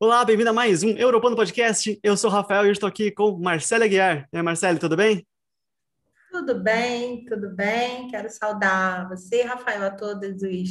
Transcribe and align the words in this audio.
Olá, 0.00 0.24
bem-vindo 0.24 0.50
a 0.50 0.52
mais 0.52 0.82
um 0.82 0.90
Europano 0.90 1.36
Podcast. 1.36 2.00
Eu 2.02 2.16
sou 2.16 2.28
o 2.28 2.32
Rafael 2.32 2.66
e 2.66 2.72
estou 2.72 2.88
aqui 2.88 3.12
com 3.12 3.38
Marcelo 3.38 3.84
Aguiar. 3.84 4.28
E 4.32 4.36
aí, 4.36 4.42
Marcelo, 4.42 4.76
tudo 4.76 4.96
bem? 4.96 5.24
Tudo 6.32 6.60
bem, 6.60 7.24
tudo 7.24 7.54
bem. 7.54 8.08
Quero 8.08 8.28
saudar 8.28 9.08
você, 9.08 9.42
Rafael, 9.42 9.84
a 9.84 9.90
todos 9.90 10.42
os 10.42 10.70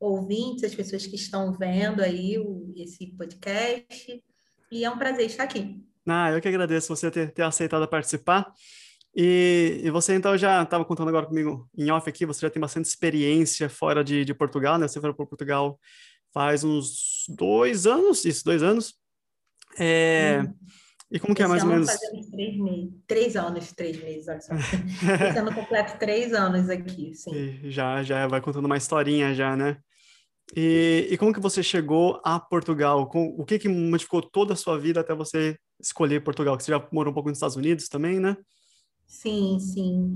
ouvintes, 0.00 0.64
as 0.64 0.74
pessoas 0.74 1.06
que 1.06 1.14
estão 1.14 1.52
vendo 1.52 2.02
aí 2.02 2.38
o, 2.40 2.72
esse 2.76 3.06
podcast. 3.16 4.22
E 4.72 4.84
é 4.84 4.90
um 4.90 4.98
prazer 4.98 5.26
estar 5.26 5.44
aqui. 5.44 5.80
Ah, 6.04 6.32
eu 6.32 6.40
que 6.40 6.48
agradeço 6.48 6.88
você 6.88 7.08
ter, 7.08 7.30
ter 7.30 7.42
aceitado 7.42 7.86
participar. 7.86 8.52
E, 9.14 9.80
e, 9.84 9.90
você 9.90 10.14
então 10.14 10.36
já 10.36 10.62
estava 10.64 10.84
contando 10.84 11.08
agora 11.08 11.24
comigo 11.24 11.70
em 11.78 11.90
off 11.90 12.06
aqui, 12.06 12.26
você 12.26 12.40
já 12.40 12.50
tem 12.50 12.60
bastante 12.60 12.84
experiência 12.86 13.70
fora 13.70 14.04
de, 14.04 14.24
de 14.24 14.34
Portugal, 14.34 14.76
né? 14.76 14.88
Você 14.88 15.00
foi 15.00 15.14
para 15.14 15.24
Portugal 15.24 15.78
faz 16.36 16.62
uns 16.62 17.24
dois 17.30 17.86
anos, 17.86 18.26
isso, 18.26 18.44
dois 18.44 18.62
anos. 18.62 18.94
É, 19.78 20.42
hum. 20.42 20.54
E 21.10 21.18
como 21.18 21.34
que 21.34 21.42
é 21.42 21.46
mais 21.46 21.64
ou 21.64 21.70
menos? 21.70 21.86
Três, 21.86 22.30
meses, 22.30 22.92
três 23.06 23.36
anos, 23.36 23.72
três 23.72 24.02
meses, 24.02 24.28
olha 24.28 24.40
só. 24.42 24.52
Esse 25.30 25.38
ano 25.38 25.54
completo 25.54 25.98
três 25.98 26.34
anos 26.34 26.68
aqui, 26.68 27.14
sim. 27.14 27.34
E 27.34 27.70
já, 27.70 28.02
já 28.02 28.26
vai 28.26 28.42
contando 28.42 28.66
uma 28.66 28.76
historinha 28.76 29.32
já, 29.32 29.56
né? 29.56 29.78
E, 30.54 31.08
e 31.10 31.16
como 31.16 31.32
que 31.32 31.40
você 31.40 31.62
chegou 31.62 32.20
a 32.22 32.38
Portugal? 32.38 33.08
Com, 33.08 33.28
o 33.28 33.42
que 33.46 33.58
que 33.58 33.68
modificou 33.68 34.20
toda 34.20 34.52
a 34.52 34.56
sua 34.56 34.78
vida 34.78 35.00
até 35.00 35.14
você 35.14 35.56
escolher 35.80 36.22
Portugal? 36.22 36.60
Você 36.60 36.70
já 36.70 36.86
morou 36.92 37.12
um 37.12 37.14
pouco 37.14 37.30
nos 37.30 37.38
Estados 37.38 37.56
Unidos 37.56 37.88
também, 37.88 38.20
né? 38.20 38.36
Sim, 39.06 39.58
sim. 39.58 40.12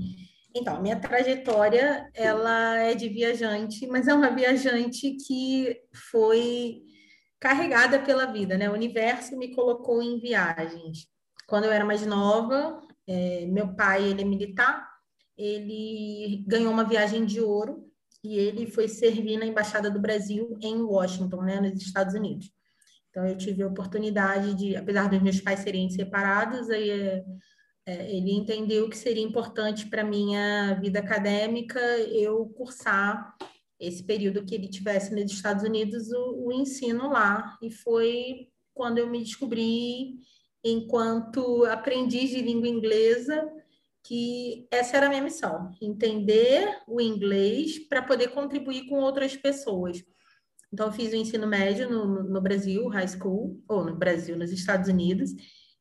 Então, 0.53 0.81
minha 0.81 0.99
trajetória, 0.99 2.09
ela 2.13 2.77
é 2.77 2.93
de 2.93 3.07
viajante, 3.07 3.87
mas 3.87 4.07
é 4.07 4.13
uma 4.13 4.29
viajante 4.29 5.15
que 5.25 5.77
foi 6.11 6.81
carregada 7.39 7.99
pela 7.99 8.25
vida, 8.25 8.57
né? 8.57 8.69
O 8.69 8.73
universo 8.73 9.37
me 9.37 9.55
colocou 9.55 10.01
em 10.01 10.19
viagens. 10.19 11.07
Quando 11.47 11.65
eu 11.65 11.71
era 11.71 11.85
mais 11.85 12.05
nova, 12.05 12.79
é, 13.07 13.45
meu 13.45 13.73
pai, 13.75 14.03
ele 14.03 14.21
é 14.21 14.25
militar, 14.25 14.87
ele 15.37 16.43
ganhou 16.47 16.71
uma 16.71 16.83
viagem 16.83 17.25
de 17.25 17.39
ouro 17.39 17.89
e 18.23 18.37
ele 18.37 18.67
foi 18.67 18.87
servir 18.87 19.37
na 19.37 19.45
Embaixada 19.45 19.89
do 19.89 19.99
Brasil 19.99 20.57
em 20.61 20.81
Washington, 20.81 21.41
né, 21.41 21.59
nos 21.59 21.81
Estados 21.81 22.13
Unidos. 22.13 22.51
Então, 23.09 23.25
eu 23.25 23.37
tive 23.37 23.63
a 23.63 23.67
oportunidade 23.67 24.53
de, 24.53 24.75
apesar 24.75 25.09
dos 25.09 25.21
meus 25.21 25.41
pais 25.41 25.61
serem 25.61 25.89
separados, 25.89 26.69
aí 26.69 27.23
é, 27.85 28.15
ele 28.15 28.31
entendeu 28.31 28.89
que 28.89 28.97
seria 28.97 29.23
importante 29.23 29.87
para 29.87 30.03
minha 30.03 30.73
vida 30.75 30.99
acadêmica 30.99 31.79
eu 32.09 32.45
cursar 32.49 33.35
esse 33.79 34.03
período 34.03 34.45
que 34.45 34.53
ele 34.53 34.67
tivesse 34.67 35.13
nos 35.13 35.31
Estados 35.31 35.63
Unidos 35.63 36.11
o, 36.11 36.47
o 36.47 36.51
ensino 36.51 37.09
lá 37.09 37.57
e 37.61 37.71
foi 37.71 38.49
quando 38.73 38.99
eu 38.99 39.09
me 39.09 39.23
descobri 39.23 40.19
enquanto 40.63 41.65
aprendiz 41.65 42.29
de 42.29 42.41
língua 42.41 42.67
inglesa 42.67 43.49
que 44.03 44.67
essa 44.71 44.97
era 44.97 45.05
a 45.05 45.09
minha 45.09 45.21
missão, 45.21 45.71
entender 45.81 46.67
o 46.87 46.99
inglês 46.99 47.79
para 47.87 48.01
poder 48.01 48.29
contribuir 48.29 48.87
com 48.87 48.99
outras 48.99 49.35
pessoas. 49.35 50.03
Então, 50.73 50.87
eu 50.87 50.93
fiz 50.93 51.11
o 51.11 51.15
ensino 51.15 51.45
médio 51.45 51.89
no, 51.89 52.23
no 52.23 52.41
Brasil, 52.41 52.87
high 52.87 53.07
school, 53.07 53.61
ou 53.67 53.83
no 53.83 53.95
Brasil, 53.95 54.37
nos 54.37 54.51
Estados 54.51 54.89
Unidos, 54.89 55.31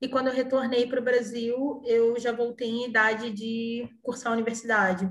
e 0.01 0.09
quando 0.09 0.29
eu 0.29 0.33
retornei 0.33 0.87
para 0.87 1.01
o 1.01 1.05
Brasil, 1.05 1.83
eu 1.84 2.19
já 2.19 2.33
voltei 2.33 2.69
em 2.69 2.87
idade 2.87 3.31
de 3.31 3.87
cursar 4.03 4.33
a 4.33 4.34
universidade. 4.34 5.11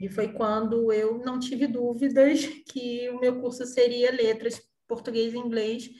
E 0.00 0.08
foi 0.08 0.32
quando 0.32 0.92
eu 0.92 1.18
não 1.18 1.38
tive 1.38 1.66
dúvidas 1.66 2.46
que 2.72 3.08
o 3.10 3.20
meu 3.20 3.40
curso 3.40 3.66
seria 3.66 4.10
letras, 4.10 4.60
português 4.88 5.34
e 5.34 5.38
inglês, 5.38 5.90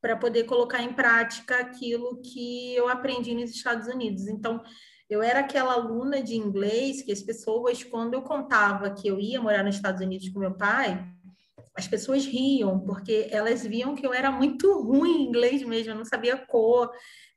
para 0.00 0.16
poder 0.16 0.44
colocar 0.44 0.82
em 0.82 0.92
prática 0.92 1.58
aquilo 1.58 2.20
que 2.20 2.74
eu 2.74 2.88
aprendi 2.88 3.34
nos 3.34 3.50
Estados 3.50 3.88
Unidos. 3.88 4.26
Então, 4.26 4.62
eu 5.08 5.22
era 5.22 5.40
aquela 5.40 5.74
aluna 5.74 6.22
de 6.22 6.36
inglês 6.36 7.02
que 7.02 7.12
as 7.12 7.22
pessoas, 7.22 7.82
quando 7.84 8.14
eu 8.14 8.22
contava 8.22 8.94
que 8.94 9.06
eu 9.08 9.20
ia 9.20 9.40
morar 9.40 9.62
nos 9.62 9.76
Estados 9.76 10.00
Unidos 10.00 10.28
com 10.28 10.40
meu 10.40 10.56
pai, 10.56 11.04
as 11.76 11.86
pessoas 11.86 12.24
riam, 12.24 12.80
porque 12.80 13.28
elas 13.30 13.64
viam 13.64 13.94
que 13.94 14.06
eu 14.06 14.12
era 14.12 14.30
muito 14.30 14.72
ruim 14.82 15.22
em 15.22 15.28
inglês 15.28 15.62
mesmo, 15.62 15.92
eu 15.92 15.96
não 15.96 16.04
sabia 16.04 16.36
cor, 16.36 16.90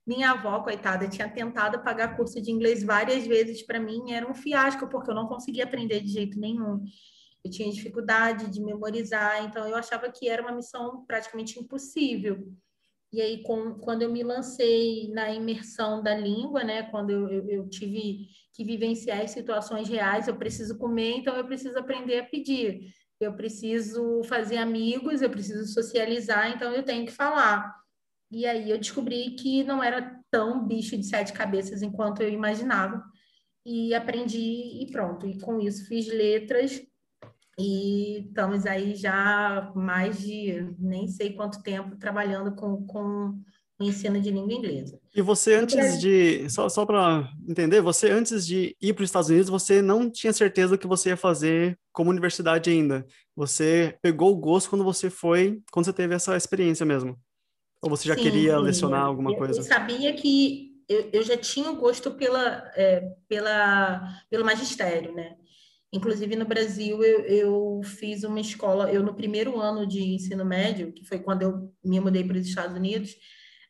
minha 0.06 0.32
avó, 0.32 0.60
coitada, 0.62 1.08
tinha 1.08 1.28
tentado 1.28 1.82
pagar 1.82 2.16
curso 2.16 2.42
de 2.42 2.52
inglês 2.52 2.84
várias 2.84 3.26
vezes 3.26 3.66
para 3.66 3.80
mim, 3.80 4.12
era 4.12 4.30
um 4.30 4.36
fiasco, 4.36 4.88
porque 4.88 5.10
eu 5.10 5.16
não 5.16 5.28
conseguia 5.28 5.64
aprender 5.64 6.02
de 6.02 6.10
jeito 6.10 6.40
nenhum. 6.40 6.84
Eu 7.44 7.52
tinha 7.52 7.72
dificuldade 7.72 8.50
de 8.50 8.62
memorizar, 8.62 9.44
então 9.44 9.68
eu 9.68 9.76
achava 9.76 10.12
que 10.12 10.28
era 10.30 10.42
uma 10.42 10.52
missão 10.52 11.06
praticamente 11.06 11.60
impossível. 11.60 12.48
E 13.12 13.22
aí, 13.22 13.44
com, 13.44 13.76
quando 13.76 14.02
eu 14.02 14.12
me 14.12 14.24
lancei 14.24 15.10
na 15.14 15.32
imersão 15.32 16.04
da 16.04 16.16
língua, 16.16 16.64
né, 16.64 16.84
quando 16.84 17.12
eu, 17.12 17.30
eu, 17.30 17.50
eu 17.50 17.70
tive 17.70 18.28
que 18.54 18.64
vivenciar 18.64 19.22
as 19.22 19.32
situações 19.32 19.88
reais, 19.88 20.28
eu 20.28 20.36
preciso 20.36 20.78
comer, 20.78 21.18
então 21.18 21.36
eu 21.36 21.46
preciso 21.46 21.78
aprender 21.80 22.20
a 22.20 22.26
pedir. 22.26 22.92
Eu 23.20 23.34
preciso 23.34 24.22
fazer 24.26 24.58
amigos, 24.58 25.22
eu 25.22 25.30
preciso 25.30 25.66
socializar, 25.74 26.52
então 26.52 26.74
eu 26.74 26.84
tenho 26.84 27.06
que 27.06 27.12
falar. 27.12 27.85
E 28.32 28.46
aí 28.46 28.70
eu 28.70 28.78
descobri 28.78 29.32
que 29.32 29.64
não 29.64 29.84
era 29.84 30.20
tão 30.32 30.66
bicho 30.66 30.98
de 30.98 31.06
sete 31.06 31.32
cabeças 31.34 31.82
enquanto 31.82 32.22
eu 32.22 32.30
imaginava. 32.30 33.04
E 33.66 33.94
aprendi 33.94 34.84
e 34.84 34.90
pronto. 34.92 35.28
E 35.28 35.40
com 35.40 35.60
isso 35.60 35.88
fiz 35.88 36.08
letras 36.08 36.82
e 37.58 38.26
estamos 38.28 38.66
aí 38.66 38.96
já 38.96 39.72
mais 39.76 40.20
de 40.20 40.74
nem 40.78 41.08
sei 41.08 41.34
quanto 41.34 41.64
tempo 41.64 41.96
trabalhando 41.96 42.54
com, 42.54 42.86
com 42.86 43.40
o 43.80 43.84
ensino 43.84 44.20
de 44.22 44.30
língua 44.30 44.54
inglesa. 44.54 45.00
E 45.16 45.22
você 45.22 45.56
antes 45.56 46.00
de, 46.00 46.50
só, 46.50 46.68
só 46.68 46.86
para 46.86 47.30
entender, 47.48 47.82
você 47.82 48.10
antes 48.10 48.46
de 48.46 48.76
ir 48.82 48.94
para 48.94 49.04
os 49.04 49.10
Estados 49.10 49.30
Unidos, 49.30 49.50
você 49.50 49.82
não 49.82 50.10
tinha 50.10 50.34
certeza 50.34 50.78
que 50.78 50.88
você 50.88 51.10
ia 51.10 51.18
fazer 51.18 51.78
como 51.92 52.10
universidade 52.10 52.70
ainda. 52.70 53.06
Você 53.36 53.98
pegou 54.02 54.32
o 54.32 54.38
gosto 54.38 54.70
quando 54.70 54.84
você 54.84 55.10
foi, 55.10 55.62
quando 55.72 55.86
você 55.86 55.94
teve 55.94 56.14
essa 56.14 56.36
experiência 56.36 56.86
mesmo. 56.86 57.18
Ou 57.86 57.90
você 57.92 58.08
já 58.08 58.16
sim, 58.16 58.24
queria 58.24 58.58
lecionar 58.58 59.04
alguma 59.04 59.32
eu, 59.32 59.38
coisa? 59.38 59.60
Eu 59.60 59.64
sabia 59.64 60.12
que 60.14 60.72
eu, 60.90 61.08
eu 61.14 61.22
já 61.22 61.38
tinha 61.38 61.70
o 61.70 61.76
gosto 61.76 62.10
pela, 62.10 62.72
é, 62.76 63.14
pela, 63.28 64.02
pelo 64.28 64.44
magistério, 64.44 65.14
né? 65.14 65.36
Inclusive, 65.94 66.36
no 66.36 66.46
Brasil, 66.46 67.04
eu, 67.04 67.20
eu 67.26 67.82
fiz 67.84 68.24
uma 68.24 68.40
escola, 68.40 68.92
eu 68.92 69.04
no 69.04 69.14
primeiro 69.14 69.60
ano 69.60 69.86
de 69.86 70.02
ensino 70.02 70.44
médio, 70.44 70.92
que 70.94 71.06
foi 71.06 71.20
quando 71.20 71.44
eu 71.44 71.72
me 71.84 72.00
mudei 72.00 72.24
para 72.24 72.38
os 72.38 72.48
Estados 72.48 72.76
Unidos, 72.76 73.12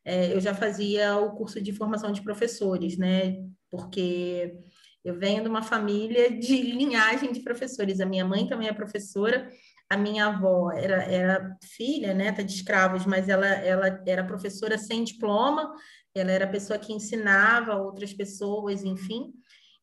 é, 0.05 0.33
eu 0.33 0.39
já 0.39 0.53
fazia 0.53 1.17
o 1.17 1.35
curso 1.35 1.59
de 1.59 1.73
formação 1.73 2.13
de 2.13 2.21
professores, 2.21 2.97
né? 2.97 3.35
Porque 3.69 4.55
eu 5.03 5.19
venho 5.19 5.43
de 5.43 5.49
uma 5.49 5.61
família 5.61 6.31
de 6.31 6.61
linhagem 6.71 7.33
de 7.33 7.41
professores. 7.41 7.99
A 7.99 8.05
minha 8.05 8.23
mãe 8.23 8.47
também 8.47 8.69
é 8.69 8.73
professora, 8.73 9.51
a 9.89 9.97
minha 9.97 10.27
avó 10.27 10.71
era, 10.71 11.03
era 11.03 11.57
filha, 11.63 12.13
neta 12.13 12.43
de 12.43 12.53
escravos, 12.53 13.05
mas 13.05 13.29
ela, 13.29 13.47
ela 13.47 14.03
era 14.05 14.25
professora 14.25 14.77
sem 14.77 15.03
diploma, 15.03 15.73
ela 16.13 16.31
era 16.31 16.45
a 16.45 16.49
pessoa 16.49 16.79
que 16.79 16.93
ensinava 16.93 17.75
outras 17.75 18.13
pessoas, 18.13 18.83
enfim. 18.83 19.33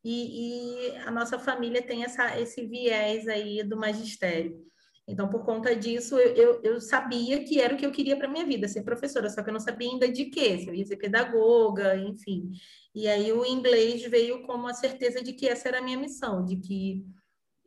E, 0.03 0.89
e 0.91 0.97
a 0.97 1.11
nossa 1.11 1.39
família 1.39 1.81
tem 1.81 2.03
essa, 2.03 2.37
esse 2.39 2.65
viés 2.67 3.27
aí 3.27 3.63
do 3.63 3.77
magistério. 3.77 4.61
Então, 5.07 5.29
por 5.29 5.43
conta 5.43 5.75
disso, 5.75 6.17
eu, 6.17 6.33
eu, 6.33 6.61
eu 6.63 6.81
sabia 6.81 7.43
que 7.43 7.59
era 7.59 7.73
o 7.73 7.77
que 7.77 7.85
eu 7.85 7.91
queria 7.91 8.15
para 8.15 8.27
minha 8.27 8.45
vida, 8.45 8.67
ser 8.69 8.83
professora, 8.83 9.29
só 9.29 9.43
que 9.43 9.49
eu 9.49 9.53
não 9.53 9.59
sabia 9.59 9.89
ainda 9.89 10.09
de 10.09 10.25
quê, 10.25 10.57
se 10.57 10.67
eu 10.67 10.73
ia 10.73 10.85
ser 10.85 10.95
pedagoga, 10.95 11.95
enfim. 11.97 12.51
E 12.95 13.07
aí 13.07 13.31
o 13.33 13.45
inglês 13.45 14.01
veio 14.03 14.43
como 14.43 14.67
a 14.67 14.73
certeza 14.73 15.21
de 15.21 15.33
que 15.33 15.47
essa 15.47 15.67
era 15.67 15.79
a 15.79 15.81
minha 15.81 15.97
missão, 15.97 16.45
de 16.45 16.55
que 16.55 17.05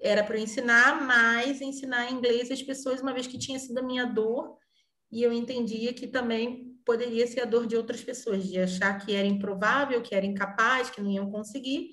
era 0.01 0.23
para 0.23 0.39
ensinar, 0.39 1.03
mas 1.03 1.61
ensinar 1.61 2.11
inglês 2.11 2.51
às 2.51 2.63
pessoas, 2.63 3.01
uma 3.01 3.13
vez 3.13 3.27
que 3.27 3.39
tinha 3.39 3.59
sido 3.59 3.79
a 3.79 3.83
minha 3.83 4.05
dor, 4.05 4.57
e 5.11 5.23
eu 5.23 5.33
entendia 5.33 5.93
que 5.93 6.07
também 6.07 6.77
poderia 6.85 7.27
ser 7.27 7.41
a 7.41 7.45
dor 7.45 7.67
de 7.67 7.77
outras 7.77 8.03
pessoas, 8.03 8.47
de 8.47 8.59
achar 8.59 8.99
que 8.99 9.15
era 9.15 9.27
improvável, 9.27 10.03
que 10.03 10.15
era 10.15 10.27
incapaz, 10.27 10.91
que 10.91 11.01
não 11.01 11.11
iam 11.11 11.31
conseguir, 11.31 11.91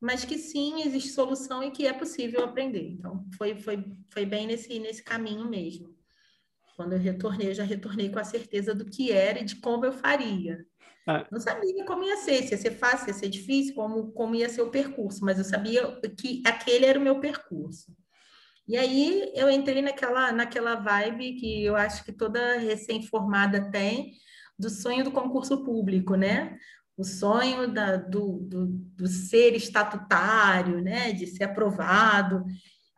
mas 0.00 0.24
que 0.24 0.36
sim, 0.36 0.82
existe 0.82 1.10
solução 1.10 1.62
e 1.62 1.70
que 1.70 1.86
é 1.86 1.92
possível 1.92 2.44
aprender. 2.44 2.90
Então, 2.90 3.24
foi, 3.38 3.58
foi, 3.58 3.82
foi 4.10 4.26
bem 4.26 4.46
nesse, 4.46 4.78
nesse 4.78 5.02
caminho 5.02 5.48
mesmo. 5.48 5.94
Quando 6.76 6.92
eu 6.92 6.98
retornei, 6.98 7.48
eu 7.48 7.54
já 7.54 7.64
retornei 7.64 8.10
com 8.10 8.18
a 8.18 8.24
certeza 8.24 8.74
do 8.74 8.84
que 8.84 9.12
era 9.12 9.40
e 9.40 9.44
de 9.44 9.56
como 9.56 9.86
eu 9.86 9.92
faria. 9.92 10.66
É. 11.06 11.26
Não 11.30 11.38
sabia 11.38 11.84
como 11.84 12.02
ia 12.02 12.16
ser, 12.16 12.42
se 12.44 12.52
ia 12.52 12.58
ser 12.58 12.78
fácil, 12.78 13.00
se 13.00 13.10
ia 13.10 13.14
ser 13.14 13.28
difícil, 13.28 13.74
como, 13.74 14.10
como 14.12 14.34
ia 14.34 14.48
ser 14.48 14.62
o 14.62 14.70
percurso, 14.70 15.24
mas 15.24 15.38
eu 15.38 15.44
sabia 15.44 16.00
que 16.18 16.42
aquele 16.46 16.86
era 16.86 16.98
o 16.98 17.02
meu 17.02 17.20
percurso. 17.20 17.94
E 18.66 18.76
aí 18.78 19.30
eu 19.34 19.50
entrei 19.50 19.82
naquela, 19.82 20.32
naquela 20.32 20.76
vibe 20.76 21.34
que 21.34 21.64
eu 21.64 21.76
acho 21.76 22.02
que 22.04 22.12
toda 22.12 22.58
recém-formada 22.58 23.70
tem, 23.70 24.12
do 24.58 24.70
sonho 24.70 25.04
do 25.04 25.12
concurso 25.12 25.62
público, 25.62 26.14
né? 26.14 26.56
O 26.96 27.04
sonho 27.04 27.70
da, 27.70 27.96
do, 27.96 28.38
do, 28.38 28.66
do 28.68 29.06
ser 29.06 29.54
estatutário, 29.54 30.80
né? 30.80 31.12
De 31.12 31.26
ser 31.26 31.44
aprovado. 31.44 32.44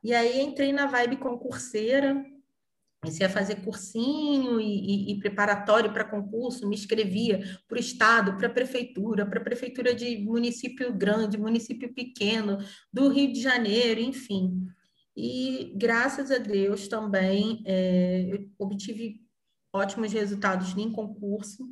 E 0.05 0.15
aí 0.15 0.41
entrei 0.41 0.73
na 0.73 0.87
vibe 0.87 1.17
concurseira, 1.17 2.25
Comecei 3.07 3.25
a 3.25 3.31
fazer 3.31 3.63
cursinho 3.63 4.61
e, 4.61 4.65
e, 4.65 5.13
e 5.13 5.19
preparatório 5.21 5.93
para 5.93 6.03
concurso, 6.03 6.69
me 6.69 6.75
inscrevia 6.75 7.39
para 7.69 7.77
o 7.77 7.81
Estado, 7.81 8.37
para 8.37 8.49
a 8.49 8.51
Prefeitura, 8.51 9.25
para 9.25 9.39
a 9.39 9.45
Prefeitura 9.45 9.95
de 9.95 10.19
município 10.19 10.93
grande, 10.93 11.39
município 11.39 11.95
pequeno, 11.95 12.59
do 12.93 13.09
Rio 13.09 13.33
de 13.33 13.41
Janeiro, 13.41 14.01
enfim. 14.01 14.67
E 15.17 15.73
graças 15.77 16.33
a 16.33 16.39
Deus 16.39 16.89
também 16.89 17.63
é, 17.65 18.41
obtive 18.59 19.21
ótimos 19.73 20.13
resultados 20.13 20.77
em 20.77 20.91
concurso. 20.91 21.63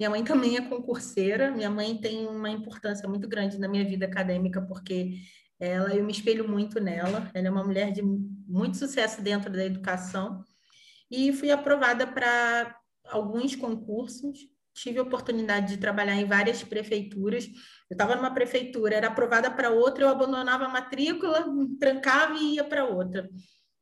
Minha 0.00 0.08
mãe 0.08 0.24
também 0.24 0.56
é 0.56 0.62
concurseira, 0.62 1.50
minha 1.50 1.68
mãe 1.68 1.98
tem 1.98 2.26
uma 2.26 2.48
importância 2.48 3.06
muito 3.06 3.28
grande 3.28 3.58
na 3.58 3.68
minha 3.68 3.84
vida 3.84 4.06
acadêmica, 4.06 4.62
porque 4.62 5.18
ela, 5.60 5.94
eu 5.94 6.02
me 6.02 6.12
espelho 6.12 6.48
muito 6.48 6.80
nela, 6.80 7.30
ela 7.34 7.46
é 7.46 7.50
uma 7.50 7.64
mulher 7.64 7.92
de 7.92 8.00
muito 8.00 8.78
sucesso 8.78 9.20
dentro 9.20 9.52
da 9.52 9.66
educação 9.66 10.42
e 11.10 11.32
fui 11.32 11.50
aprovada 11.50 12.06
para 12.06 12.76
alguns 13.04 13.56
concursos. 13.56 14.38
Tive 14.74 14.98
a 14.98 15.02
oportunidade 15.02 15.74
de 15.74 15.78
trabalhar 15.78 16.14
em 16.14 16.26
várias 16.26 16.62
prefeituras. 16.62 17.46
Eu 17.90 17.94
estava 17.94 18.14
numa 18.14 18.32
prefeitura, 18.32 18.94
era 18.94 19.08
aprovada 19.08 19.50
para 19.50 19.70
outra, 19.70 20.04
eu 20.04 20.08
abandonava 20.08 20.66
a 20.66 20.68
matrícula, 20.68 21.46
trancava 21.80 22.38
e 22.38 22.54
ia 22.54 22.64
para 22.64 22.84
outra. 22.84 23.28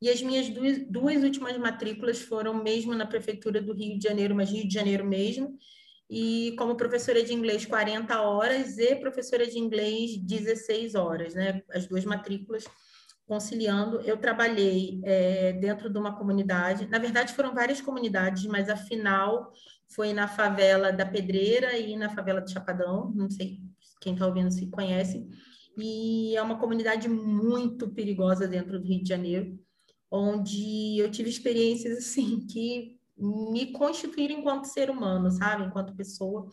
E 0.01 0.09
as 0.09 0.21
minhas 0.21 0.49
duas, 0.49 0.79
duas 0.89 1.23
últimas 1.23 1.57
matrículas 1.57 2.21
foram 2.21 2.53
mesmo 2.53 2.93
na 2.93 3.05
prefeitura 3.05 3.61
do 3.61 3.73
Rio 3.73 3.97
de 3.97 4.07
Janeiro, 4.07 4.35
mas 4.35 4.51
Rio 4.51 4.67
de 4.67 4.73
Janeiro 4.73 5.05
mesmo, 5.05 5.57
e 6.09 6.55
como 6.57 6.77
professora 6.77 7.21
de 7.23 7.33
inglês 7.33 7.65
40 7.65 8.21
horas 8.21 8.77
e 8.77 8.95
professora 8.95 9.45
de 9.45 9.59
inglês 9.59 10.17
16 10.17 10.95
horas, 10.95 11.33
né? 11.33 11.61
As 11.71 11.87
duas 11.87 12.05
matrículas 12.05 12.65
conciliando. 13.27 13.99
Eu 14.01 14.17
trabalhei 14.17 15.01
é, 15.03 15.53
dentro 15.53 15.89
de 15.89 15.99
uma 15.99 16.17
comunidade, 16.17 16.87
na 16.87 16.97
verdade 16.97 17.33
foram 17.33 17.53
várias 17.53 17.81
comunidades, 17.81 18.45
mas 18.45 18.69
a 18.69 18.77
final 18.77 19.51
foi 19.89 20.13
na 20.13 20.27
favela 20.27 20.91
da 20.91 21.05
Pedreira 21.05 21.77
e 21.77 21.95
na 21.95 22.09
favela 22.09 22.41
do 22.41 22.49
Chapadão, 22.49 23.11
não 23.13 23.29
sei 23.29 23.59
quem 23.99 24.13
está 24.13 24.25
ouvindo 24.25 24.51
se 24.51 24.67
conhece, 24.67 25.27
e 25.77 26.35
é 26.35 26.41
uma 26.41 26.57
comunidade 26.57 27.07
muito 27.09 27.89
perigosa 27.89 28.47
dentro 28.47 28.79
do 28.79 28.87
Rio 28.87 29.03
de 29.03 29.09
Janeiro, 29.09 29.59
onde 30.09 30.97
eu 30.97 31.11
tive 31.11 31.29
experiências 31.29 31.97
assim 31.97 32.45
que 32.47 32.97
me 33.17 33.71
constituíram 33.73 34.39
enquanto 34.39 34.65
ser 34.65 34.89
humano, 34.89 35.31
sabe, 35.31 35.65
enquanto 35.65 35.95
pessoa. 35.95 36.47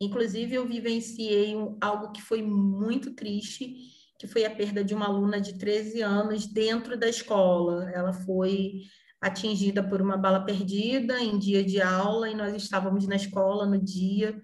Inclusive 0.00 0.54
eu 0.54 0.66
vivenciei 0.66 1.54
algo 1.80 2.12
que 2.12 2.22
foi 2.22 2.42
muito 2.42 3.14
triste 3.14 3.74
que 4.20 4.26
foi 4.26 4.44
a 4.44 4.50
perda 4.54 4.84
de 4.84 4.94
uma 4.94 5.06
aluna 5.06 5.40
de 5.40 5.56
13 5.56 6.02
anos 6.02 6.46
dentro 6.46 6.94
da 6.94 7.08
escola. 7.08 7.90
Ela 7.90 8.12
foi 8.12 8.82
atingida 9.18 9.82
por 9.82 10.02
uma 10.02 10.14
bala 10.14 10.44
perdida 10.44 11.18
em 11.18 11.38
dia 11.38 11.64
de 11.64 11.80
aula 11.80 12.28
e 12.28 12.34
nós 12.34 12.54
estávamos 12.54 13.06
na 13.06 13.16
escola 13.16 13.64
no 13.64 13.82
dia. 13.82 14.38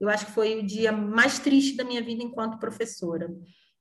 Eu 0.00 0.08
acho 0.08 0.24
que 0.24 0.32
foi 0.32 0.58
o 0.58 0.66
dia 0.66 0.92
mais 0.92 1.38
triste 1.38 1.76
da 1.76 1.84
minha 1.84 2.02
vida 2.02 2.22
enquanto 2.22 2.58
professora. 2.58 3.30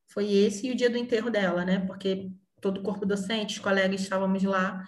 Foi 0.09 0.29
esse 0.29 0.67
e 0.67 0.71
o 0.71 0.75
dia 0.75 0.89
do 0.89 0.97
enterro 0.97 1.29
dela, 1.29 1.63
né? 1.63 1.79
Porque 1.79 2.29
todo 2.59 2.79
o 2.79 2.83
corpo 2.83 3.05
docente, 3.05 3.55
os 3.55 3.63
colegas 3.63 4.01
estávamos 4.01 4.43
lá. 4.43 4.83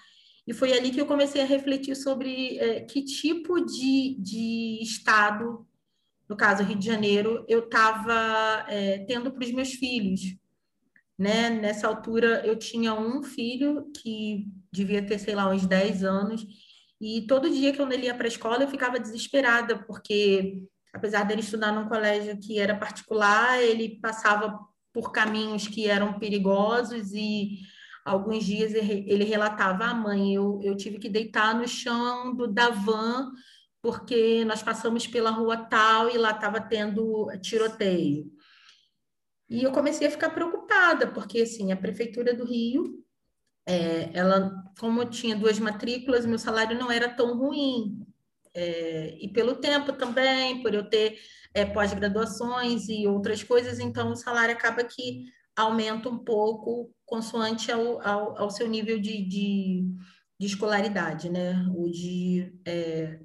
E 0.46 0.54
foi 0.54 0.74
ali 0.74 0.92
que 0.92 1.00
eu 1.00 1.06
comecei 1.06 1.42
a 1.42 1.46
refletir 1.46 1.96
sobre 1.96 2.58
é, 2.58 2.82
que 2.82 3.02
tipo 3.06 3.62
de, 3.62 4.18
de 4.20 4.80
estado, 4.82 5.66
no 6.28 6.36
caso 6.36 6.64
Rio 6.64 6.78
de 6.78 6.86
Janeiro, 6.86 7.46
eu 7.48 7.60
estava 7.60 8.66
é, 8.68 8.98
tendo 9.06 9.32
para 9.32 9.46
os 9.46 9.52
meus 9.54 9.72
filhos 9.72 10.38
né? 11.20 11.50
Nessa 11.50 11.86
altura 11.86 12.42
eu 12.46 12.56
tinha 12.56 12.94
um 12.94 13.22
filho 13.22 13.92
que 14.02 14.48
devia 14.72 15.06
ter, 15.06 15.20
sei 15.20 15.36
lá, 15.36 15.50
uns 15.50 15.66
10 15.66 16.04
anos, 16.06 16.46
e 17.02 17.26
todo 17.28 17.50
dia 17.50 17.74
que 17.74 17.82
eu 17.82 17.92
ia 17.92 18.16
para 18.16 18.26
a 18.26 18.30
escola 18.30 18.64
eu 18.64 18.70
ficava 18.70 19.00
desesperada, 19.00 19.78
porque 19.86 20.64
apesar 20.94 21.24
dele 21.24 21.42
estudar 21.42 21.74
num 21.74 21.90
colégio 21.90 22.40
que 22.40 22.58
era 22.58 22.76
particular, 22.76 23.62
ele 23.62 24.00
passava 24.02 24.58
por 24.94 25.12
caminhos 25.12 25.68
que 25.68 25.88
eram 25.88 26.18
perigosos 26.18 27.12
e 27.14 27.60
alguns 28.06 28.46
dias 28.46 28.74
ele 28.74 29.24
relatava, 29.24 29.86
ah, 29.86 29.94
mãe, 29.94 30.34
eu, 30.34 30.60
eu 30.64 30.76
tive 30.76 30.98
que 30.98 31.10
deitar 31.10 31.54
no 31.54 31.68
chão 31.68 32.36
do, 32.36 32.48
da 32.48 32.70
van 32.70 33.32
porque 33.82 34.44
nós 34.46 34.62
passamos 34.62 35.08
pela 35.08 35.30
rua 35.30 35.56
tal 35.56 36.10
e 36.10 36.18
lá 36.18 36.32
estava 36.32 36.60
tendo 36.60 37.28
tiroteio. 37.42 38.30
E 39.50 39.64
eu 39.64 39.72
comecei 39.72 40.08
a 40.08 40.12
ficar 40.12 40.30
preocupada, 40.30 41.08
porque 41.08 41.42
assim, 41.42 41.72
a 41.72 41.78
prefeitura 41.78 42.34
do 42.34 42.46
Rio, 42.46 43.04
é, 43.66 44.12
ela, 44.14 44.54
como 44.80 45.02
eu 45.02 45.10
tinha 45.10 45.36
duas 45.36 45.60
matrículas, 45.60 46.26
meu 46.26 46.38
salário 46.38 46.78
não 46.78 46.92
era 46.92 47.10
tão 47.10 47.38
ruim. 47.38 48.06
É, 48.54 49.18
e 49.20 49.28
pelo 49.32 49.56
tempo 49.56 49.94
também, 49.94 50.62
por 50.62 50.74
eu 50.74 50.88
ter 50.88 51.18
é, 51.54 51.66
pós-graduações 51.66 52.90
e 52.90 53.08
outras 53.08 53.44
coisas, 53.44 53.80
então 53.80 54.12
o 54.12 54.16
salário 54.16 54.56
acaba 54.56 54.84
que 54.84 55.26
aumenta 55.56 56.10
um 56.10 56.18
pouco 56.18 56.94
consoante 57.06 57.72
ao, 57.72 58.02
ao, 58.02 58.38
ao 58.38 58.50
seu 58.50 58.68
nível 58.68 59.00
de, 59.00 59.24
de, 59.24 59.86
de, 60.40 60.46
escolaridade, 60.46 61.30
né? 61.30 61.66
O 61.76 61.90
de, 61.90 62.54
é, 62.66 63.20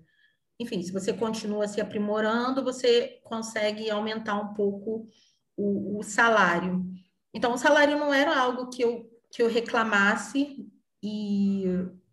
enfim, 0.59 0.82
se 0.82 0.93
você 0.93 1.12
continua 1.12 1.69
se 1.69 1.81
aprimorando, 1.81 2.65
você 2.65 3.21
consegue 3.25 3.91
aumentar 3.91 4.41
um 4.41 4.55
pouco 4.55 5.09
o, 5.56 5.98
o 5.98 6.02
salário. 6.02 6.84
Então, 7.32 7.52
o 7.52 7.58
salário 7.58 7.98
não 7.98 8.12
era 8.12 8.38
algo 8.38 8.70
que 8.70 8.82
eu, 8.82 9.10
que 9.30 9.42
eu 9.42 9.48
reclamasse, 9.48 10.66
e, 11.02 11.64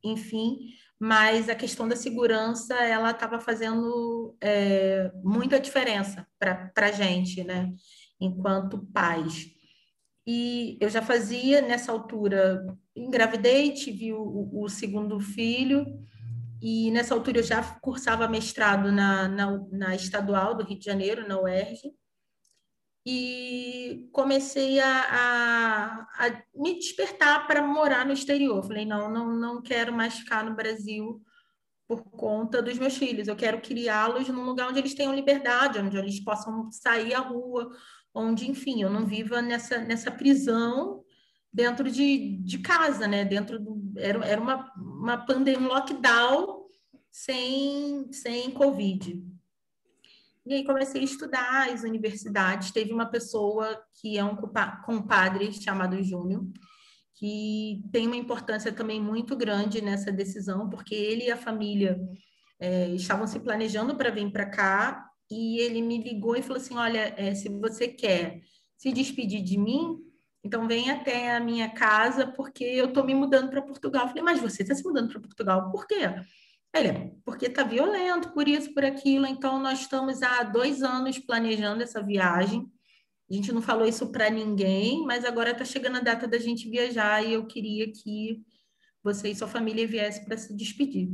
enfim, 0.03 0.69
mas 0.99 1.49
a 1.49 1.55
questão 1.55 1.87
da 1.87 1.95
segurança, 1.95 2.75
ela 2.75 3.11
estava 3.11 3.39
fazendo 3.39 4.35
é, 4.41 5.11
muita 5.23 5.59
diferença 5.59 6.27
para 6.37 6.71
a 6.75 6.91
gente, 6.91 7.43
né? 7.43 7.73
Enquanto 8.19 8.85
pais. 8.93 9.47
E 10.25 10.77
eu 10.79 10.89
já 10.89 11.01
fazia, 11.01 11.61
nessa 11.61 11.91
altura, 11.91 12.63
engravidei, 12.95 13.73
tive 13.73 14.13
o, 14.13 14.49
o 14.53 14.69
segundo 14.69 15.19
filho, 15.19 15.85
e 16.61 16.91
nessa 16.91 17.15
altura 17.15 17.39
eu 17.39 17.43
já 17.43 17.63
cursava 17.81 18.27
mestrado 18.27 18.91
na, 18.91 19.27
na, 19.27 19.57
na 19.71 19.95
Estadual 19.95 20.55
do 20.55 20.63
Rio 20.63 20.77
de 20.77 20.85
Janeiro, 20.85 21.27
na 21.27 21.41
UERJ, 21.41 21.91
e 23.05 24.07
comecei 24.11 24.79
a, 24.79 24.87
a, 24.87 26.25
a 26.25 26.43
me 26.55 26.75
despertar 26.75 27.47
para 27.47 27.61
morar 27.61 28.05
no 28.05 28.13
exterior. 28.13 28.63
Falei, 28.63 28.85
não, 28.85 29.11
não, 29.11 29.33
não 29.33 29.61
quero 29.61 29.91
mais 29.91 30.15
ficar 30.15 30.43
no 30.43 30.55
Brasil 30.55 31.21
por 31.87 32.03
conta 32.03 32.61
dos 32.61 32.77
meus 32.77 32.95
filhos. 32.95 33.27
Eu 33.27 33.35
quero 33.35 33.59
criá-los 33.61 34.29
num 34.29 34.45
lugar 34.45 34.69
onde 34.69 34.79
eles 34.79 34.93
tenham 34.93 35.15
liberdade, 35.15 35.79
onde 35.79 35.97
eles 35.97 36.23
possam 36.23 36.71
sair 36.71 37.13
à 37.13 37.19
rua, 37.19 37.75
onde, 38.13 38.49
enfim, 38.49 38.81
eu 38.81 38.89
não 38.89 39.05
viva 39.05 39.41
nessa, 39.41 39.79
nessa 39.79 40.11
prisão 40.11 41.03
dentro 41.51 41.91
de, 41.91 42.37
de 42.37 42.59
casa, 42.59 43.07
né? 43.07 43.25
Dentro 43.25 43.59
do, 43.59 43.93
era, 43.97 44.23
era 44.25 44.39
uma, 44.39 44.71
uma 44.77 45.17
pandemia, 45.17 45.59
um 45.59 45.67
lockdown 45.67 46.65
sem, 47.09 48.11
sem 48.13 48.51
Covid. 48.51 49.21
E 50.45 50.53
aí 50.53 50.65
comecei 50.65 51.01
a 51.01 51.03
estudar 51.05 51.69
as 51.71 51.83
universidades. 51.83 52.71
Teve 52.71 52.91
uma 52.93 53.05
pessoa 53.05 53.79
que 54.01 54.17
é 54.17 54.23
um 54.23 54.35
compadre 54.85 55.51
chamado 55.53 56.01
Júnior, 56.01 56.43
que 57.15 57.83
tem 57.91 58.07
uma 58.07 58.15
importância 58.15 58.71
também 58.71 58.99
muito 58.99 59.35
grande 59.35 59.81
nessa 59.81 60.11
decisão, 60.11 60.69
porque 60.69 60.95
ele 60.95 61.25
e 61.25 61.31
a 61.31 61.37
família 61.37 61.99
é, 62.59 62.89
estavam 62.89 63.27
se 63.27 63.39
planejando 63.39 63.95
para 63.95 64.09
vir 64.09 64.31
para 64.31 64.49
cá, 64.49 65.07
e 65.29 65.59
ele 65.59 65.81
me 65.81 66.01
ligou 66.01 66.35
e 66.35 66.41
falou 66.41 66.57
assim: 66.57 66.75
Olha, 66.75 67.13
é, 67.15 67.33
se 67.35 67.47
você 67.47 67.87
quer 67.87 68.41
se 68.77 68.91
despedir 68.91 69.43
de 69.43 69.57
mim, 69.57 69.99
então 70.43 70.67
vem 70.67 70.89
até 70.89 71.35
a 71.35 71.39
minha 71.39 71.69
casa, 71.69 72.25
porque 72.25 72.63
eu 72.63 72.85
estou 72.85 73.03
me 73.05 73.13
mudando 73.13 73.49
para 73.49 73.61
Portugal. 73.61 74.03
Eu 74.03 74.07
falei, 74.09 74.23
mas 74.23 74.41
você 74.41 74.63
está 74.63 74.73
se 74.73 74.83
mudando 74.83 75.09
para 75.09 75.21
Portugal, 75.21 75.71
por 75.71 75.85
quê? 75.85 76.15
Ele, 76.73 77.13
porque 77.25 77.47
está 77.47 77.63
violento, 77.63 78.31
por 78.33 78.47
isso, 78.47 78.73
por 78.73 78.85
aquilo. 78.85 79.25
Então, 79.25 79.59
nós 79.59 79.81
estamos 79.81 80.23
há 80.23 80.43
dois 80.43 80.81
anos 80.81 81.19
planejando 81.19 81.83
essa 81.83 82.01
viagem. 82.01 82.65
A 83.29 83.33
gente 83.33 83.51
não 83.51 83.61
falou 83.61 83.85
isso 83.85 84.11
para 84.11 84.29
ninguém, 84.29 85.05
mas 85.05 85.25
agora 85.25 85.51
está 85.51 85.65
chegando 85.65 85.97
a 85.97 86.01
data 86.01 86.27
da 86.27 86.37
gente 86.37 86.69
viajar 86.69 87.23
e 87.25 87.33
eu 87.33 87.45
queria 87.45 87.91
que 87.91 88.41
você 89.03 89.29
e 89.29 89.35
sua 89.35 89.47
família 89.47 89.87
viessem 89.87 90.23
para 90.25 90.37
se 90.37 90.55
despedir. 90.55 91.09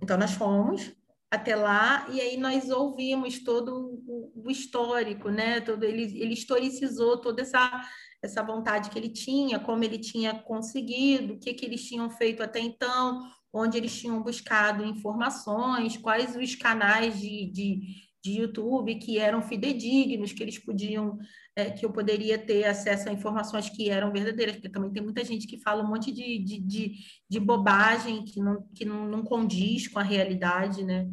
Então, 0.00 0.16
nós 0.16 0.32
fomos 0.32 0.92
até 1.30 1.56
lá 1.56 2.06
e 2.12 2.20
aí 2.20 2.36
nós 2.36 2.68
ouvimos 2.68 3.42
todo 3.42 4.02
o, 4.06 4.50
histórico, 4.50 5.30
né? 5.30 5.60
Todo, 5.60 5.82
ele, 5.82 6.02
ele 6.20 6.34
historicizou 6.34 7.20
toda 7.20 7.42
essa, 7.42 7.80
essa 8.22 8.42
vontade 8.42 8.90
que 8.90 8.98
ele 8.98 9.08
tinha, 9.08 9.58
como 9.58 9.82
ele 9.82 9.98
tinha 9.98 10.34
conseguido, 10.34 11.34
o 11.34 11.38
que, 11.38 11.54
que 11.54 11.64
eles 11.64 11.84
tinham 11.84 12.10
feito 12.10 12.42
até 12.42 12.60
então, 12.60 13.20
onde 13.52 13.76
eles 13.76 13.98
tinham 13.98 14.22
buscado 14.22 14.84
informações, 14.84 15.96
quais 15.96 16.34
os 16.34 16.54
canais 16.54 17.20
de, 17.20 17.50
de, 17.50 17.80
de 18.24 18.32
YouTube 18.40 18.94
que 18.94 19.18
eram 19.18 19.42
fidedignos, 19.42 20.32
que 20.32 20.42
eles 20.42 20.58
podiam, 20.58 21.18
é, 21.54 21.70
que 21.70 21.84
eu 21.84 21.92
poderia 21.92 22.38
ter 22.38 22.64
acesso 22.64 23.08
a 23.08 23.12
informações 23.12 23.68
que 23.68 23.90
eram 23.90 24.10
verdadeiras, 24.10 24.56
porque 24.56 24.70
também 24.70 24.90
tem 24.90 25.02
muita 25.02 25.24
gente 25.24 25.46
que 25.46 25.60
fala 25.60 25.84
um 25.84 25.88
monte 25.88 26.10
de, 26.10 26.38
de, 26.38 26.58
de, 26.58 26.94
de 27.28 27.40
bobagem 27.40 28.24
que, 28.24 28.40
não, 28.40 28.62
que 28.74 28.84
não, 28.84 29.06
não 29.06 29.22
condiz 29.22 29.86
com 29.88 29.98
a 29.98 30.04
realidade, 30.04 30.82
né? 30.82 31.10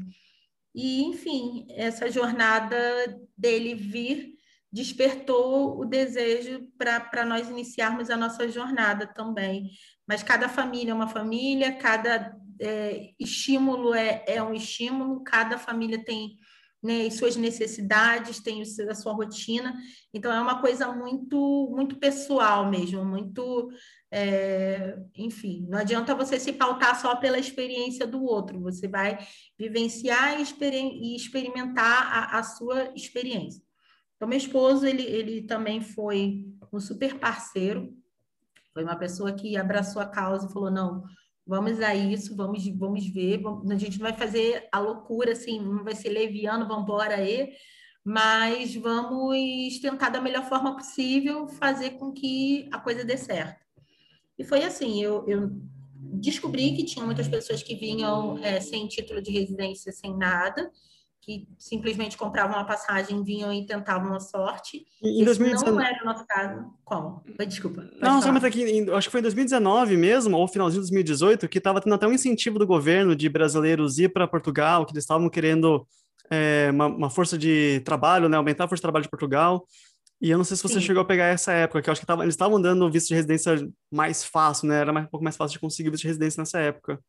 E, 0.74 1.01
enfim, 1.03 1.65
essa 1.72 2.10
jornada 2.10 2.77
dele 3.38 3.74
vir 3.74 4.38
despertou 4.71 5.79
o 5.79 5.85
desejo 5.85 6.67
para 6.77 7.25
nós 7.25 7.49
iniciarmos 7.49 8.09
a 8.09 8.17
nossa 8.17 8.47
jornada 8.49 9.07
também. 9.07 9.71
Mas 10.07 10.23
cada 10.23 10.47
família 10.47 10.91
é 10.91 10.93
uma 10.93 11.07
família, 11.07 11.75
cada 11.75 12.35
é, 12.59 13.11
estímulo 13.19 13.93
é, 13.93 14.23
é 14.27 14.43
um 14.43 14.53
estímulo, 14.53 15.23
cada 15.23 15.57
família 15.57 16.03
tem 16.03 16.38
né, 16.81 17.09
suas 17.09 17.35
necessidades, 17.35 18.39
tem 18.39 18.61
a 18.61 18.95
sua 18.95 19.13
rotina. 19.13 19.75
Então, 20.13 20.31
é 20.31 20.39
uma 20.39 20.61
coisa 20.61 20.91
muito, 20.91 21.69
muito 21.75 21.97
pessoal 21.97 22.69
mesmo, 22.69 23.03
muito. 23.03 23.69
É, 24.11 24.97
enfim, 25.15 25.67
não 25.69 25.77
adianta 25.77 26.15
você 26.15 26.39
se 26.39 26.53
pautar 26.53 26.99
só 26.99 27.15
pela 27.17 27.38
experiência 27.38 28.07
do 28.07 28.23
outro, 28.23 28.59
você 28.59 28.88
vai 28.88 29.19
vivenciar 29.55 30.39
e, 30.39 30.41
exper 30.41 30.73
e 30.73 31.15
experimentar 31.15 32.33
a, 32.33 32.39
a, 32.39 32.43
sua 32.43 32.91
experiência. 32.95 33.61
Então, 34.19 34.27
meu 34.27 34.38
esposo, 34.38 34.85
ele, 34.85 35.03
ele 35.03 35.43
também 35.43 35.79
foi 35.79 36.45
um 36.73 36.79
super 36.81 37.17
parceiro, 37.17 37.97
foi 38.73 38.83
uma 38.83 38.97
pessoa 38.97 39.31
que 39.31 39.55
abraçou 39.55 40.01
a 40.01 40.05
causa 40.05 40.45
e 40.45 40.51
falou: 40.51 40.69
não, 40.69 41.05
vamos 41.47 41.79
a 41.79 41.95
isso, 41.95 42.35
vamos, 42.35 42.67
vamos 42.75 43.07
ver, 43.07 43.41
vamos, 43.41 43.71
a 43.71 43.77
gente 43.77 43.97
não 43.97 44.09
vai 44.09 44.17
fazer 44.17 44.67
a 44.73 44.79
loucura, 44.79 45.31
assim, 45.31 45.61
não 45.61 45.85
vai 45.85 45.95
ser 45.95 46.09
leviano, 46.09 46.67
vamos 46.67 46.83
embora 46.83 47.15
aí, 47.15 47.53
mas 48.03 48.75
vamos 48.75 49.79
tentar 49.79 50.09
da 50.09 50.19
melhor 50.19 50.43
forma 50.49 50.75
possível 50.75 51.47
fazer 51.47 51.91
com 51.91 52.11
que 52.11 52.67
a 52.73 52.77
coisa 52.77 53.05
dê 53.05 53.15
certo. 53.15 53.65
E 54.38 54.43
foi 54.43 54.65
assim, 54.65 55.01
eu, 55.01 55.25
eu 55.29 55.49
descobri 55.95 56.75
que 56.75 56.83
tinha 56.83 57.05
muitas 57.05 57.29
pessoas 57.29 57.63
que 57.63 57.75
vinham 57.75 58.38
é, 58.39 58.59
sem 58.59 58.85
título 58.85 59.21
de 59.21 59.31
residência, 59.31 59.93
sem 59.93 60.13
nada, 60.17 60.69
que 61.29 61.48
simplesmente 61.59 62.17
compravam 62.17 62.57
uma 62.57 62.65
passagem, 62.65 63.24
vinham 63.24 63.53
e 63.53 63.63
tentavam 63.63 64.15
a 64.15 64.19
sorte. 64.19 64.83
Em 65.00 65.24
2019... 65.24 65.71
não 65.71 65.79
era 65.79 66.01
o 66.01 66.05
nosso 66.05 66.25
caso. 66.25 66.65
Como? 66.83 67.21
Desculpa. 67.48 67.88
Não, 68.01 68.19
só 68.19 68.31
aqui, 68.31 68.89
acho 68.89 69.07
que 69.07 69.12
foi 69.12 69.19
em 69.19 69.24
2019 69.24 69.95
mesmo, 69.95 70.36
ou 70.36 70.48
finalzinho 70.48 70.81
de 70.81 70.89
2018, 70.89 71.48
que 71.48 71.59
estava 71.59 71.79
tendo 71.79 71.93
até 71.93 72.07
um 72.07 72.13
incentivo 72.13 72.57
do 72.57 72.65
governo 72.65 73.15
de 73.15 73.29
brasileiros 73.29 74.00
ir 74.00 74.12
para 74.12 74.27
Portugal, 74.27 74.88
que 74.88 74.91
eles 74.91 75.03
estavam 75.03 75.29
querendo 75.29 75.86
é, 76.31 76.69
uma, 76.71 76.88
uma, 76.88 77.09
força 77.12 77.38
de 77.38 77.79
trabalho, 77.81 78.27
né, 78.27 78.36
aumentar 78.36 78.63
a 78.63 78.67
força 78.67 78.79
de 78.79 78.83
trabalho 78.83 79.03
de 79.03 79.09
Portugal. 79.09 79.67
E 80.19 80.31
eu 80.31 80.38
não 80.38 80.43
sei 80.43 80.57
se 80.57 80.63
você 80.63 80.79
Sim. 80.79 80.81
chegou 80.81 81.03
a 81.03 81.05
pegar 81.05 81.25
essa 81.25 81.51
época, 81.51 81.83
que 81.83 81.89
eu 81.89 81.91
acho 81.91 82.01
que 82.01 82.07
tava, 82.07 82.24
eles 82.24 82.33
estavam 82.33 82.59
dando 82.59 82.89
visto 82.89 83.09
de 83.09 83.13
residência 83.13 83.55
mais 83.91 84.24
fácil, 84.24 84.67
né? 84.67 84.79
Era 84.79 84.91
mais, 84.91 85.05
um 85.05 85.09
pouco 85.09 85.24
mais 85.24 85.38
fácil 85.38 85.53
de 85.53 85.59
conseguir 85.59 85.91
visto 85.91 86.01
de 86.01 86.07
residência 86.07 86.41
nessa 86.41 86.59
época. 86.59 87.00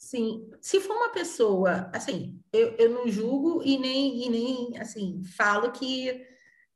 Sim, 0.00 0.50
se 0.62 0.80
for 0.80 0.96
uma 0.96 1.10
pessoa, 1.12 1.90
assim, 1.94 2.40
eu, 2.54 2.74
eu 2.78 2.88
não 2.90 3.06
julgo 3.06 3.62
e 3.62 3.76
nem, 3.78 4.24
e 4.24 4.30
nem, 4.30 4.78
assim, 4.78 5.22
falo 5.36 5.70
que 5.72 6.08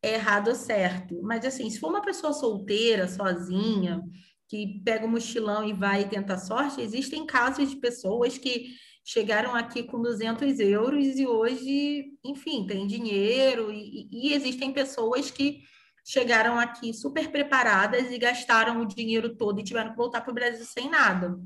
é 0.03 0.15
errado 0.15 0.49
ou 0.49 0.55
certo, 0.55 1.19
mas, 1.23 1.43
assim, 1.47 1.71
se 1.71 1.81
for 1.81 1.89
uma 1.89 2.03
pessoa 2.03 2.35
solteira, 2.35 3.09
sozinha, 3.09 4.03
que 4.47 4.83
pega 4.85 5.07
o 5.07 5.09
mochilão 5.09 5.67
e 5.67 5.73
vai 5.73 6.03
e 6.03 6.09
tenta 6.09 6.37
sorte, 6.37 6.83
existem 6.83 7.25
casos 7.25 7.71
de 7.71 7.77
pessoas 7.77 8.37
que 8.37 8.69
chegaram 9.03 9.55
aqui 9.55 9.83
com 9.85 10.03
200 10.03 10.61
euros 10.61 11.19
e 11.19 11.27
hoje, 11.27 12.13
enfim, 12.23 12.67
tem 12.67 12.87
dinheiro, 12.87 13.73
e, 13.73 14.07
e 14.13 14.35
existem 14.35 14.71
pessoas 14.71 15.31
que 15.31 15.63
chegaram 16.05 16.59
aqui 16.61 16.93
super 16.93 17.33
preparadas 17.33 18.11
e 18.13 18.19
gastaram 18.19 18.83
o 18.83 18.87
dinheiro 18.87 19.35
todo 19.35 19.61
e 19.61 19.65
tiveram 19.65 19.93
que 19.93 19.97
voltar 19.97 20.21
para 20.21 20.31
o 20.31 20.35
Brasil 20.35 20.65
sem 20.67 20.91
nada. 20.91 21.39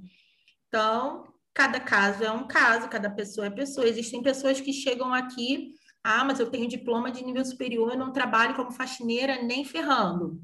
Então, 0.66 1.25
cada 1.55 1.81
caso 1.81 2.25
é 2.25 2.31
um 2.31 2.47
caso, 2.47 2.88
cada 2.88 3.11
pessoa 3.11 3.47
é 3.47 3.50
pessoa. 3.50 3.88
Existem 3.88 4.23
pessoas 4.23 4.61
que 4.61 4.73
chegam 4.73 5.12
aqui, 5.12 5.75
ah, 6.05 6.25
mas 6.25 6.40
eu 6.40 6.50
tenho 6.50 6.69
diploma 6.69 7.11
de 7.11 7.25
nível 7.25 7.45
superior, 7.45 7.93
eu 7.93 7.99
não 7.99 8.12
trabalho 8.12 8.55
como 8.55 8.73
faxineira 8.73 9.43
nem 9.43 9.64
ferrando. 9.64 10.40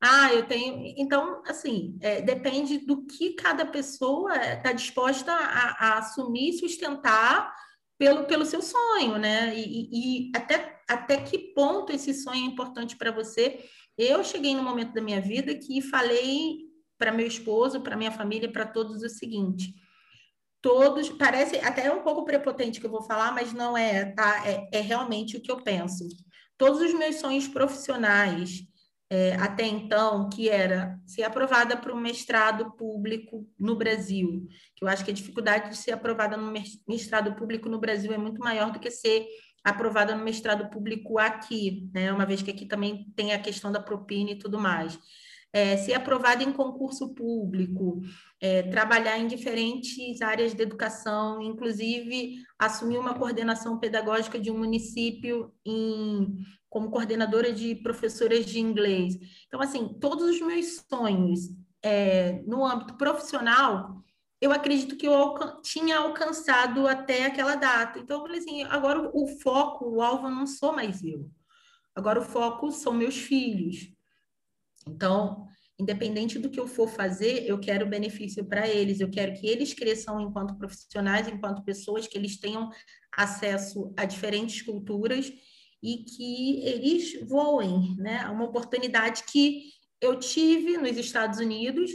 Ah, 0.00 0.32
eu 0.34 0.46
tenho. 0.46 0.94
Então, 0.98 1.42
assim, 1.46 1.96
é, 2.00 2.20
depende 2.20 2.78
do 2.78 3.06
que 3.06 3.34
cada 3.34 3.64
pessoa 3.64 4.36
está 4.36 4.72
disposta 4.72 5.32
a, 5.32 5.92
a, 5.94 5.98
assumir 5.98 6.50
e 6.50 6.58
sustentar 6.58 7.54
pelo, 7.96 8.24
pelo 8.24 8.44
seu 8.44 8.60
sonho, 8.60 9.18
né? 9.18 9.56
E, 9.56 10.28
e, 10.28 10.32
até, 10.36 10.82
até 10.88 11.16
que 11.18 11.38
ponto 11.54 11.92
esse 11.92 12.12
sonho 12.12 12.44
é 12.44 12.46
importante 12.46 12.96
para 12.96 13.12
você. 13.12 13.64
Eu 13.96 14.22
cheguei 14.24 14.54
no 14.54 14.62
momento 14.62 14.92
da 14.92 15.00
minha 15.00 15.20
vida 15.20 15.54
que 15.54 15.80
falei 15.80 16.58
para 16.98 17.12
meu 17.12 17.26
esposo, 17.26 17.80
para 17.80 17.96
minha 17.96 18.10
família, 18.10 18.50
para 18.50 18.66
todos 18.66 19.02
o 19.02 19.08
seguinte: 19.08 19.74
todos, 20.64 21.10
parece 21.10 21.58
até 21.58 21.92
um 21.92 22.02
pouco 22.02 22.24
prepotente 22.24 22.80
que 22.80 22.86
eu 22.86 22.90
vou 22.90 23.02
falar, 23.02 23.32
mas 23.32 23.52
não 23.52 23.76
é, 23.76 24.06
tá? 24.06 24.48
É, 24.48 24.66
é 24.72 24.80
realmente 24.80 25.36
o 25.36 25.40
que 25.42 25.52
eu 25.52 25.62
penso. 25.62 26.08
Todos 26.56 26.80
os 26.80 26.94
meus 26.94 27.16
sonhos 27.16 27.46
profissionais, 27.46 28.62
é, 29.10 29.34
até 29.34 29.66
então, 29.66 30.26
que 30.30 30.48
era 30.48 30.98
ser 31.06 31.22
aprovada 31.22 31.76
para 31.76 31.92
um 31.92 32.00
mestrado 32.00 32.74
público 32.78 33.46
no 33.60 33.76
Brasil, 33.76 34.48
que 34.74 34.82
eu 34.82 34.88
acho 34.88 35.04
que 35.04 35.10
a 35.10 35.14
dificuldade 35.14 35.68
de 35.68 35.76
ser 35.76 35.92
aprovada 35.92 36.34
no 36.34 36.50
mestrado 36.88 37.34
público 37.36 37.68
no 37.68 37.78
Brasil 37.78 38.10
é 38.10 38.16
muito 38.16 38.40
maior 38.40 38.72
do 38.72 38.80
que 38.80 38.90
ser 38.90 39.26
aprovada 39.62 40.16
no 40.16 40.24
mestrado 40.24 40.70
público 40.70 41.18
aqui, 41.18 41.90
né? 41.92 42.10
Uma 42.10 42.24
vez 42.24 42.40
que 42.40 42.50
aqui 42.50 42.64
também 42.64 43.12
tem 43.14 43.34
a 43.34 43.38
questão 43.38 43.70
da 43.70 43.80
propina 43.80 44.30
e 44.30 44.38
tudo 44.38 44.58
mais 44.58 44.98
é, 45.54 45.76
ser 45.76 45.94
aprovada 45.94 46.42
em 46.42 46.52
concurso 46.52 47.14
público, 47.14 48.00
é, 48.40 48.64
trabalhar 48.64 49.16
em 49.18 49.28
diferentes 49.28 50.20
áreas 50.20 50.52
de 50.52 50.60
educação, 50.60 51.40
inclusive 51.40 52.42
assumir 52.58 52.98
uma 52.98 53.14
coordenação 53.14 53.78
pedagógica 53.78 54.36
de 54.36 54.50
um 54.50 54.58
município 54.58 55.54
em, 55.64 56.38
como 56.68 56.90
coordenadora 56.90 57.52
de 57.52 57.76
professoras 57.76 58.44
de 58.44 58.58
inglês. 58.58 59.16
Então, 59.46 59.60
assim, 59.60 59.96
todos 60.00 60.28
os 60.28 60.40
meus 60.40 60.82
sonhos 60.90 61.42
é, 61.80 62.42
no 62.48 62.66
âmbito 62.66 62.96
profissional, 62.96 64.02
eu 64.40 64.50
acredito 64.50 64.96
que 64.96 65.06
eu 65.06 65.14
alcan 65.14 65.60
tinha 65.62 65.98
alcançado 65.98 66.88
até 66.88 67.26
aquela 67.26 67.54
data. 67.54 68.00
Então, 68.00 68.16
eu 68.16 68.22
falei 68.22 68.40
assim, 68.40 68.64
agora 68.64 68.98
o, 69.00 69.22
o 69.22 69.28
foco, 69.38 69.88
o 69.88 70.02
alvo 70.02 70.28
não 70.28 70.48
sou 70.48 70.72
mais 70.72 71.00
eu. 71.04 71.30
Agora 71.94 72.18
o 72.18 72.24
foco 72.24 72.72
são 72.72 72.92
meus 72.92 73.16
filhos. 73.16 73.93
Então, 74.86 75.46
independente 75.78 76.38
do 76.38 76.50
que 76.50 76.60
eu 76.60 76.66
for 76.66 76.88
fazer, 76.88 77.44
eu 77.46 77.58
quero 77.58 77.88
benefício 77.88 78.44
para 78.44 78.68
eles, 78.68 79.00
eu 79.00 79.10
quero 79.10 79.34
que 79.34 79.46
eles 79.46 79.74
cresçam 79.74 80.20
enquanto 80.20 80.56
profissionais, 80.56 81.28
enquanto 81.28 81.64
pessoas, 81.64 82.06
que 82.06 82.16
eles 82.16 82.38
tenham 82.38 82.70
acesso 83.16 83.92
a 83.96 84.04
diferentes 84.04 84.62
culturas 84.62 85.32
e 85.82 85.98
que 86.04 86.62
eles 86.62 87.20
voem, 87.28 87.96
né? 87.96 88.26
Uma 88.28 88.44
oportunidade 88.44 89.24
que 89.24 89.64
eu 90.00 90.18
tive 90.18 90.76
nos 90.76 90.96
Estados 90.96 91.38
Unidos, 91.38 91.90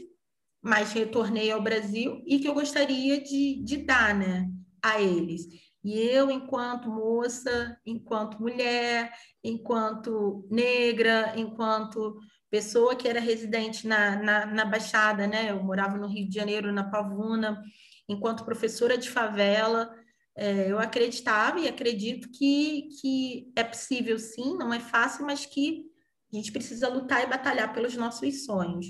mas 0.62 0.92
retornei 0.92 1.52
ao 1.52 1.62
Brasil 1.62 2.22
e 2.26 2.40
que 2.40 2.48
eu 2.48 2.54
gostaria 2.54 3.22
de, 3.22 3.64
de 3.64 3.78
dar, 3.78 4.14
né, 4.14 4.50
a 4.84 5.02
eles. 5.02 5.48
E 5.84 5.98
eu, 5.98 6.30
enquanto 6.30 6.90
moça, 6.90 7.78
enquanto 7.86 8.42
mulher, 8.42 9.12
enquanto 9.44 10.46
negra, 10.52 11.34
enquanto 11.38 12.18
pessoa 12.50 12.96
que 12.96 13.08
era 13.08 13.20
residente 13.20 13.88
na, 13.88 14.16
na, 14.16 14.46
na, 14.46 14.66
Baixada, 14.66 15.28
né? 15.28 15.52
Eu 15.52 15.64
morava 15.64 15.98
no 15.98 16.08
Rio 16.08 16.28
de 16.28 16.36
Janeiro, 16.36 16.72
na 16.72 16.90
Pavuna, 16.90 17.62
enquanto 18.08 18.46
professora 18.46 18.98
de 18.98 19.10
favela, 19.10 19.94
é, 20.36 20.72
eu 20.72 20.80
acreditava 20.80 21.60
e 21.60 21.68
acredito 21.68 22.30
que, 22.32 22.90
que 23.02 23.52
é 23.56 23.64
possível 23.64 24.18
sim, 24.18 24.58
não 24.58 24.74
é 24.74 24.80
fácil, 24.80 25.26
mas 25.26 25.46
que 25.46 25.86
a 26.32 26.36
gente 26.36 26.52
precisa 26.52 26.88
lutar 26.88 27.24
e 27.24 27.30
batalhar 27.30 27.74
pelos 27.74 27.96
nossos 27.96 28.46
sonhos. 28.46 28.88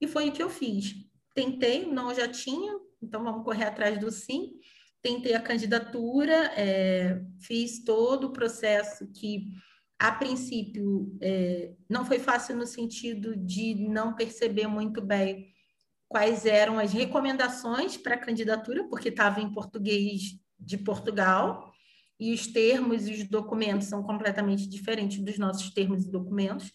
E 0.00 0.06
foi 0.06 0.28
o 0.28 0.32
que 0.32 0.42
eu 0.42 0.50
fiz. 0.50 0.94
Tentei, 1.34 1.86
não 1.86 2.14
já 2.14 2.28
tinha, 2.28 2.78
então 3.02 3.22
vamos 3.22 3.44
correr 3.44 3.64
atrás 3.64 3.98
do 3.98 4.10
sim. 4.10 4.52
Tentei 5.02 5.34
a 5.34 5.40
candidatura, 5.40 6.52
é, 6.56 7.20
fiz 7.40 7.84
todo 7.84 8.28
o 8.28 8.32
processo 8.32 9.06
que 9.12 9.48
a 9.98 10.12
princípio, 10.12 11.16
é, 11.20 11.72
não 11.88 12.04
foi 12.04 12.18
fácil 12.18 12.56
no 12.56 12.66
sentido 12.66 13.34
de 13.36 13.74
não 13.74 14.14
perceber 14.14 14.66
muito 14.66 15.00
bem 15.00 15.48
quais 16.08 16.44
eram 16.46 16.78
as 16.78 16.92
recomendações 16.92 17.96
para 17.96 18.14
a 18.14 18.18
candidatura, 18.18 18.84
porque 18.88 19.08
estava 19.08 19.40
em 19.40 19.52
português 19.52 20.38
de 20.58 20.78
Portugal, 20.78 21.72
e 22.18 22.32
os 22.32 22.46
termos 22.46 23.06
e 23.06 23.12
os 23.12 23.28
documentos 23.28 23.88
são 23.88 24.02
completamente 24.02 24.66
diferentes 24.66 25.18
dos 25.22 25.38
nossos 25.38 25.70
termos 25.70 26.04
e 26.04 26.10
documentos. 26.10 26.72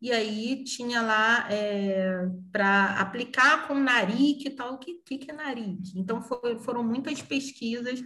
E 0.00 0.10
aí 0.10 0.64
tinha 0.64 1.00
lá 1.00 1.46
é, 1.48 2.26
para 2.50 2.98
aplicar 2.98 3.68
com 3.68 3.74
NARIC 3.74 4.46
e 4.46 4.50
tal, 4.50 4.74
o 4.74 4.78
que, 4.78 4.94
que, 5.06 5.18
que 5.18 5.30
é 5.30 5.34
NARIC? 5.34 5.96
Então 5.96 6.20
foi, 6.20 6.58
foram 6.58 6.82
muitas 6.82 7.22
pesquisas 7.22 8.02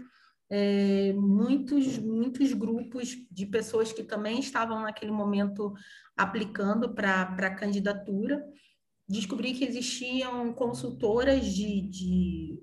é, 0.48 1.12
muitos, 1.14 1.98
muitos 1.98 2.52
grupos 2.52 3.16
de 3.30 3.46
pessoas 3.46 3.92
que 3.92 4.02
também 4.02 4.38
estavam 4.38 4.82
naquele 4.82 5.10
momento 5.10 5.74
aplicando 6.16 6.94
para 6.94 7.22
a 7.22 7.54
candidatura. 7.54 8.44
Descobri 9.08 9.54
que 9.54 9.64
existiam 9.64 10.52
consultoras 10.52 11.46
de, 11.46 11.82
de, 11.82 12.58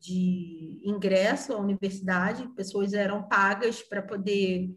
de 0.00 0.80
ingresso 0.84 1.52
à 1.52 1.58
universidade, 1.58 2.48
pessoas 2.54 2.92
eram 2.92 3.28
pagas 3.28 3.82
para 3.82 4.02
poder 4.02 4.74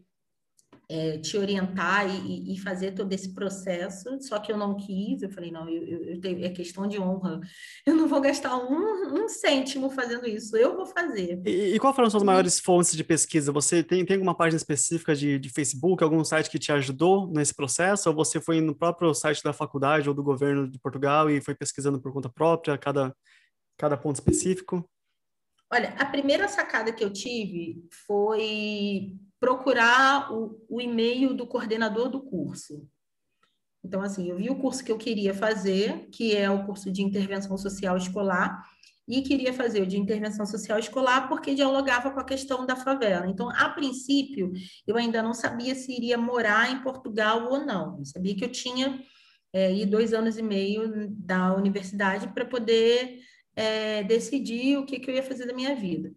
é, 0.88 1.18
te 1.18 1.36
orientar 1.36 2.08
e, 2.08 2.54
e, 2.54 2.58
fazer 2.60 2.92
todo 2.92 3.12
esse 3.12 3.34
processo, 3.34 4.20
só 4.20 4.38
que 4.38 4.52
eu 4.52 4.56
não 4.56 4.76
quis, 4.76 5.20
eu 5.20 5.30
falei, 5.30 5.50
não, 5.50 5.68
eu, 5.68 5.82
eu, 5.82 6.04
eu 6.04 6.20
tenho, 6.20 6.44
é 6.44 6.48
questão 6.48 6.86
de 6.86 7.00
honra, 7.00 7.40
eu 7.84 7.94
não 7.96 8.06
vou 8.06 8.20
gastar 8.20 8.56
um, 8.56 9.24
um 9.24 9.28
cêntimo 9.28 9.90
fazendo 9.90 10.26
isso, 10.26 10.56
eu 10.56 10.76
vou 10.76 10.86
fazer. 10.86 11.42
E, 11.44 11.74
e 11.74 11.78
qual 11.80 11.92
foram 11.92 12.08
suas 12.08 12.22
maiores 12.22 12.60
fontes 12.60 12.96
de 12.96 13.02
pesquisa? 13.02 13.50
Você 13.50 13.82
tem, 13.82 14.04
tem 14.04 14.14
alguma 14.14 14.36
página 14.36 14.56
específica 14.56 15.14
de, 15.14 15.38
de 15.38 15.48
Facebook, 15.48 16.04
algum 16.04 16.22
site 16.24 16.48
que 16.48 16.58
te 16.58 16.70
ajudou 16.70 17.26
nesse 17.32 17.54
processo, 17.54 18.08
ou 18.08 18.14
você 18.14 18.40
foi 18.40 18.60
no 18.60 18.74
próprio 18.74 19.12
site 19.12 19.42
da 19.42 19.52
faculdade 19.52 20.08
ou 20.08 20.14
do 20.14 20.22
governo 20.22 20.70
de 20.70 20.78
Portugal 20.78 21.28
e 21.28 21.40
foi 21.40 21.54
pesquisando 21.54 22.00
por 22.00 22.12
conta 22.12 22.28
própria, 22.28 22.78
cada, 22.78 23.12
cada 23.76 23.96
ponto 23.96 24.16
específico? 24.16 24.88
Olha, 25.72 25.88
a 25.98 26.06
primeira 26.06 26.46
sacada 26.46 26.92
que 26.92 27.02
eu 27.02 27.12
tive 27.12 27.84
foi 28.06 29.16
procurar 29.46 30.32
o, 30.32 30.60
o 30.68 30.80
e-mail 30.80 31.32
do 31.32 31.46
coordenador 31.46 32.08
do 32.08 32.20
curso. 32.20 32.84
Então, 33.84 34.02
assim, 34.02 34.28
eu 34.28 34.36
vi 34.36 34.50
o 34.50 34.56
curso 34.56 34.84
que 34.84 34.90
eu 34.90 34.98
queria 34.98 35.32
fazer, 35.32 36.08
que 36.10 36.34
é 36.34 36.50
o 36.50 36.66
curso 36.66 36.90
de 36.90 37.00
intervenção 37.00 37.56
social 37.56 37.96
escolar, 37.96 38.60
e 39.06 39.22
queria 39.22 39.52
fazer 39.52 39.80
o 39.82 39.86
de 39.86 39.96
intervenção 39.96 40.44
social 40.44 40.80
escolar 40.80 41.28
porque 41.28 41.54
dialogava 41.54 42.10
com 42.10 42.18
a 42.18 42.24
questão 42.24 42.66
da 42.66 42.74
favela. 42.74 43.28
Então, 43.28 43.48
a 43.48 43.68
princípio, 43.68 44.52
eu 44.84 44.96
ainda 44.96 45.22
não 45.22 45.32
sabia 45.32 45.76
se 45.76 45.92
iria 45.92 46.18
morar 46.18 46.72
em 46.72 46.82
Portugal 46.82 47.48
ou 47.48 47.64
não. 47.64 48.00
Eu 48.00 48.04
sabia 48.04 48.34
que 48.34 48.44
eu 48.44 48.50
tinha 48.50 49.00
é, 49.52 49.86
dois 49.86 50.12
anos 50.12 50.36
e 50.36 50.42
meio 50.42 51.08
da 51.10 51.54
universidade 51.54 52.26
para 52.34 52.44
poder 52.44 53.20
é, 53.54 54.02
decidir 54.02 54.76
o 54.76 54.84
que, 54.84 54.98
que 54.98 55.08
eu 55.08 55.14
ia 55.14 55.22
fazer 55.22 55.46
da 55.46 55.54
minha 55.54 55.76
vida. 55.76 56.12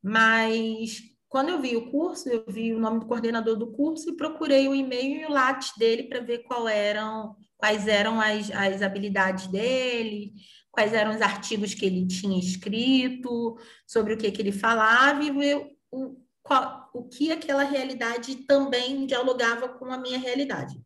Mas 0.00 1.17
quando 1.28 1.50
eu 1.50 1.60
vi 1.60 1.76
o 1.76 1.90
curso, 1.90 2.28
eu 2.28 2.44
vi 2.48 2.72
o 2.72 2.78
nome 2.78 3.00
do 3.00 3.06
coordenador 3.06 3.56
do 3.56 3.70
curso 3.70 4.08
e 4.08 4.16
procurei 4.16 4.66
o 4.66 4.74
e-mail 4.74 5.20
e 5.20 5.26
o 5.26 5.30
latte 5.30 5.78
dele 5.78 6.04
para 6.04 6.20
ver 6.20 6.42
eram, 6.70 7.36
quais 7.56 7.86
eram 7.86 8.20
as, 8.20 8.50
as 8.50 8.80
habilidades 8.80 9.46
dele, 9.48 10.32
quais 10.70 10.94
eram 10.94 11.14
os 11.14 11.20
artigos 11.20 11.74
que 11.74 11.84
ele 11.84 12.06
tinha 12.06 12.38
escrito, 12.38 13.58
sobre 13.86 14.14
o 14.14 14.16
que, 14.16 14.30
que 14.30 14.40
ele 14.40 14.52
falava 14.52 15.22
e 15.22 15.30
ver 15.30 15.66
o, 15.90 16.16
qual, 16.42 16.88
o 16.94 17.06
que 17.06 17.30
aquela 17.30 17.62
realidade 17.62 18.46
também 18.46 19.04
dialogava 19.04 19.68
com 19.68 19.86
a 19.92 19.98
minha 19.98 20.18
realidade. 20.18 20.80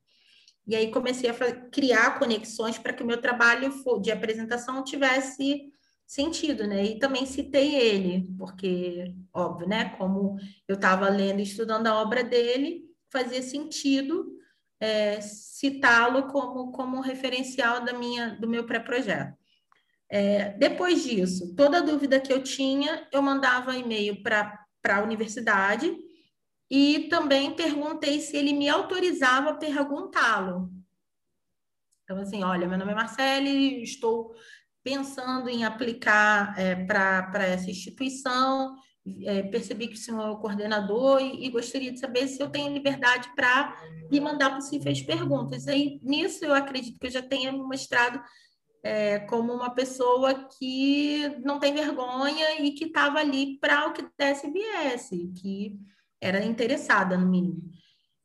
E 0.66 0.74
aí 0.74 0.90
comecei 0.90 1.30
a 1.30 1.34
criar 1.70 2.18
conexões 2.18 2.78
para 2.78 2.92
que 2.92 3.02
o 3.02 3.06
meu 3.06 3.20
trabalho 3.20 3.72
de 4.00 4.10
apresentação 4.10 4.82
tivesse 4.82 5.72
sentido, 6.12 6.66
né? 6.66 6.84
E 6.84 6.98
também 6.98 7.24
citei 7.24 7.74
ele, 7.74 8.28
porque, 8.36 9.14
óbvio, 9.32 9.66
né? 9.66 9.96
Como 9.96 10.38
eu 10.68 10.74
estava 10.74 11.08
lendo 11.08 11.40
e 11.40 11.44
estudando 11.44 11.86
a 11.86 12.02
obra 12.02 12.22
dele, 12.22 12.84
fazia 13.10 13.42
sentido 13.42 14.30
é, 14.78 15.22
citá-lo 15.22 16.26
como, 16.26 16.70
como 16.70 17.00
referencial 17.00 17.82
da 17.82 17.94
minha, 17.94 18.36
do 18.38 18.46
meu 18.46 18.66
pré-projeto. 18.66 19.34
É, 20.10 20.50
depois 20.58 21.02
disso, 21.02 21.54
toda 21.56 21.80
dúvida 21.80 22.20
que 22.20 22.30
eu 22.30 22.42
tinha, 22.42 23.08
eu 23.10 23.22
mandava 23.22 23.74
e-mail 23.74 24.22
para 24.22 24.66
a 24.86 25.02
universidade 25.02 25.90
e 26.70 27.08
também 27.08 27.56
perguntei 27.56 28.20
se 28.20 28.36
ele 28.36 28.52
me 28.52 28.68
autorizava 28.68 29.50
a 29.50 29.54
perguntá-lo. 29.54 30.70
Então, 32.04 32.18
assim, 32.18 32.42
olha, 32.42 32.68
meu 32.68 32.76
nome 32.76 32.92
é 32.92 32.94
Marcele, 32.94 33.82
estou 33.82 34.34
pensando 34.82 35.48
em 35.48 35.64
aplicar 35.64 36.58
é, 36.58 36.74
para 36.74 37.46
essa 37.46 37.70
instituição, 37.70 38.74
é, 39.24 39.42
percebi 39.44 39.88
que 39.88 39.94
o 39.94 39.98
senhor 39.98 40.22
é 40.22 40.30
o 40.30 40.38
coordenador 40.38 41.20
e, 41.20 41.46
e, 41.46 41.50
gostaria 41.50 41.92
de 41.92 41.98
saber 41.98 42.28
se 42.28 42.40
eu 42.40 42.50
tenho 42.50 42.72
liberdade 42.72 43.30
para 43.34 43.76
lhe 44.10 44.20
mandar 44.20 44.54
possíveis 44.54 45.02
perguntas. 45.02 45.66
E 45.66 45.98
nisso 46.02 46.44
eu 46.44 46.54
acredito 46.54 46.98
que 46.98 47.06
eu 47.06 47.10
já 47.10 47.22
tenha 47.22 47.50
me 47.50 47.58
mostrado 47.58 48.22
é, 48.84 49.20
como 49.20 49.52
uma 49.52 49.70
pessoa 49.74 50.48
que 50.58 51.28
não 51.44 51.58
tem 51.58 51.74
vergonha 51.74 52.60
e 52.60 52.72
que 52.72 52.86
estava 52.86 53.18
ali 53.18 53.58
para 53.58 53.88
o 53.88 53.92
que 53.92 54.04
desse 54.16 54.50
viesse, 54.50 55.32
que 55.40 55.78
era 56.20 56.44
interessada, 56.44 57.16
no 57.16 57.28
mínimo. 57.28 57.62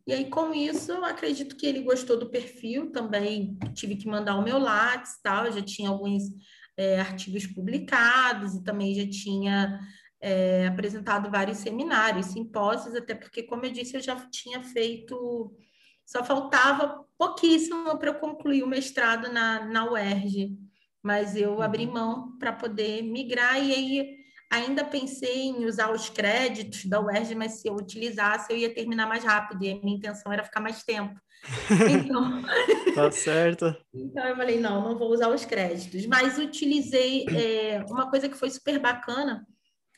E 0.07 0.13
aí, 0.13 0.29
com 0.29 0.53
isso, 0.53 0.93
eu 0.93 1.03
acredito 1.03 1.57
que 1.57 1.65
ele 1.65 1.81
gostou 1.81 2.17
do 2.17 2.29
perfil, 2.29 2.93
também. 2.93 3.59
Tive 3.73 3.97
que 3.97 4.07
mandar 4.07 4.37
o 4.37 4.41
meu 4.41 4.57
Lattes, 4.57 5.19
tal, 5.21 5.45
eu 5.45 5.51
já 5.51 5.61
tinha 5.61 5.89
alguns 5.89 6.23
é, 6.77 6.97
artigos 7.01 7.45
publicados 7.45 8.55
e 8.55 8.63
também 8.63 8.95
já 8.95 9.05
tinha 9.09 9.77
é, 10.21 10.65
apresentado 10.67 11.29
vários 11.29 11.57
seminários, 11.57 12.27
simpósios, 12.27 12.95
até 12.95 13.13
porque, 13.13 13.43
como 13.43 13.65
eu 13.65 13.71
disse, 13.71 13.97
eu 13.97 14.01
já 14.01 14.15
tinha 14.29 14.61
feito, 14.61 15.53
só 16.05 16.23
faltava 16.23 17.03
pouquíssimo 17.17 17.97
para 17.97 18.11
eu 18.11 18.15
concluir 18.15 18.63
o 18.63 18.67
mestrado 18.67 19.29
na, 19.29 19.65
na 19.65 19.91
UERJ, 19.91 20.57
mas 21.03 21.35
eu 21.35 21.61
abri 21.61 21.85
uhum. 21.85 21.93
mão 21.93 22.37
para 22.37 22.53
poder 22.53 23.01
migrar 23.01 23.61
e 23.61 23.73
aí 23.73 24.16
Ainda 24.49 24.85
pensei 24.85 25.43
em 25.47 25.65
usar 25.65 25.91
os 25.91 26.09
créditos 26.09 26.85
da 26.85 27.01
UERJ, 27.01 27.35
mas 27.35 27.59
se 27.59 27.67
eu 27.67 27.75
utilizasse, 27.75 28.51
eu 28.51 28.57
ia 28.57 28.73
terminar 28.73 29.07
mais 29.07 29.23
rápido, 29.23 29.63
e 29.63 29.71
a 29.71 29.75
minha 29.75 29.97
intenção 29.97 30.31
era 30.31 30.43
ficar 30.43 30.61
mais 30.61 30.83
tempo. 30.83 31.19
Então, 32.07 32.41
tá 32.95 33.11
certo. 33.11 33.75
então 33.93 34.25
eu 34.25 34.35
falei, 34.35 34.59
não, 34.59 34.81
não 34.81 34.97
vou 34.97 35.11
usar 35.11 35.29
os 35.29 35.45
créditos. 35.45 36.05
Mas 36.07 36.37
utilizei 36.37 37.25
é, 37.29 37.85
uma 37.89 38.09
coisa 38.09 38.27
que 38.27 38.35
foi 38.35 38.49
super 38.49 38.79
bacana, 38.79 39.45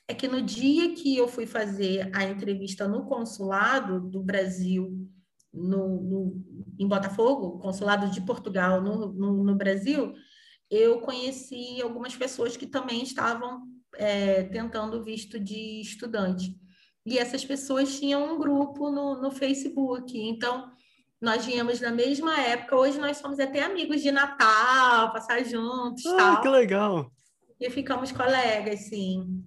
é 0.07 0.13
que 0.13 0.27
no 0.27 0.41
dia 0.41 0.93
que 0.95 1.15
eu 1.15 1.27
fui 1.27 1.45
fazer 1.45 2.09
a 2.13 2.23
entrevista 2.25 2.87
no 2.87 3.05
consulado 3.05 4.01
do 4.01 4.21
Brasil, 4.21 5.07
no, 5.53 6.01
no 6.01 6.45
em 6.79 6.87
Botafogo, 6.87 7.59
consulado 7.59 8.09
de 8.09 8.21
Portugal 8.21 8.81
no, 8.81 9.13
no, 9.13 9.43
no 9.43 9.55
Brasil, 9.55 10.13
eu 10.69 10.99
conheci 11.01 11.81
algumas 11.81 12.15
pessoas 12.15 12.57
que 12.57 12.65
também 12.65 13.03
estavam 13.03 13.67
é, 13.99 14.43
tentando 14.43 15.03
visto 15.03 15.37
de 15.37 15.81
estudante. 15.81 16.57
E 17.05 17.17
essas 17.17 17.43
pessoas 17.43 17.99
tinham 17.99 18.33
um 18.33 18.39
grupo 18.39 18.89
no, 18.89 19.21
no 19.21 19.29
Facebook. 19.29 20.17
Então, 20.17 20.71
nós 21.21 21.45
viemos 21.45 21.81
na 21.81 21.91
mesma 21.91 22.39
época. 22.39 22.77
Hoje 22.77 22.97
nós 22.97 23.17
somos 23.17 23.39
até 23.39 23.61
amigos 23.61 24.01
de 24.01 24.09
Natal, 24.09 25.11
passar 25.11 25.43
juntos. 25.43 26.05
Ah, 26.05 26.15
tal. 26.17 26.41
que 26.41 26.47
legal! 26.47 27.11
E 27.59 27.69
ficamos 27.69 28.11
colegas, 28.13 28.87
sim. 28.87 29.43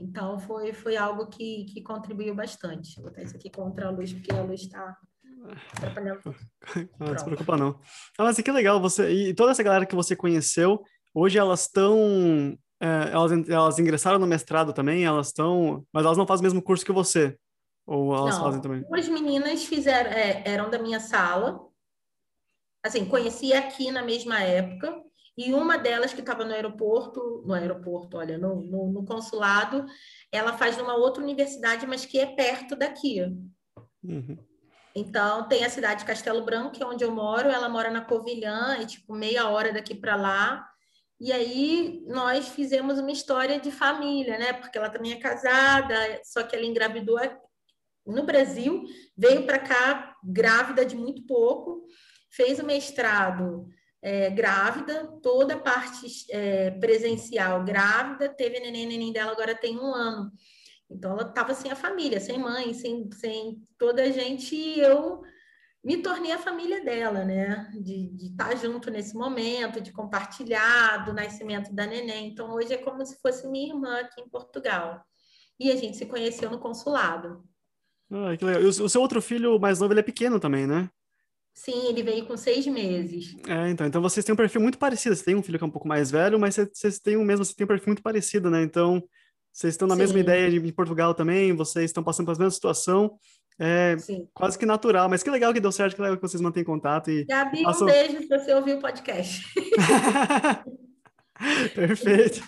Então, 0.00 0.38
foi, 0.40 0.72
foi 0.72 0.96
algo 0.96 1.28
que, 1.28 1.64
que 1.66 1.80
contribuiu 1.80 2.34
bastante. 2.34 2.96
Vou 2.96 3.04
botar 3.04 3.22
isso 3.22 3.36
aqui 3.36 3.50
contra 3.50 3.86
a 3.86 3.90
luz, 3.90 4.12
porque 4.12 4.34
a 4.34 4.42
luz 4.42 4.62
está 4.62 4.96
atrapalhando. 5.76 6.34
Não, 6.98 7.16
se 7.16 7.24
preocupa, 7.24 7.56
não. 7.56 7.80
Ah, 8.18 8.24
mas 8.24 8.36
que 8.36 8.50
legal. 8.50 8.80
Você, 8.80 9.08
e 9.10 9.34
toda 9.34 9.52
essa 9.52 9.62
galera 9.62 9.86
que 9.86 9.94
você 9.94 10.16
conheceu, 10.16 10.82
hoje 11.14 11.38
elas 11.38 11.62
estão 11.62 12.58
é, 12.80 13.10
elas, 13.12 13.48
elas 13.48 13.78
ingressaram 13.78 14.18
no 14.18 14.26
mestrado 14.26 14.72
também, 14.72 15.04
elas 15.04 15.28
estão. 15.28 15.84
Mas 15.92 16.04
elas 16.04 16.18
não 16.18 16.26
fazem 16.26 16.42
o 16.42 16.46
mesmo 16.46 16.62
curso 16.62 16.84
que 16.84 16.92
você. 16.92 17.36
Ou 17.86 18.14
elas 18.14 18.36
não, 18.36 18.44
fazem 18.44 18.60
também? 18.60 18.82
Duas 18.82 19.08
meninas 19.08 19.64
fizeram, 19.64 20.10
é, 20.10 20.42
eram 20.46 20.70
da 20.70 20.78
minha 20.78 21.00
sala. 21.00 21.66
Assim, 22.84 23.04
conheci 23.04 23.52
aqui 23.52 23.90
na 23.90 24.02
mesma 24.02 24.40
época. 24.40 25.02
E 25.36 25.54
uma 25.54 25.78
delas 25.78 26.12
que 26.12 26.20
estava 26.20 26.44
no 26.44 26.52
aeroporto, 26.52 27.44
no 27.46 27.54
aeroporto, 27.54 28.16
olha, 28.16 28.36
no, 28.36 28.60
no, 28.60 28.92
no, 28.92 29.04
consulado, 29.04 29.86
ela 30.32 30.52
faz 30.52 30.76
numa 30.76 30.96
outra 30.96 31.22
universidade, 31.22 31.86
mas 31.86 32.04
que 32.04 32.18
é 32.18 32.26
perto 32.26 32.74
daqui. 32.74 33.22
Uhum. 34.02 34.36
Então, 34.96 35.46
tem 35.46 35.64
a 35.64 35.70
cidade 35.70 36.00
de 36.00 36.06
Castelo 36.06 36.44
Branco, 36.44 36.72
que 36.72 36.82
é 36.82 36.86
onde 36.86 37.04
eu 37.04 37.12
moro, 37.12 37.48
ela 37.48 37.68
mora 37.68 37.88
na 37.88 38.00
Covilhã, 38.00 38.78
é 38.80 38.84
tipo 38.84 39.14
meia 39.14 39.48
hora 39.48 39.72
daqui 39.72 39.94
para 39.94 40.16
lá. 40.16 40.68
E 41.20 41.32
aí 41.32 42.02
nós 42.06 42.48
fizemos 42.48 42.98
uma 42.98 43.10
história 43.10 43.58
de 43.58 43.70
família, 43.70 44.38
né? 44.38 44.52
Porque 44.52 44.78
ela 44.78 44.90
também 44.90 45.12
é 45.12 45.16
casada, 45.16 45.94
só 46.24 46.42
que 46.42 46.54
ela 46.54 46.64
engravidou 46.64 47.18
no 48.06 48.24
Brasil, 48.24 48.84
veio 49.16 49.44
para 49.44 49.58
cá 49.58 50.16
grávida 50.24 50.84
de 50.84 50.96
muito 50.96 51.26
pouco, 51.26 51.86
fez 52.30 52.58
o 52.58 52.64
mestrado 52.64 53.68
é, 54.00 54.30
grávida, 54.30 55.06
toda 55.22 55.54
a 55.54 55.60
parte 55.60 56.06
é, 56.30 56.70
presencial 56.72 57.64
grávida, 57.64 58.28
teve 58.28 58.60
neném, 58.60 58.86
neném 58.86 59.12
dela 59.12 59.32
agora 59.32 59.54
tem 59.54 59.76
um 59.78 59.94
ano. 59.94 60.30
Então 60.90 61.12
ela 61.12 61.28
estava 61.28 61.52
sem 61.52 61.70
a 61.70 61.76
família, 61.76 62.20
sem 62.20 62.38
mãe, 62.38 62.72
sem, 62.72 63.10
sem 63.12 63.62
toda 63.76 64.02
a 64.02 64.10
gente, 64.10 64.54
e 64.54 64.80
eu 64.80 65.20
me 65.84 65.98
tornei 66.02 66.32
a 66.32 66.38
família 66.38 66.84
dela, 66.84 67.24
né? 67.24 67.70
De, 67.72 68.08
de 68.08 68.26
estar 68.26 68.56
junto 68.56 68.90
nesse 68.90 69.14
momento, 69.14 69.80
de 69.80 69.92
compartilhar 69.92 71.04
do 71.04 71.12
nascimento 71.12 71.72
da 71.72 71.86
neném. 71.86 72.28
Então, 72.28 72.52
hoje 72.52 72.74
é 72.74 72.78
como 72.78 73.04
se 73.04 73.20
fosse 73.20 73.46
minha 73.48 73.68
irmã 73.68 74.00
aqui 74.00 74.20
em 74.20 74.28
Portugal. 74.28 75.02
e 75.58 75.70
a 75.72 75.76
gente 75.76 75.96
se 75.96 76.06
conheceu 76.06 76.50
no 76.50 76.58
consulado. 76.58 77.44
Ah, 78.10 78.36
que 78.36 78.44
legal. 78.44 78.62
E 78.62 78.66
o, 78.66 78.88
seu 78.88 79.00
outro 79.00 79.20
filho 79.20 79.58
mais 79.58 79.80
novo, 79.80 79.92
ele 79.92 80.00
é 80.00 80.04
pequeno 80.04 80.40
também, 80.40 80.66
né? 80.66 80.88
Sim, 81.54 81.88
ele 81.88 82.04
veio 82.04 82.24
com 82.24 82.36
seis 82.36 82.66
meses. 82.66 83.34
É, 83.48 83.68
então, 83.68 83.86
então 83.86 84.00
vocês 84.00 84.24
têm 84.24 84.32
um 84.32 84.36
perfil 84.36 84.60
muito 84.60 84.78
parecido. 84.78 85.16
Você 85.16 85.24
tem 85.24 85.34
um 85.34 85.42
filho 85.42 85.58
que 85.58 85.64
é 85.64 85.66
um 85.66 85.70
pouco 85.70 85.88
mais 85.88 86.10
velho, 86.10 86.38
mas 86.38 86.56
vocês 86.56 87.00
têm 87.00 87.16
o 87.16 87.24
mesmo, 87.24 87.44
você 87.44 87.54
tem 87.54 87.64
um 87.64 87.68
perfil 87.68 87.88
muito 87.88 88.02
parecido, 88.02 88.48
né? 88.48 88.62
Então, 88.62 89.02
vocês 89.52 89.74
estão 89.74 89.88
na 89.88 89.94
Sim. 89.94 90.00
mesma 90.02 90.20
ideia 90.20 90.48
de, 90.48 90.56
em 90.56 90.72
Portugal 90.72 91.14
também, 91.14 91.52
vocês 91.52 91.86
estão 91.86 92.04
passando 92.04 92.26
pela 92.26 92.38
mesma 92.38 92.52
situação. 92.52 93.18
É 93.60 93.98
Sim. 93.98 94.28
quase 94.32 94.56
que 94.56 94.64
natural, 94.64 95.08
mas 95.08 95.22
que 95.22 95.30
legal 95.30 95.52
que 95.52 95.60
deu 95.60 95.72
certo, 95.72 95.96
que 95.96 96.02
legal 96.02 96.16
que 96.16 96.22
vocês 96.22 96.40
mantêm 96.40 96.62
contato. 96.62 97.10
E 97.10 97.24
Gabi, 97.24 97.64
passam... 97.64 97.88
um 97.88 97.90
beijo 97.90 98.18
se 98.18 98.28
você 98.28 98.54
ouvir 98.54 98.74
o 98.74 98.80
podcast. 98.80 99.44
Perfeito. 101.74 102.40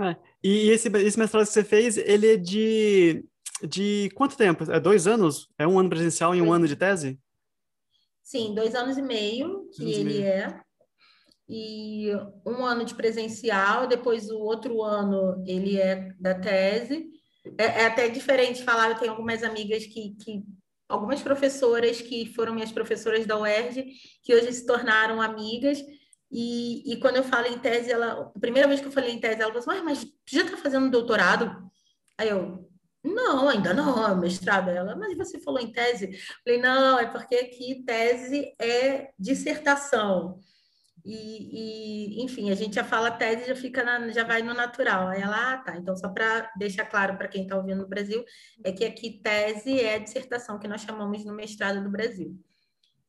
É. 0.00 0.16
E 0.42 0.70
esse, 0.70 0.88
esse 0.88 1.18
mestrado 1.18 1.46
que 1.46 1.52
você 1.52 1.62
fez, 1.62 1.98
ele 1.98 2.32
é 2.32 2.36
de, 2.36 3.24
de 3.62 4.10
quanto 4.14 4.36
tempo? 4.36 4.70
É 4.72 4.80
dois 4.80 5.06
anos? 5.06 5.48
É 5.58 5.66
um 5.66 5.78
ano 5.78 5.90
presencial 5.90 6.34
e 6.34 6.40
um 6.40 6.52
ano 6.52 6.66
de 6.66 6.76
tese? 6.76 7.18
Sim, 8.22 8.54
dois 8.54 8.74
anos 8.74 8.96
e 8.96 9.02
meio 9.02 9.68
que 9.74 9.92
ele 9.92 10.20
meio. 10.20 10.24
é. 10.24 10.60
E 11.48 12.12
um 12.46 12.64
ano 12.64 12.84
de 12.84 12.94
presencial, 12.94 13.86
depois 13.86 14.30
o 14.30 14.38
outro 14.38 14.82
ano 14.82 15.42
ele 15.46 15.78
é 15.78 16.14
da 16.18 16.32
tese. 16.32 17.10
É, 17.58 17.64
é 17.64 17.86
até 17.86 18.08
diferente 18.08 18.62
falar, 18.62 18.90
eu 18.90 18.98
tenho 18.98 19.12
algumas 19.12 19.42
amigas 19.42 19.86
que, 19.86 20.14
que 20.22 20.42
algumas 20.88 21.22
professoras 21.22 22.00
que 22.00 22.32
foram 22.34 22.54
minhas 22.54 22.72
professoras 22.72 23.24
da 23.26 23.38
UERJ, 23.38 23.94
que 24.22 24.34
hoje 24.34 24.52
se 24.52 24.66
tornaram 24.66 25.22
amigas, 25.22 25.82
e, 26.30 26.92
e 26.92 26.96
quando 27.00 27.16
eu 27.16 27.24
falo 27.24 27.46
em 27.46 27.58
tese, 27.58 27.90
ela, 27.90 28.32
a 28.34 28.38
primeira 28.38 28.68
vez 28.68 28.80
que 28.80 28.86
eu 28.86 28.92
falei 28.92 29.12
em 29.12 29.20
tese, 29.20 29.42
ela 29.42 29.52
falou 29.52 29.76
assim, 29.76 29.84
mas 29.84 30.04
tu 30.04 30.32
já 30.32 30.42
está 30.42 30.56
fazendo 30.56 30.90
doutorado? 30.90 31.70
Aí 32.16 32.28
eu, 32.28 32.70
não, 33.02 33.48
ainda 33.48 33.74
não, 33.74 34.06
é 34.06 34.14
mestrado. 34.14 34.68
Ela, 34.70 34.94
mas 34.94 35.16
você 35.16 35.40
falou 35.40 35.60
em 35.60 35.72
tese? 35.72 36.06
Eu 36.06 36.18
falei, 36.44 36.60
não, 36.60 36.98
é 36.98 37.06
porque 37.06 37.34
aqui 37.34 37.82
tese 37.84 38.54
é 38.60 39.10
dissertação. 39.18 40.38
E, 41.04 42.20
e, 42.20 42.22
enfim, 42.22 42.50
a 42.50 42.54
gente 42.54 42.74
já 42.74 42.84
fala 42.84 43.10
tese, 43.10 43.46
já 43.46 43.56
fica 43.56 43.82
na, 43.82 44.10
já 44.10 44.24
vai 44.24 44.42
no 44.42 44.54
natural. 44.54 45.08
Aí 45.08 45.20
ela, 45.20 45.54
ah, 45.54 45.58
tá. 45.58 45.76
Então, 45.76 45.96
só 45.96 46.08
para 46.08 46.50
deixar 46.56 46.84
claro 46.86 47.16
para 47.16 47.28
quem 47.28 47.42
está 47.42 47.56
ouvindo 47.56 47.82
no 47.82 47.88
Brasil, 47.88 48.24
é 48.64 48.72
que 48.72 48.84
aqui 48.84 49.20
tese 49.22 49.80
é 49.80 49.94
a 49.94 49.98
dissertação 49.98 50.58
que 50.58 50.68
nós 50.68 50.82
chamamos 50.82 51.24
no 51.24 51.34
mestrado 51.34 51.82
do 51.82 51.90
Brasil. 51.90 52.38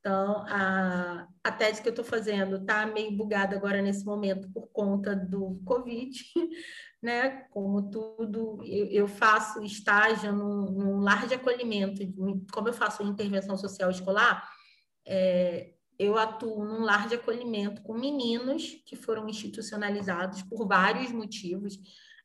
Então, 0.01 0.43
a, 0.47 1.27
a 1.43 1.51
tese 1.51 1.79
que 1.79 1.87
eu 1.87 1.91
estou 1.91 2.03
fazendo 2.03 2.57
está 2.57 2.87
meio 2.87 3.15
bugada 3.15 3.55
agora 3.55 3.83
nesse 3.83 4.03
momento 4.03 4.49
por 4.51 4.67
conta 4.69 5.15
do 5.15 5.61
Covid, 5.63 6.11
né? 7.01 7.45
Como 7.51 7.83
tudo, 7.89 8.63
eu, 8.63 8.87
eu 8.87 9.07
faço 9.07 9.63
estágio 9.63 10.33
num, 10.33 10.71
num, 10.71 10.99
lar 11.01 11.27
de 11.27 11.35
acolhimento, 11.35 12.01
como 12.51 12.69
eu 12.69 12.73
faço 12.73 13.03
intervenção 13.03 13.55
social 13.55 13.91
escolar, 13.91 14.43
é, 15.05 15.71
eu 16.01 16.17
atuo 16.17 16.65
num 16.65 16.81
lar 16.81 17.07
de 17.07 17.13
acolhimento 17.13 17.83
com 17.83 17.93
meninos 17.93 18.81
que 18.87 18.95
foram 18.95 19.29
institucionalizados 19.29 20.41
por 20.41 20.67
vários 20.67 21.11
motivos. 21.11 21.77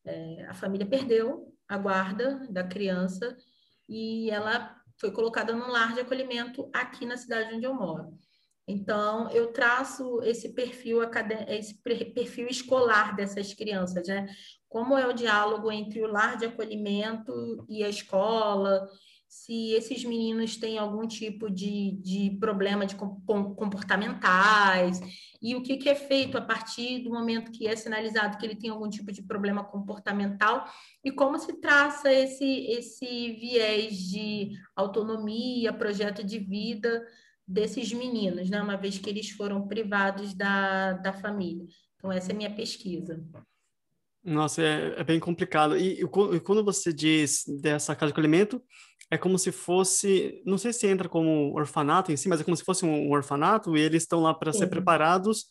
É, 0.02 0.46
a 0.48 0.54
família 0.54 0.86
perdeu 0.86 1.54
a 1.68 1.76
guarda 1.76 2.46
da 2.48 2.64
criança 2.64 3.36
e 3.86 4.30
ela 4.30 4.74
foi 4.98 5.10
colocada 5.10 5.52
num 5.52 5.68
lar 5.68 5.92
de 5.92 6.00
acolhimento 6.00 6.70
aqui 6.72 7.04
na 7.04 7.18
cidade 7.18 7.54
onde 7.54 7.66
eu 7.66 7.74
moro. 7.74 8.18
Então, 8.66 9.30
eu 9.30 9.52
traço 9.52 10.22
esse 10.22 10.54
perfil, 10.54 11.00
esse 11.46 11.74
perfil 12.14 12.48
escolar 12.48 13.14
dessas 13.14 13.52
crianças, 13.52 14.08
né? 14.08 14.26
Como 14.68 14.96
é 14.96 15.06
o 15.06 15.12
diálogo 15.12 15.70
entre 15.70 16.00
o 16.00 16.10
lar 16.10 16.38
de 16.38 16.46
acolhimento 16.46 17.64
e 17.68 17.84
a 17.84 17.88
escola, 17.88 18.88
se 19.36 19.72
esses 19.72 20.02
meninos 20.02 20.56
têm 20.56 20.78
algum 20.78 21.06
tipo 21.06 21.50
de, 21.50 21.92
de 22.02 22.36
problema 22.40 22.86
de 22.86 22.96
comportamentais 22.96 24.98
e 25.42 25.54
o 25.54 25.62
que, 25.62 25.76
que, 25.76 25.90
é 25.90 25.94
feito 25.94 26.38
a 26.38 26.40
partir 26.40 27.00
do 27.00 27.10
momento 27.10 27.52
que 27.52 27.66
é 27.66 27.76
sinalizado 27.76 28.38
que 28.38 28.46
ele 28.46 28.56
tem 28.56 28.70
algum 28.70 28.88
tipo 28.88 29.12
de 29.12 29.22
problema 29.22 29.62
comportamental 29.62 30.64
e 31.04 31.12
como 31.12 31.38
se 31.38 31.60
traça 31.60 32.10
esse, 32.10 32.66
esse 32.66 33.32
viés 33.32 33.98
de 34.08 34.52
autonomia, 34.74 35.72
projeto 35.72 36.24
de 36.24 36.38
vida 36.38 37.06
desses 37.46 37.92
meninos, 37.92 38.48
né? 38.48 38.60
uma 38.60 38.76
vez 38.76 38.98
que 38.98 39.10
eles 39.10 39.30
foram 39.30 39.68
privados 39.68 40.32
da, 40.32 40.94
da 40.94 41.12
família. 41.12 41.66
Então, 41.96 42.10
essa 42.10 42.32
é 42.32 42.34
a 42.34 42.36
minha 42.36 42.54
pesquisa. 42.54 43.22
Nossa, 44.24 44.60
é, 44.60 44.98
é 44.98 45.04
bem 45.04 45.20
complicado. 45.20 45.76
E, 45.76 46.02
e, 46.02 46.40
quando 46.40 46.64
você 46.64 46.92
diz 46.92 47.44
dessa 47.60 47.94
casa 47.94 48.08
de 48.08 48.12
acolhimento, 48.12 48.60
é 49.10 49.16
como 49.16 49.38
se 49.38 49.52
fosse, 49.52 50.42
não 50.44 50.58
sei 50.58 50.72
se 50.72 50.86
entra 50.86 51.08
como 51.08 51.54
orfanato 51.54 52.10
em 52.10 52.16
si, 52.16 52.28
mas 52.28 52.40
é 52.40 52.44
como 52.44 52.56
se 52.56 52.64
fosse 52.64 52.84
um, 52.84 53.10
orfanato 53.10 53.76
e 53.76 53.80
eles 53.80 54.02
estão 54.02 54.20
lá 54.20 54.34
para 54.34 54.52
ser 54.52 54.66
preparados 54.66 55.46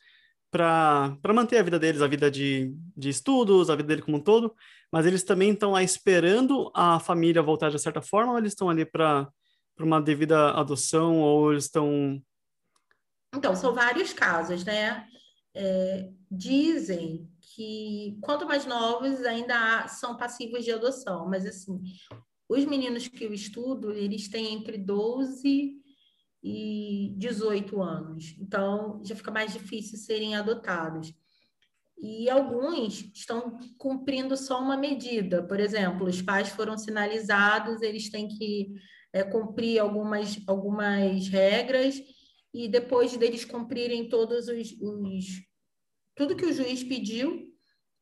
para 0.52 1.34
manter 1.34 1.58
a 1.58 1.64
vida 1.64 1.80
deles, 1.80 2.02
a 2.02 2.08
vida 2.08 2.30
de, 2.30 2.74
de 2.96 3.10
estudos, 3.10 3.70
a 3.70 3.76
vida 3.76 3.88
dele 3.90 4.02
como 4.02 4.18
um 4.18 4.22
todo, 4.22 4.54
mas 4.92 5.06
eles 5.06 5.24
também 5.24 5.52
estão 5.52 5.72
lá 5.72 5.84
esperando 5.84 6.72
a 6.74 7.00
família 7.00 7.42
voltar 7.42 7.70
de 7.70 7.80
certa 7.80 8.02
forma 8.02 8.34
ou 8.34 8.38
eles 8.38 8.54
estão 8.54 8.70
ali 8.70 8.86
para 8.86 9.28
uma 9.80 10.02
devida 10.02 10.52
adoção 10.52 11.20
ou 11.20 11.52
eles 11.52 11.66
estão... 11.66 12.22
Então, 13.34 13.54
são 13.56 13.74
vários 13.74 14.14
casos, 14.14 14.64
né? 14.64 15.06
É, 15.54 16.10
dizem 16.32 17.30
que 17.42 18.18
quanto 18.22 18.46
mais 18.46 18.66
novos 18.66 19.24
ainda 19.24 19.88
são 19.88 20.16
passivos 20.16 20.64
de 20.64 20.72
adoção, 20.72 21.28
mas 21.30 21.46
assim, 21.46 21.82
os 22.48 22.66
meninos 22.66 23.08
que 23.08 23.24
eu 23.24 23.34
estudo, 23.34 23.92
eles 23.92 24.28
têm 24.28 24.54
entre 24.54 24.78
12 24.78 25.82
e 26.44 27.14
18 27.18 27.82
anos. 27.82 28.36
Então, 28.40 29.02
já 29.04 29.16
fica 29.16 29.32
mais 29.32 29.54
difícil 29.54 29.98
serem 29.98 30.36
adotados. 30.36 31.14
E 31.98 32.30
alguns 32.30 33.12
estão 33.14 33.58
cumprindo 33.78 34.38
só 34.38 34.62
uma 34.62 34.78
medida. 34.78 35.42
Por 35.42 35.60
exemplo, 35.60 36.08
os 36.08 36.22
pais 36.22 36.50
foram 36.50 36.78
sinalizados, 36.78 37.82
eles 37.82 38.10
têm 38.12 38.28
que 38.28 38.76
é, 39.12 39.24
cumprir 39.24 39.80
algumas, 39.80 40.38
algumas 40.46 41.28
regras, 41.28 42.00
e 42.54 42.68
depois 42.68 43.16
deles 43.18 43.44
cumprirem 43.44 44.08
todos 44.08 44.48
os, 44.48 44.72
os 44.80 45.26
tudo 46.16 46.36
que 46.36 46.46
o 46.46 46.54
juiz 46.54 46.84
pediu, 46.84 47.54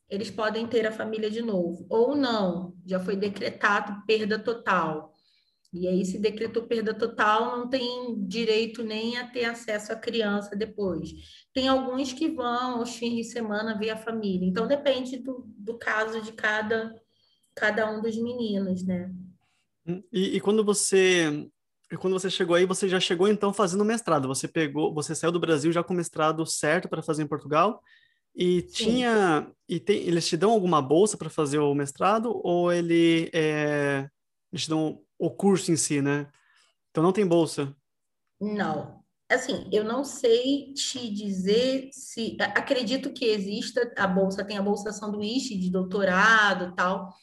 eles 0.10 0.30
podem 0.30 0.68
ter 0.68 0.86
a 0.86 0.92
família 0.92 1.30
de 1.30 1.42
novo. 1.42 1.86
Ou 1.89 2.16
não, 2.16 2.76
já 2.86 3.00
foi 3.00 3.16
decretado 3.16 4.06
perda 4.06 4.38
total. 4.38 5.12
E 5.74 5.88
aí, 5.88 6.06
se 6.06 6.20
decretou 6.20 6.68
perda 6.68 6.94
total, 6.94 7.58
não 7.58 7.68
tem 7.68 8.16
direito 8.28 8.84
nem 8.84 9.18
a 9.18 9.28
ter 9.28 9.46
acesso 9.46 9.92
à 9.92 9.96
criança 9.96 10.56
depois. 10.56 11.10
Tem 11.52 11.68
alguns 11.68 12.13
que 12.13 12.30
vão 12.30 12.78
aos 12.78 12.96
fins 12.96 13.16
de 13.16 13.24
semana 13.24 13.78
ver 13.78 13.89
a 13.89 13.98
família. 13.98 14.48
Então, 14.48 14.68
depende 14.68 15.18
do, 15.18 15.44
do 15.58 15.80
caso 15.80 16.22
de 16.22 16.32
cada, 16.34 16.94
cada 17.56 17.89
um 17.92 18.04
dos 18.04 18.16
meninos, 18.16 18.86
né? 18.86 19.12
E, 20.12 20.38
e 20.38 20.39
quando 20.39 20.63
você 20.63 21.50
quando 22.00 22.13
você 22.13 22.28
chegou 22.28 22.56
aí, 22.56 22.66
você 22.66 22.88
já 22.88 23.00
chegou 23.00 23.28
então 23.28 23.54
fazendo 23.54 23.86
mestrado. 23.86 24.28
Você 24.28 24.48
pegou, 24.48 24.94
você 24.94 25.13
saiu 25.13 25.32
do 25.32 25.39
Brasil 25.39 25.72
já 25.72 25.84
com 25.84 25.94
mestrado 25.94 26.44
certo 26.46 26.89
para 26.89 27.04
fazer 27.04 27.22
em 27.24 27.28
Portugal 27.28 27.82
e 28.36 28.62
Sim. 28.62 28.67
tinha. 28.67 29.52
E 29.67 29.80
tem, 29.80 29.98
eles 30.02 30.28
te 30.28 30.36
dão 30.36 30.52
alguma 30.52 30.82
bolsa 30.82 31.17
para 31.17 31.30
fazer 31.30 31.60
o 31.60 31.74
mestrado 31.74 32.39
ou 32.43 32.72
ele 32.72 33.30
é, 33.34 34.08
eles 34.52 34.63
te 34.63 34.69
dão 34.69 35.02
o 35.17 35.30
curso 35.32 35.72
em 35.72 35.78
si, 35.78 36.02
né? 36.02 36.28
Então 36.91 37.04
não 37.04 37.13
tem 37.13 37.26
bolsa? 37.26 37.76
Não. 38.39 39.02
Assim, 39.30 39.67
eu 39.72 39.84
não 39.84 40.04
sei 40.04 40.74
te 40.74 41.10
dizer 41.12 41.89
se. 41.91 42.38
Acredito 42.39 43.12
que 43.13 43.26
exista 43.26 43.91
a 43.98 44.06
bolsa, 44.06 44.43
tem 44.43 44.58
a 44.58 44.62
bolsa 44.62 44.91
sanduíche 44.91 45.58
de 45.58 45.72
doutorado 45.72 46.76
tal, 46.76 47.13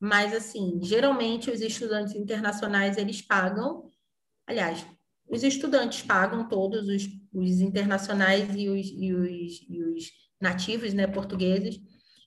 mas 0.00 0.34
assim, 0.34 0.80
geralmente 0.82 1.50
os 1.50 1.60
estudantes 1.60 2.14
internacionais 2.14 2.96
eles 2.96 3.20
pagam, 3.20 3.88
aliás, 4.46 4.84
os 5.28 5.44
estudantes 5.44 6.02
pagam 6.02 6.48
todos 6.48 6.88
os, 6.88 7.06
os 7.32 7.60
internacionais 7.60 8.48
e 8.56 8.68
os, 8.68 8.86
e 8.86 9.12
os, 9.12 9.66
e 9.68 9.82
os 9.84 10.29
nativos, 10.40 10.94
né, 10.94 11.06
portugueses. 11.06 11.80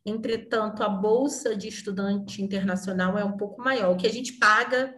Entretanto, 0.06 0.84
a 0.84 0.90
bolsa 0.90 1.56
de 1.56 1.68
estudante 1.68 2.42
internacional 2.42 3.18
é 3.18 3.24
um 3.24 3.38
pouco 3.38 3.62
maior. 3.62 3.94
O 3.94 3.98
que 3.98 4.08
a 4.08 4.12
gente 4.12 4.34
paga 4.34 4.94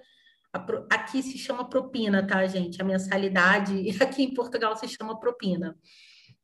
aqui 0.89 1.21
se 1.21 1.38
chama 1.38 1.69
propina, 1.69 2.25
tá, 2.25 2.45
gente? 2.47 2.82
A 2.82 2.86
mensalidade 2.86 3.89
aqui 4.01 4.23
em 4.23 4.34
Portugal 4.34 4.75
se 4.75 4.88
chama 4.88 5.19
propina. 5.19 5.78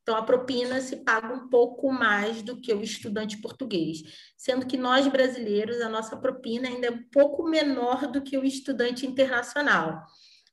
Então, 0.02 0.16
a 0.16 0.24
propina 0.24 0.82
se 0.82 0.98
paga 0.98 1.34
um 1.34 1.48
pouco 1.48 1.92
mais 1.92 2.42
do 2.42 2.60
que 2.60 2.74
o 2.74 2.82
estudante 2.82 3.40
português, 3.40 4.02
sendo 4.36 4.66
que 4.66 4.76
nós 4.76 5.08
brasileiros, 5.08 5.80
a 5.80 5.90
nossa 5.90 6.18
propina 6.18 6.68
ainda 6.68 6.88
é 6.88 6.92
um 6.92 7.04
pouco 7.12 7.48
menor 7.48 8.08
do 8.08 8.22
que 8.22 8.38
o 8.38 8.44
estudante 8.44 9.06
internacional. 9.06 10.04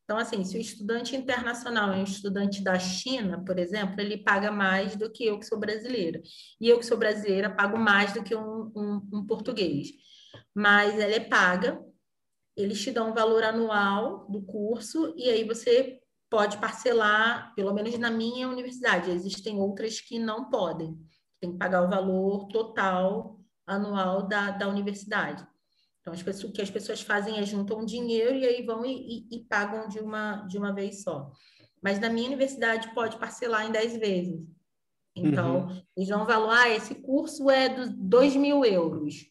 Então, 0.08 0.16
assim, 0.16 0.42
se 0.42 0.56
o 0.56 0.60
estudante 0.60 1.14
internacional 1.14 1.92
é 1.92 1.98
um 1.98 2.04
estudante 2.04 2.62
da 2.62 2.78
China, 2.78 3.44
por 3.44 3.58
exemplo, 3.58 4.00
ele 4.00 4.16
paga 4.16 4.50
mais 4.50 4.96
do 4.96 5.12
que 5.12 5.26
eu 5.26 5.38
que 5.38 5.44
sou 5.44 5.60
brasileira. 5.60 6.22
E 6.58 6.66
eu 6.66 6.78
que 6.78 6.86
sou 6.86 6.96
brasileira 6.96 7.54
pago 7.54 7.76
mais 7.76 8.14
do 8.14 8.24
que 8.24 8.34
um, 8.34 8.72
um, 8.74 9.08
um 9.12 9.26
português. 9.26 9.90
mas 10.54 10.98
ela 10.98 11.12
é 11.12 11.20
paga. 11.20 11.78
Eles 12.56 12.82
te 12.82 12.90
dão 12.90 13.10
um 13.10 13.14
valor 13.14 13.44
anual 13.44 14.26
do 14.30 14.40
curso 14.40 15.12
e 15.14 15.28
aí 15.28 15.44
você 15.44 16.00
pode 16.30 16.56
parcelar, 16.56 17.54
pelo 17.54 17.74
menos 17.74 17.98
na 17.98 18.10
minha 18.10 18.48
universidade. 18.48 19.10
Existem 19.10 19.58
outras 19.60 20.00
que 20.00 20.18
não 20.18 20.48
podem. 20.48 20.98
Tem 21.38 21.52
que 21.52 21.58
pagar 21.58 21.82
o 21.82 21.90
valor 21.90 22.48
total 22.48 23.38
anual 23.66 24.26
da, 24.26 24.52
da 24.52 24.68
universidade. 24.68 25.46
Então, 26.08 26.14
as 26.14 26.22
pessoas, 26.22 26.50
o 26.50 26.52
que 26.52 26.62
as 26.62 26.70
pessoas 26.70 27.02
fazem 27.02 27.38
é 27.38 27.44
juntam 27.44 27.84
dinheiro 27.84 28.34
e 28.34 28.46
aí 28.46 28.64
vão 28.64 28.84
e, 28.84 29.26
e, 29.30 29.36
e 29.36 29.44
pagam 29.44 29.88
de 29.88 29.98
uma, 29.98 30.36
de 30.46 30.56
uma 30.56 30.72
vez 30.72 31.02
só. 31.02 31.30
Mas 31.82 32.00
na 32.00 32.08
minha 32.08 32.26
universidade 32.26 32.94
pode 32.94 33.18
parcelar 33.18 33.66
em 33.66 33.72
10 33.72 33.98
vezes. 33.98 34.40
Então, 35.14 35.66
uhum. 35.66 35.82
eles 35.96 36.08
dão 36.08 36.22
um 36.22 36.26
valor, 36.26 36.50
ah, 36.50 36.68
esse 36.70 36.94
curso 36.94 37.50
é 37.50 37.68
dos 37.68 37.90
2 37.90 38.36
mil 38.36 38.64
euros. 38.64 39.26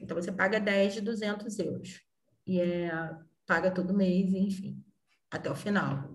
Então, 0.00 0.14
você 0.14 0.30
paga 0.30 0.60
10 0.60 0.94
de 0.94 1.00
200 1.00 1.58
euros. 1.60 2.00
E 2.46 2.60
é, 2.60 2.90
paga 3.46 3.70
todo 3.70 3.94
mês, 3.94 4.34
enfim, 4.34 4.84
até 5.30 5.50
o 5.50 5.54
final. 5.54 6.10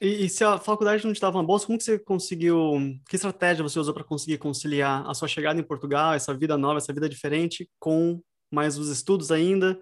E, 0.00 0.26
e, 0.26 0.28
se 0.28 0.44
a 0.44 0.58
faculdade 0.58 1.04
não 1.04 1.14
te 1.14 1.20
dava 1.20 1.38
uma 1.38 1.44
bolsa, 1.44 1.66
como 1.66 1.78
que 1.78 1.84
você 1.84 1.98
conseguiu, 1.98 2.74
que 3.08 3.16
estratégia 3.16 3.62
você 3.62 3.78
usou 3.78 3.94
para 3.94 4.04
conseguir 4.04 4.38
conciliar 4.38 5.08
a 5.08 5.14
sua 5.14 5.26
chegada 5.26 5.58
em 5.58 5.64
Portugal, 5.64 6.12
essa 6.12 6.34
vida 6.34 6.56
nova, 6.58 6.76
essa 6.76 6.92
vida 6.92 7.08
diferente, 7.08 7.68
com 7.80 8.22
mais 8.50 8.78
os 8.78 8.88
estudos 8.88 9.30
ainda? 9.30 9.80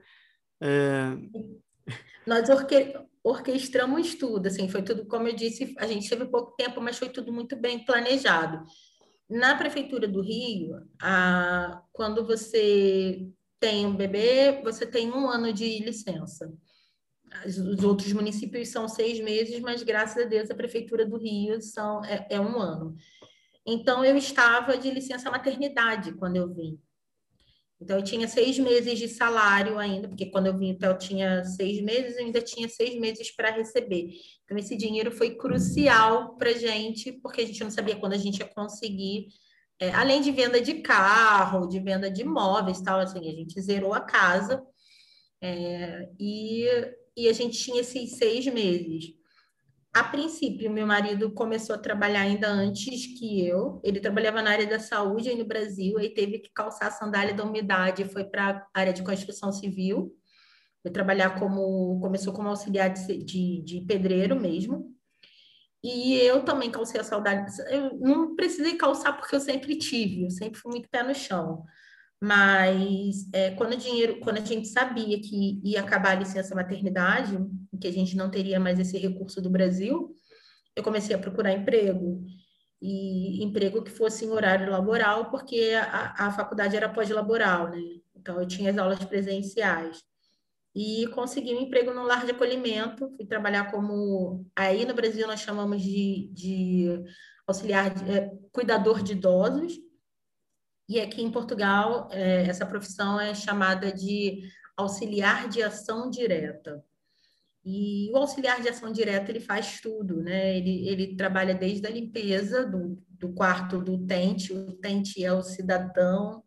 É... 0.61 1.16
Nós 2.27 2.48
orque 2.48 2.94
orquestramos 3.22 4.14
tudo, 4.16 4.46
assim, 4.46 4.68
foi 4.68 4.83
tudo, 4.83 5.07
como 5.07 5.27
eu 5.27 5.35
disse, 5.35 5.74
a 5.79 5.87
gente 5.87 6.11
teve 6.11 6.27
pouco 6.27 6.55
tempo, 6.57 6.79
mas 6.79 6.98
foi 6.98 7.09
tudo 7.09 7.33
muito 7.33 7.57
bem 7.57 7.83
planejado. 7.83 8.62
Na 9.31 9.57
Prefeitura 9.57 10.07
do 10.07 10.20
Rio, 10.20 10.83
a, 11.00 11.83
quando 11.90 12.27
você 12.27 13.27
tem 13.59 13.87
um 13.87 13.96
bebê, 13.96 14.61
você 14.62 14.85
tem 14.85 15.11
um 15.11 15.27
ano 15.27 15.55
de 15.55 15.79
licença. 15.79 16.53
Os 17.46 17.83
outros 17.83 18.12
municípios 18.12 18.68
são 18.68 18.87
seis 18.87 19.18
meses, 19.20 19.59
mas 19.61 19.83
graças 19.83 20.22
a 20.22 20.29
Deus 20.29 20.50
a 20.50 20.55
Prefeitura 20.55 21.07
do 21.07 21.16
Rio 21.16 21.61
são, 21.62 22.05
é, 22.05 22.27
é 22.29 22.38
um 22.38 22.61
ano. 22.61 22.94
Então, 23.66 24.05
eu 24.05 24.18
estava 24.18 24.77
de 24.77 24.90
licença 24.90 25.31
maternidade 25.31 26.12
quando 26.12 26.37
eu 26.37 26.53
vim. 26.53 26.79
Então, 27.85 27.99
eu 27.99 28.03
tinha 28.03 28.27
seis 28.27 28.59
meses 28.59 28.99
de 28.99 29.07
salário 29.09 29.79
ainda, 29.79 30.09
porque 30.09 30.25
quando 30.25 30.47
eu 30.47 30.57
vim, 30.57 30.70
então, 30.70 30.90
eu 30.90 30.97
tinha 30.97 31.44
seis 31.44 31.83
meses, 31.83 32.16
eu 32.16 32.25
ainda 32.25 32.40
tinha 32.40 32.66
seis 32.66 32.99
meses 32.99 33.31
para 33.31 33.51
receber. 33.51 34.09
Então, 34.42 34.57
esse 34.57 34.75
dinheiro 34.75 35.12
foi 35.12 35.37
crucial 35.37 36.35
para 36.38 36.49
a 36.49 36.55
gente, 36.55 37.12
porque 37.12 37.42
a 37.42 37.47
gente 37.47 37.62
não 37.62 37.70
sabia 37.70 37.97
quando 37.97 38.14
a 38.14 38.18
gente 38.18 38.38
ia 38.38 38.47
conseguir, 38.47 39.29
é, 39.79 39.90
além 39.90 40.23
de 40.23 40.31
venda 40.31 40.62
de 40.62 40.81
carro, 40.81 41.68
de 41.68 41.79
venda 41.79 42.11
de 42.11 42.23
imóveis, 42.23 42.81
tal, 42.81 43.01
assim, 43.01 43.18
a 43.18 43.35
gente 43.35 43.61
zerou 43.61 43.92
a 43.92 44.01
casa 44.01 44.64
é, 45.42 46.09
e, 46.18 46.66
e 47.14 47.29
a 47.29 47.35
gente 47.35 47.59
tinha 47.59 47.83
esses 47.83 48.16
seis 48.16 48.47
meses. 48.47 49.12
A 49.95 50.03
princípio, 50.03 50.73
meu 50.73 50.89
marido 50.89 51.31
começou 51.31 51.77
a 51.77 51.79
trabalhar 51.79 52.23
ainda 52.23 52.49
antes 52.49 53.07
que 53.17 53.47
eu. 53.47 53.81
Ele 53.85 54.01
trabalhava 54.01 54.43
na 54.43 54.51
área 54.51 54.67
da 54.67 54.81
saúde 54.81 55.29
aí 55.29 55.39
no 55.39 55.45
Brasil, 55.45 55.97
aí 55.99 56.13
teve 56.13 56.41
que 56.41 56.51
calçar 56.53 56.89
a 56.89 56.91
sandália 56.91 57.33
da 57.33 57.45
umidade 57.45 58.03
e 58.03 58.09
foi 58.09 58.25
para 58.25 58.67
a 58.75 58.81
área 58.81 58.93
de 58.93 59.05
construção 59.05 59.53
civil. 59.53 60.13
Foi 60.83 60.91
trabalhar 60.91 61.39
como. 61.39 62.01
Começou 62.01 62.33
como 62.33 62.49
auxiliar 62.49 62.93
de, 62.93 63.23
de, 63.23 63.63
de 63.63 63.81
pedreiro 63.83 64.35
mesmo. 64.39 64.93
E 65.81 66.15
eu 66.15 66.45
também 66.45 66.73
calcei 66.73 67.01
a 67.01 67.05
saudade. 67.05 67.53
Eu 67.71 67.97
não 68.01 68.35
precisei 68.35 68.75
calçar 68.77 69.13
porque 69.13 69.37
eu 69.37 69.41
sempre 69.41 69.79
tive, 69.79 70.25
eu 70.25 70.31
sempre 70.31 70.59
fui 70.59 70.73
muito 70.73 70.89
pé 70.89 71.05
no 71.05 71.15
chão. 71.15 71.63
Mas 72.25 73.29
é, 73.35 73.51
quando, 73.51 73.77
dinheiro, 73.77 74.19
quando 74.21 74.39
a 74.39 74.41
gente 74.41 74.67
sabia 74.69 75.21
que 75.21 75.61
ia 75.63 75.81
acabar 75.81 76.13
a 76.13 76.21
licença 76.21 76.55
maternidade, 76.55 77.37
que 77.79 77.87
a 77.87 77.93
gente 77.93 78.17
não 78.17 78.31
teria 78.31 78.59
mais 78.59 78.81
esse 78.81 78.97
recurso 78.97 79.43
do 79.43 79.51
Brasil, 79.51 80.17
eu 80.75 80.83
comecei 80.83 81.15
a 81.15 81.19
procurar 81.19 81.53
emprego. 81.53 82.25
E 82.81 83.45
emprego 83.45 83.83
que 83.83 83.91
fosse 83.91 84.25
em 84.25 84.31
horário 84.31 84.71
laboral, 84.71 85.31
porque 85.31 85.73
a, 85.77 86.15
a 86.27 86.33
faculdade 86.33 86.75
era 86.75 86.89
pós-laboral, 86.89 87.69
né? 87.69 87.83
Então, 88.17 88.41
eu 88.41 88.49
tinha 88.49 88.71
as 88.71 88.79
aulas 88.79 89.05
presenciais. 89.05 90.03
E 90.75 91.07
consegui 91.09 91.55
um 91.55 91.61
emprego 91.61 91.93
no 91.93 92.05
lar 92.05 92.25
de 92.25 92.31
acolhimento, 92.31 93.11
fui 93.17 93.27
trabalhar 93.27 93.71
como... 93.71 94.47
Aí 94.57 94.87
no 94.87 94.95
Brasil 94.95 95.27
nós 95.27 95.41
chamamos 95.41 95.83
de, 95.83 96.31
de 96.33 97.05
auxiliar, 97.47 97.93
de, 97.93 98.11
é, 98.11 98.31
cuidador 98.51 99.03
de 99.03 99.13
idosos, 99.13 99.75
e 100.88 101.01
aqui 101.01 101.23
em 101.23 101.31
Portugal, 101.31 102.09
é, 102.11 102.47
essa 102.47 102.66
profissão 102.66 103.18
é 103.20 103.35
chamada 103.35 103.92
de 103.92 104.42
auxiliar 104.77 105.49
de 105.49 105.62
ação 105.62 106.11
direta. 106.11 106.85
E 107.64 108.11
o 108.12 108.16
auxiliar 108.18 108.61
de 108.61 108.68
ação 108.68 108.92
direta, 108.92 109.31
ele 109.31 109.40
faz 109.40 109.81
tudo, 109.81 110.23
né? 110.23 110.57
Ele, 110.59 110.87
ele 110.87 111.16
trabalha 111.16 111.55
desde 111.55 111.87
a 111.87 111.90
limpeza 111.90 112.66
do, 112.66 113.03
do 113.09 113.33
quarto 113.33 113.81
do 113.81 113.94
utente, 113.94 114.53
o 114.53 114.68
utente 114.68 115.25
é 115.25 115.33
o 115.33 115.42
cidadão 115.42 116.42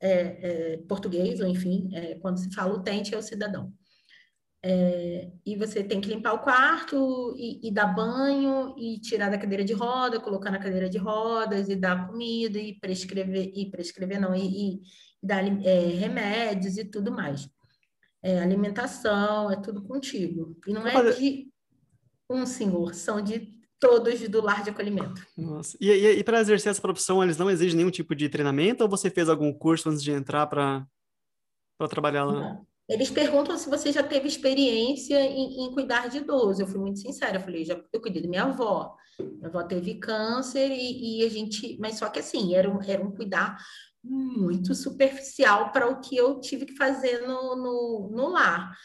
é, 0.00 0.12
é, 0.12 0.76
português, 0.88 1.40
ou 1.40 1.46
enfim, 1.48 1.88
é, 1.92 2.14
quando 2.16 2.38
se 2.38 2.52
fala 2.54 2.74
utente, 2.74 3.14
é 3.14 3.18
o 3.18 3.22
cidadão. 3.22 3.72
É, 4.64 5.28
e 5.44 5.56
você 5.56 5.82
tem 5.82 6.00
que 6.00 6.08
limpar 6.08 6.34
o 6.34 6.38
quarto 6.38 7.34
e, 7.36 7.66
e, 7.66 7.72
dar 7.72 7.86
banho 7.86 8.76
e 8.78 9.00
tirar 9.00 9.28
da 9.28 9.36
cadeira 9.36 9.64
de 9.64 9.72
roda, 9.72 10.20
colocar 10.20 10.52
na 10.52 10.58
cadeira 10.60 10.88
de 10.88 10.98
rodas 10.98 11.68
e 11.68 11.74
dar 11.74 12.06
comida 12.06 12.58
e 12.58 12.78
prescrever, 12.78 13.50
e 13.56 13.68
prescrever 13.70 14.20
não, 14.20 14.32
e, 14.36 14.74
e 14.74 14.80
dar 15.20 15.44
é, 15.44 15.80
remédios 15.98 16.78
e 16.78 16.84
tudo 16.84 17.10
mais. 17.10 17.48
É, 18.22 18.40
alimentação, 18.40 19.50
é 19.50 19.56
tudo 19.56 19.82
contigo. 19.82 20.56
E 20.64 20.72
não 20.72 20.86
é 20.86 21.12
de 21.12 21.48
um 22.30 22.46
senhor, 22.46 22.94
são 22.94 23.20
de 23.20 23.52
todos 23.80 24.28
do 24.28 24.40
lar 24.40 24.62
de 24.62 24.70
acolhimento. 24.70 25.26
Nossa. 25.36 25.76
E, 25.80 25.90
e, 25.90 26.18
e 26.20 26.22
para 26.22 26.40
exercer 26.40 26.70
essa 26.70 26.80
profissão, 26.80 27.20
eles 27.20 27.36
não 27.36 27.50
exigem 27.50 27.76
nenhum 27.76 27.90
tipo 27.90 28.14
de 28.14 28.28
treinamento 28.28 28.84
ou 28.84 28.88
você 28.88 29.10
fez 29.10 29.28
algum 29.28 29.52
curso 29.52 29.90
antes 29.90 30.04
de 30.04 30.12
entrar 30.12 30.46
para 30.46 30.86
trabalhar 31.90 32.24
lá? 32.24 32.32
Não. 32.32 32.71
Eles 32.88 33.10
perguntam 33.10 33.56
se 33.56 33.70
você 33.70 33.92
já 33.92 34.02
teve 34.02 34.28
experiência 34.28 35.20
em, 35.20 35.64
em, 35.64 35.72
cuidar 35.72 36.08
de 36.08 36.18
idoso. 36.18 36.62
Eu 36.62 36.66
fui 36.66 36.80
muito 36.80 36.98
sincera, 36.98 37.36
eu 37.36 37.40
falei, 37.40 37.64
já, 37.64 37.80
eu 37.92 38.00
cuidei 38.00 38.22
da 38.22 38.28
minha 38.28 38.44
avó. 38.44 38.96
Minha 39.18 39.48
avó 39.48 39.62
teve 39.62 39.94
câncer 39.94 40.70
e, 40.70 41.20
e 41.20 41.24
a 41.24 41.28
gente, 41.28 41.78
mas 41.78 41.98
só 41.98 42.08
que 42.08 42.18
assim, 42.18 42.54
era 42.54 42.68
um, 42.68 42.82
era 42.82 43.02
um 43.02 43.12
cuidar 43.12 43.56
muito 44.02 44.74
superficial 44.74 45.70
para 45.70 45.88
o 45.88 46.00
que 46.00 46.16
eu 46.16 46.40
tive 46.40 46.66
que 46.66 46.76
fazer 46.76 47.26
no, 47.26 47.56
no, 47.56 48.10
no 48.12 48.28
lar. 48.28 48.76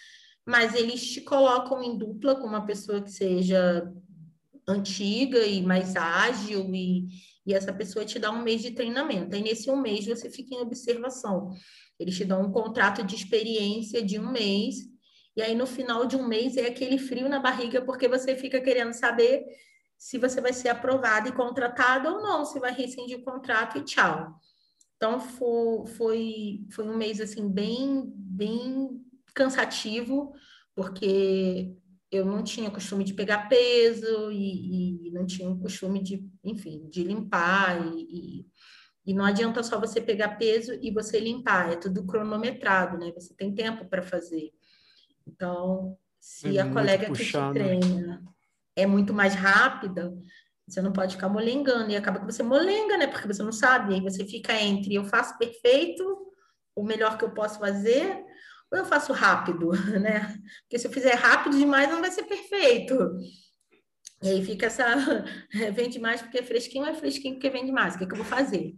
Mas 0.46 0.76
eles 0.76 1.06
te 1.06 1.22
colocam 1.22 1.84
em 1.84 1.98
dupla 1.98 2.36
com 2.36 2.48
uma 2.48 2.66
pessoa 2.66 3.02
que 3.02 3.12
seja 3.12 3.92
antiga 4.68 5.46
e 5.46 5.62
mais 5.62 5.96
ágil 5.96 6.70
e, 6.74 7.08
e 7.46 7.54
essa 7.54 7.74
pessoa 7.74 8.06
te 8.06 8.20
dá 8.20 8.30
um 8.32 8.44
mês 8.44 8.62
de 8.62 8.72
treinamento. 8.72 9.36
Aí 9.36 9.42
nesse 9.42 9.70
um 9.72 9.78
mês 9.78 10.06
você 10.06 10.30
fica 10.30 10.56
em 10.56 10.62
observação. 10.62 11.52
Eles 12.00 12.16
te 12.16 12.26
dão 12.26 12.44
um 12.44 12.52
contrato 12.52 13.04
de 13.04 13.16
experiência 13.16 14.04
de 14.04 14.20
um 14.20 14.32
mês, 14.32 14.76
e 15.36 15.42
aí 15.42 15.56
no 15.56 15.66
final 15.66 16.06
de 16.06 16.16
um 16.16 16.28
mês 16.28 16.58
é 16.58 16.68
aquele 16.68 16.98
frio 16.98 17.30
na 17.30 17.40
barriga, 17.40 17.82
porque 17.82 18.08
você 18.08 18.36
fica 18.36 18.60
querendo 18.60 18.94
saber 18.94 19.46
se 19.98 20.18
você 20.18 20.40
vai 20.40 20.54
ser 20.54 20.70
aprovado 20.70 21.28
e 21.28 21.32
contratado 21.32 22.08
ou 22.10 22.22
não, 22.22 22.46
se 22.46 22.60
vai 22.60 22.72
rescindir 22.72 23.18
o 23.18 23.24
contrato 23.24 23.78
e 23.78 23.84
tchau. 23.84 24.40
Então 24.96 25.20
foi, 25.20 26.66
foi, 26.72 26.86
um 26.88 26.98
mês 26.98 27.22
assim 27.22 27.48
bem, 27.50 28.04
bem 28.16 29.02
cansativo, 29.34 30.34
porque 30.76 31.76
eu 32.12 32.26
não 32.26 32.44
tinha 32.44 32.72
costume 32.72 33.04
de 33.04 33.14
pegar 33.14 33.48
peso 33.48 34.32
e, 34.32 35.08
e 35.08 35.12
não 35.12 35.26
tinha 35.26 35.56
costume 35.56 36.02
de, 36.02 36.28
enfim, 36.44 36.88
de 36.90 37.04
limpar 37.04 37.86
e, 37.86 38.02
e 38.02 38.46
e 39.08 39.14
não 39.14 39.24
adianta 39.24 39.64
só 39.64 39.80
você 39.80 40.02
pegar 40.02 40.38
peso 40.38 40.78
e 40.82 40.92
você 40.92 41.18
limpar, 41.18 41.72
é 41.72 41.78
tudo 41.78 42.06
cronometrado, 42.06 42.98
né? 42.98 43.14
Você 43.16 43.34
tem 43.34 43.56
tempo 43.56 43.86
para 43.86 44.04
fazer. 44.04 44.52
Então, 45.26 45.98
se 46.20 46.58
é 46.58 46.62
a 46.62 46.70
colega 46.70 47.08
puxado. 47.08 47.54
que 47.54 47.60
te 47.60 47.80
treina 47.80 48.22
é 48.76 48.86
muito 48.86 49.14
mais 49.14 49.34
rápida, 49.34 50.14
você 50.68 50.82
não 50.82 50.92
pode 50.92 51.16
ficar 51.16 51.30
molengando. 51.30 51.90
E 51.90 51.96
acaba 51.96 52.20
que 52.20 52.26
você 52.26 52.44
molenga, 52.44 52.98
né? 52.98 53.08
Porque 53.08 53.28
você 53.28 53.42
não 53.42 53.54
sabe. 53.54 53.94
Aí 53.94 54.02
você 54.02 54.26
fica 54.26 54.54
entre 54.62 54.96
eu 54.96 55.06
faço 55.06 55.38
perfeito, 55.38 56.04
o 56.76 56.84
melhor 56.84 57.18
que 57.18 57.24
eu 57.24 57.32
posso 57.32 57.60
fazer, 57.60 58.26
ou 58.70 58.78
eu 58.78 58.86
faço 58.86 59.14
rápido, 59.14 59.70
né? 60.02 60.38
Porque 60.64 60.78
se 60.78 60.86
eu 60.86 60.92
fizer 60.92 61.16
rápido 61.16 61.58
demais, 61.58 61.90
não 61.90 62.02
vai 62.02 62.12
ser 62.12 62.24
perfeito. 62.24 62.94
E 64.22 64.30
aí 64.30 64.46
fica 64.46 64.66
essa. 64.66 64.86
vende 65.74 66.00
mais 66.00 66.22
porque 66.22 66.40
é 66.40 66.44
fresquinho, 66.44 66.86
é 66.86 66.94
fresquinho 66.94 67.36
porque 67.36 67.50
vende 67.50 67.72
mais. 67.72 67.96
O 67.96 67.98
que, 67.98 68.04
é 68.04 68.08
que 68.08 68.14
eu 68.14 68.18
vou 68.18 68.26
fazer? 68.26 68.76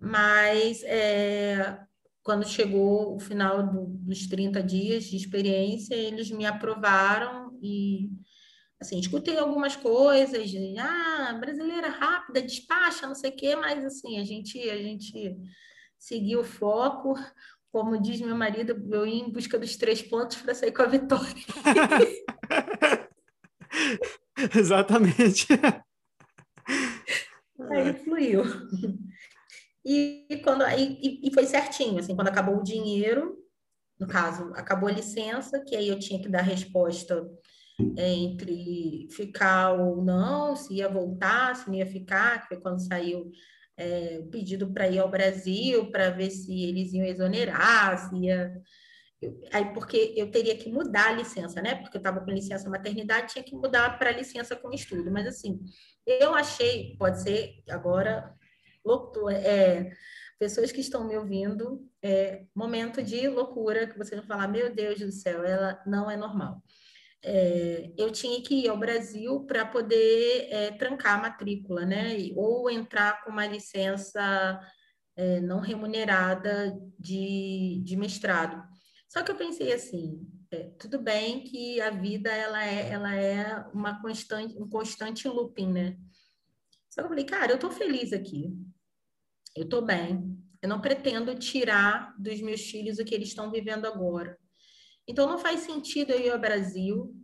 Mas 0.00 0.82
é, 0.84 1.78
quando 2.22 2.48
chegou 2.48 3.14
o 3.14 3.20
final 3.20 3.62
do, 3.62 3.86
dos 3.86 4.26
30 4.26 4.62
dias 4.62 5.04
de 5.04 5.16
experiência, 5.16 5.94
eles 5.94 6.30
me 6.30 6.46
aprovaram 6.46 7.58
e 7.62 8.10
assim, 8.80 8.98
escutei 8.98 9.38
algumas 9.38 9.76
coisas, 9.76 10.50
de, 10.50 10.76
ah, 10.76 11.38
brasileira 11.38 11.88
rápida, 11.88 12.42
despacha, 12.42 13.06
não 13.06 13.14
sei 13.14 13.30
o 13.30 13.36
quê, 13.36 13.54
mas 13.54 13.84
assim, 13.84 14.18
a 14.18 14.24
gente, 14.24 14.58
a 14.68 14.76
gente 14.76 15.36
seguir 15.98 16.36
o 16.36 16.44
foco. 16.44 17.14
Como 17.70 18.00
diz 18.00 18.20
meu 18.20 18.36
marido, 18.36 18.72
eu 18.92 19.06
ia 19.06 19.22
em 19.22 19.30
busca 19.30 19.58
dos 19.58 19.76
três 19.76 20.02
pontos 20.02 20.36
para 20.38 20.54
sair 20.54 20.72
com 20.72 20.82
a 20.82 20.86
vitória. 20.86 21.32
Exatamente. 24.56 25.46
Aí 27.70 27.94
fluiu. 27.94 28.42
E, 29.84 30.40
quando, 30.44 30.64
e, 30.78 31.28
e 31.28 31.34
foi 31.34 31.44
certinho, 31.46 31.98
assim, 31.98 32.14
quando 32.14 32.28
acabou 32.28 32.58
o 32.58 32.62
dinheiro, 32.62 33.36
no 33.98 34.06
caso, 34.06 34.52
acabou 34.54 34.88
a 34.88 34.92
licença, 34.92 35.60
que 35.60 35.76
aí 35.76 35.88
eu 35.88 35.98
tinha 35.98 36.20
que 36.20 36.28
dar 36.28 36.42
resposta 36.42 37.24
é, 37.96 38.12
entre 38.12 39.08
ficar 39.10 39.72
ou 39.72 40.02
não, 40.02 40.54
se 40.54 40.74
ia 40.74 40.88
voltar, 40.88 41.56
se 41.56 41.68
não 41.68 41.74
ia 41.74 41.86
ficar, 41.86 42.42
que 42.42 42.48
foi 42.48 42.60
quando 42.60 42.80
saiu 42.80 43.30
é, 43.76 44.20
o 44.20 44.28
pedido 44.28 44.72
para 44.72 44.88
ir 44.88 44.98
ao 44.98 45.10
Brasil, 45.10 45.90
para 45.90 46.10
ver 46.10 46.30
se 46.30 46.62
eles 46.62 46.92
iam 46.92 47.04
exonerar, 47.04 47.98
se 47.98 48.16
ia... 48.16 48.52
Aí, 49.52 49.72
porque 49.72 50.14
eu 50.16 50.30
teria 50.30 50.56
que 50.56 50.70
mudar 50.70 51.08
a 51.08 51.12
licença, 51.12 51.60
né? 51.62 51.76
Porque 51.76 51.96
eu 51.96 52.00
estava 52.00 52.20
com 52.20 52.30
licença 52.30 52.68
maternidade, 52.68 53.32
tinha 53.32 53.44
que 53.44 53.54
mudar 53.54 53.98
para 53.98 54.10
licença 54.10 54.56
com 54.56 54.72
estudo. 54.72 55.10
Mas, 55.10 55.26
assim, 55.26 55.60
eu 56.06 56.34
achei, 56.34 56.96
pode 56.98 57.22
ser 57.22 57.62
agora, 57.70 58.34
é, 59.30 59.92
pessoas 60.38 60.72
que 60.72 60.80
estão 60.80 61.06
me 61.06 61.16
ouvindo, 61.16 61.88
é, 62.02 62.44
momento 62.54 63.02
de 63.02 63.28
loucura, 63.28 63.86
que 63.86 63.96
você 63.96 64.16
vai 64.16 64.24
falar, 64.24 64.48
meu 64.48 64.74
Deus 64.74 64.98
do 64.98 65.12
céu, 65.12 65.44
ela 65.44 65.80
não 65.86 66.10
é 66.10 66.16
normal. 66.16 66.62
É, 67.24 67.92
eu 67.96 68.10
tinha 68.10 68.42
que 68.42 68.64
ir 68.64 68.68
ao 68.68 68.76
Brasil 68.76 69.44
para 69.46 69.64
poder 69.64 70.48
é, 70.50 70.70
trancar 70.72 71.18
a 71.18 71.22
matrícula, 71.22 71.86
né? 71.86 72.16
Ou 72.34 72.68
entrar 72.68 73.22
com 73.22 73.30
uma 73.30 73.46
licença 73.46 74.60
é, 75.16 75.40
não 75.40 75.60
remunerada 75.60 76.76
de, 76.98 77.80
de 77.84 77.96
mestrado. 77.96 78.71
Só 79.12 79.22
que 79.22 79.30
eu 79.30 79.36
pensei 79.36 79.72
assim, 79.72 80.26
é, 80.50 80.70
tudo 80.78 80.98
bem 80.98 81.44
que 81.44 81.80
a 81.80 81.90
vida 81.90 82.30
ela 82.30 82.64
é, 82.64 82.88
ela 82.88 83.14
é 83.14 83.58
uma 83.74 84.00
constante, 84.00 84.56
um 84.56 84.68
constante 84.68 85.28
looping, 85.28 85.70
né? 85.72 85.98
Só 86.88 87.02
que 87.02 87.06
eu 87.06 87.08
falei, 87.08 87.24
cara, 87.24 87.52
eu 87.52 87.56
estou 87.56 87.70
feliz 87.70 88.12
aqui 88.12 88.56
eu 89.54 89.64
estou 89.64 89.82
bem, 89.82 90.38
eu 90.62 90.68
não 90.68 90.80
pretendo 90.80 91.34
tirar 91.34 92.14
dos 92.18 92.40
meus 92.40 92.62
filhos 92.62 92.98
o 92.98 93.04
que 93.04 93.14
eles 93.14 93.28
estão 93.28 93.50
vivendo 93.50 93.86
agora. 93.86 94.38
Então, 95.06 95.28
não 95.28 95.38
faz 95.38 95.60
sentido 95.60 96.10
eu 96.10 96.20
ir 96.20 96.30
ao 96.30 96.40
Brasil 96.40 97.14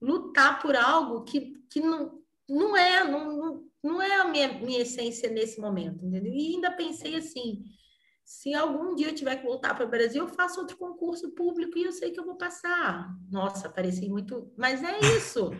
lutar 0.00 0.60
por 0.60 0.74
algo 0.74 1.24
que, 1.24 1.54
que 1.70 1.80
não, 1.80 2.20
não 2.48 2.76
é 2.76 3.04
não, 3.04 3.64
não 3.82 4.02
é 4.02 4.16
a 4.16 4.24
minha, 4.24 4.48
minha 4.54 4.80
essência 4.80 5.30
nesse 5.30 5.60
momento, 5.60 6.04
entendeu? 6.04 6.32
E 6.32 6.54
ainda 6.54 6.70
pensei 6.70 7.14
assim, 7.16 7.64
se 8.28 8.52
algum 8.52 8.94
dia 8.94 9.08
eu 9.08 9.14
tiver 9.14 9.36
que 9.36 9.46
voltar 9.46 9.74
para 9.74 9.86
o 9.86 9.88
Brasil, 9.88 10.22
eu 10.22 10.28
faço 10.28 10.60
outro 10.60 10.76
concurso 10.76 11.30
público 11.30 11.78
e 11.78 11.84
eu 11.84 11.92
sei 11.92 12.10
que 12.10 12.20
eu 12.20 12.26
vou 12.26 12.36
passar. 12.36 13.08
Nossa, 13.30 13.70
pareci 13.70 14.06
muito... 14.06 14.52
Mas 14.54 14.84
é 14.84 14.98
isso! 15.16 15.50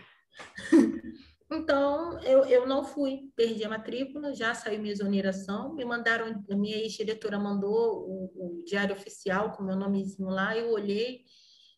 Então, 1.51 2.21
eu, 2.25 2.45
eu 2.45 2.67
não 2.67 2.85
fui, 2.85 3.31
perdi 3.35 3.65
a 3.65 3.71
matrícula, 3.71 4.35
já 4.35 4.55
saiu 4.55 4.83
minha 4.83 4.93
exoneração, 4.93 5.75
me 5.75 5.83
mandaram, 5.83 6.45
a 6.51 6.55
minha 6.55 6.77
ex-diretora 6.77 7.39
mandou 7.39 8.05
o, 8.07 8.59
o, 8.59 8.65
diário 8.67 8.95
oficial 8.95 9.53
com 9.53 9.63
meu 9.63 9.75
nomezinho 9.75 10.29
lá, 10.29 10.55
eu 10.55 10.71
olhei, 10.71 11.23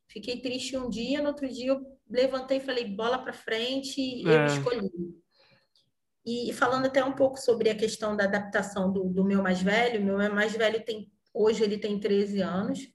fiquei 0.09 0.41
triste 0.41 0.77
um 0.77 0.91
dia, 0.91 1.23
no 1.23 1.29
outro 1.29 1.49
dia 1.49 1.69
eu 1.69 1.87
levantei 2.11 2.57
e 2.57 2.63
falei, 2.63 2.85
bola 2.85 3.17
para 3.19 3.33
frente, 3.33 4.01
e 4.01 4.29
é. 4.29 4.43
eu 4.43 4.47
escolhi. 4.47 4.91
E 6.25 6.53
falando 6.53 6.87
até 6.87 7.03
um 7.05 7.13
pouco 7.13 7.39
sobre 7.39 7.71
a 7.71 7.75
questão 7.75 8.17
da 8.17 8.25
adaptação 8.25 8.93
do, 8.93 9.05
do 9.05 9.25
meu 9.25 9.43
mais 9.43 9.63
velho, 9.63 10.05
meu 10.05 10.17
mais 10.33 10.53
velho 10.53 10.85
tem, 10.85 11.11
hoje 11.33 11.63
ele 11.63 11.79
tem 11.79 11.99
13 11.99 12.41
anos, 12.43 12.93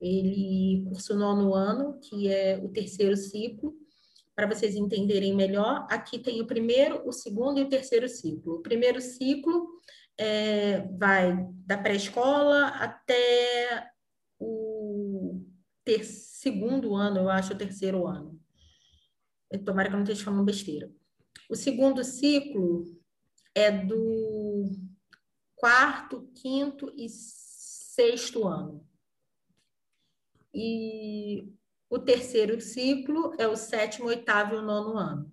ele 0.00 0.84
cursou 0.88 1.16
nono 1.16 1.54
ano, 1.54 1.98
que 2.00 2.28
é 2.28 2.58
o 2.62 2.68
terceiro 2.68 3.16
ciclo, 3.16 3.74
para 4.34 4.46
vocês 4.46 4.74
entenderem 4.74 5.34
melhor, 5.34 5.86
aqui 5.90 6.18
tem 6.18 6.40
o 6.42 6.46
primeiro, 6.46 7.06
o 7.06 7.12
segundo 7.12 7.58
e 7.58 7.62
o 7.62 7.68
terceiro 7.68 8.06
ciclo. 8.06 8.56
O 8.56 8.62
primeiro 8.62 9.00
ciclo 9.00 9.66
é, 10.18 10.80
vai 10.98 11.34
da 11.64 11.78
pré-escola 11.78 12.68
até 12.68 13.90
o 14.38 15.42
ter, 15.82 16.04
segundo 16.04 16.94
ano, 16.94 17.20
eu 17.20 17.30
acho, 17.30 17.54
o 17.54 17.58
terceiro 17.58 18.06
ano. 18.06 18.38
Tomara 19.64 19.88
que 19.88 19.94
eu 19.94 19.98
não 19.98 20.04
esteja 20.04 20.24
falando 20.24 20.44
besteira. 20.44 20.90
O 21.48 21.54
segundo 21.54 22.02
ciclo 22.02 22.84
é 23.54 23.70
do 23.70 24.70
quarto, 25.54 26.30
quinto 26.34 26.92
e 26.96 27.08
sexto 27.08 28.46
ano. 28.46 28.86
E 30.52 31.52
o 31.88 31.98
terceiro 31.98 32.60
ciclo 32.60 33.34
é 33.38 33.46
o 33.46 33.56
sétimo, 33.56 34.08
oitavo 34.08 34.54
e 34.54 34.58
o 34.58 34.62
nono 34.62 34.96
ano. 34.96 35.32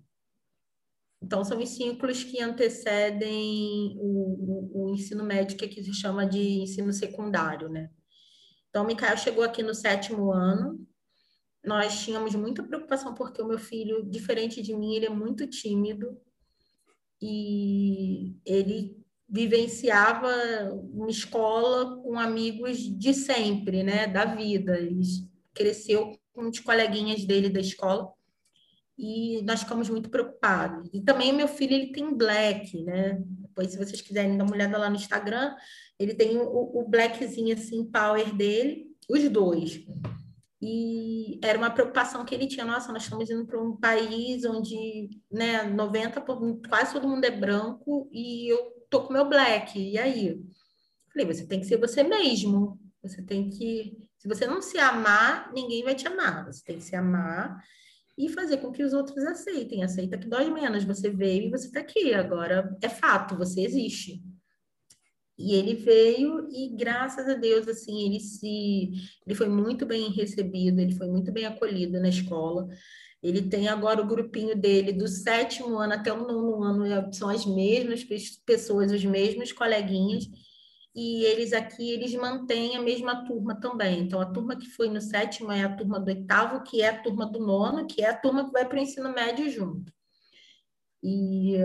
Então, 1.22 1.42
são 1.42 1.58
os 1.58 1.70
ciclos 1.70 2.22
que 2.22 2.40
antecedem 2.40 3.96
o, 3.98 4.72
o, 4.74 4.84
o 4.84 4.90
ensino 4.90 5.24
médio, 5.24 5.56
que 5.56 5.64
aqui 5.64 5.82
se 5.82 5.94
chama 5.94 6.26
de 6.26 6.60
ensino 6.60 6.92
secundário, 6.92 7.68
né? 7.68 7.90
Então, 8.68 8.84
o 8.84 8.86
Micael 8.86 9.16
chegou 9.16 9.42
aqui 9.42 9.62
no 9.62 9.74
sétimo 9.74 10.30
ano. 10.30 10.86
Nós 11.64 12.04
tínhamos 12.04 12.34
muita 12.34 12.62
preocupação, 12.62 13.14
porque 13.14 13.40
o 13.40 13.46
meu 13.46 13.58
filho, 13.58 14.04
diferente 14.04 14.62
de 14.62 14.74
mim, 14.74 14.94
ele 14.94 15.06
é 15.06 15.10
muito 15.10 15.46
tímido. 15.46 16.20
E 17.20 18.36
ele 18.44 18.96
vivenciava 19.28 20.28
uma 20.92 21.08
escola 21.08 21.96
com 22.02 22.18
amigos 22.18 22.78
de 22.78 23.14
sempre, 23.14 23.82
né? 23.82 24.06
Da 24.06 24.24
vida. 24.24 24.78
Ele 24.78 25.00
cresceu 25.54 26.18
com 26.32 26.48
os 26.48 26.60
coleguinhas 26.60 27.24
dele 27.24 27.48
da 27.48 27.60
escola 27.60 28.12
e 28.98 29.42
nós 29.42 29.60
ficamos 29.60 29.88
muito 29.88 30.08
preocupados. 30.08 30.88
E 30.92 31.00
também 31.00 31.32
o 31.32 31.36
meu 31.36 31.48
filho 31.48 31.74
ele 31.74 31.92
tem 31.92 32.16
black, 32.16 32.82
né? 32.82 33.18
Depois, 33.20 33.70
se 33.70 33.78
vocês 33.78 34.00
quiserem 34.00 34.36
dar 34.36 34.44
uma 34.44 34.54
olhada 34.54 34.78
lá 34.78 34.88
no 34.88 34.96
Instagram, 34.96 35.54
ele 35.98 36.14
tem 36.14 36.36
o, 36.38 36.80
o 36.80 36.88
blackzinho 36.88 37.54
assim, 37.54 37.84
power 37.84 38.34
dele, 38.34 38.86
os 39.08 39.28
dois. 39.28 39.84
E 40.66 41.38
era 41.42 41.58
uma 41.58 41.70
preocupação 41.70 42.24
que 42.24 42.34
ele 42.34 42.46
tinha, 42.46 42.64
nossa, 42.64 42.90
nós 42.90 43.02
estamos 43.02 43.28
indo 43.28 43.44
para 43.44 43.60
um 43.62 43.76
país 43.76 44.44
onde, 44.46 45.10
né, 45.30 45.64
90 45.64 46.22
por, 46.22 46.60
quase 46.68 46.92
todo 46.92 47.08
mundo 47.08 47.24
é 47.24 47.30
branco 47.30 48.08
e 48.10 48.50
eu 48.50 48.72
tô 48.88 49.02
com 49.02 49.12
meu 49.12 49.28
black. 49.28 49.78
E 49.78 49.98
aí? 49.98 50.40
Falei, 51.12 51.26
você 51.26 51.46
tem 51.46 51.60
que 51.60 51.66
ser 51.66 51.76
você 51.76 52.02
mesmo. 52.02 52.80
Você 53.02 53.20
tem 53.20 53.50
que 53.50 54.04
se 54.24 54.28
você 54.28 54.46
não 54.46 54.62
se 54.62 54.78
amar, 54.78 55.52
ninguém 55.52 55.84
vai 55.84 55.94
te 55.94 56.08
amar. 56.08 56.46
Você 56.46 56.64
tem 56.64 56.78
que 56.78 56.84
se 56.84 56.96
amar 56.96 57.62
e 58.16 58.30
fazer 58.30 58.56
com 58.56 58.72
que 58.72 58.82
os 58.82 58.94
outros 58.94 59.22
aceitem. 59.26 59.84
Aceita 59.84 60.16
que 60.16 60.26
dói 60.26 60.50
menos. 60.50 60.82
Você 60.84 61.10
veio 61.10 61.48
e 61.48 61.50
você 61.50 61.66
está 61.66 61.80
aqui. 61.80 62.14
Agora 62.14 62.74
é 62.80 62.88
fato, 62.88 63.36
você 63.36 63.60
existe. 63.60 64.24
E 65.36 65.54
ele 65.54 65.74
veio 65.74 66.48
e 66.50 66.68
graças 66.76 67.28
a 67.28 67.34
Deus 67.34 67.66
assim 67.66 68.06
ele 68.06 68.20
se 68.20 68.92
ele 69.26 69.34
foi 69.34 69.48
muito 69.48 69.84
bem 69.84 70.10
recebido, 70.10 70.80
ele 70.80 70.94
foi 70.94 71.08
muito 71.08 71.32
bem 71.32 71.44
acolhido 71.46 72.00
na 72.00 72.08
escola. 72.08 72.68
Ele 73.22 73.42
tem 73.42 73.68
agora 73.68 74.02
o 74.02 74.06
grupinho 74.06 74.54
dele 74.56 74.92
do 74.92 75.08
sétimo 75.08 75.78
ano 75.78 75.94
até 75.94 76.12
o 76.12 76.26
nono 76.26 76.62
ano, 76.62 76.84
é, 76.86 77.12
são 77.12 77.28
as 77.30 77.46
mesmas 77.46 78.04
pessoas, 78.44 78.92
os 78.92 79.04
mesmos 79.04 79.50
coleguinhas 79.52 80.28
e 80.94 81.24
eles 81.24 81.52
aqui 81.52 81.90
eles 81.90 82.14
mantêm 82.14 82.76
a 82.76 82.82
mesma 82.82 83.24
turma 83.26 83.58
também. 83.58 84.00
Então, 84.00 84.20
a 84.20 84.26
turma 84.26 84.56
que 84.56 84.66
foi 84.70 84.88
no 84.88 85.00
sétimo 85.00 85.50
é 85.50 85.64
a 85.64 85.74
turma 85.74 85.98
do 85.98 86.08
oitavo, 86.08 86.62
que 86.62 86.82
é 86.82 86.90
a 86.90 87.02
turma 87.02 87.26
do 87.26 87.40
nono, 87.40 87.86
que 87.86 88.02
é 88.02 88.10
a 88.10 88.16
turma 88.16 88.44
que 88.44 88.52
vai 88.52 88.66
para 88.66 88.78
o 88.78 88.82
ensino 88.82 89.12
médio 89.12 89.50
junto. 89.50 89.92
E 91.02 91.56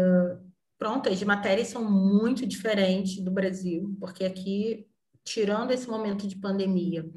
pronto, 0.79 1.09
as 1.09 1.21
matérias 1.21 1.67
são 1.67 1.83
muito 1.83 2.47
diferentes 2.47 3.21
do 3.21 3.29
Brasil, 3.29 3.95
porque 3.99 4.23
aqui, 4.23 4.87
tirando 5.25 5.71
esse 5.71 5.87
momento 5.87 6.25
de 6.25 6.37
pandemia, 6.37 7.07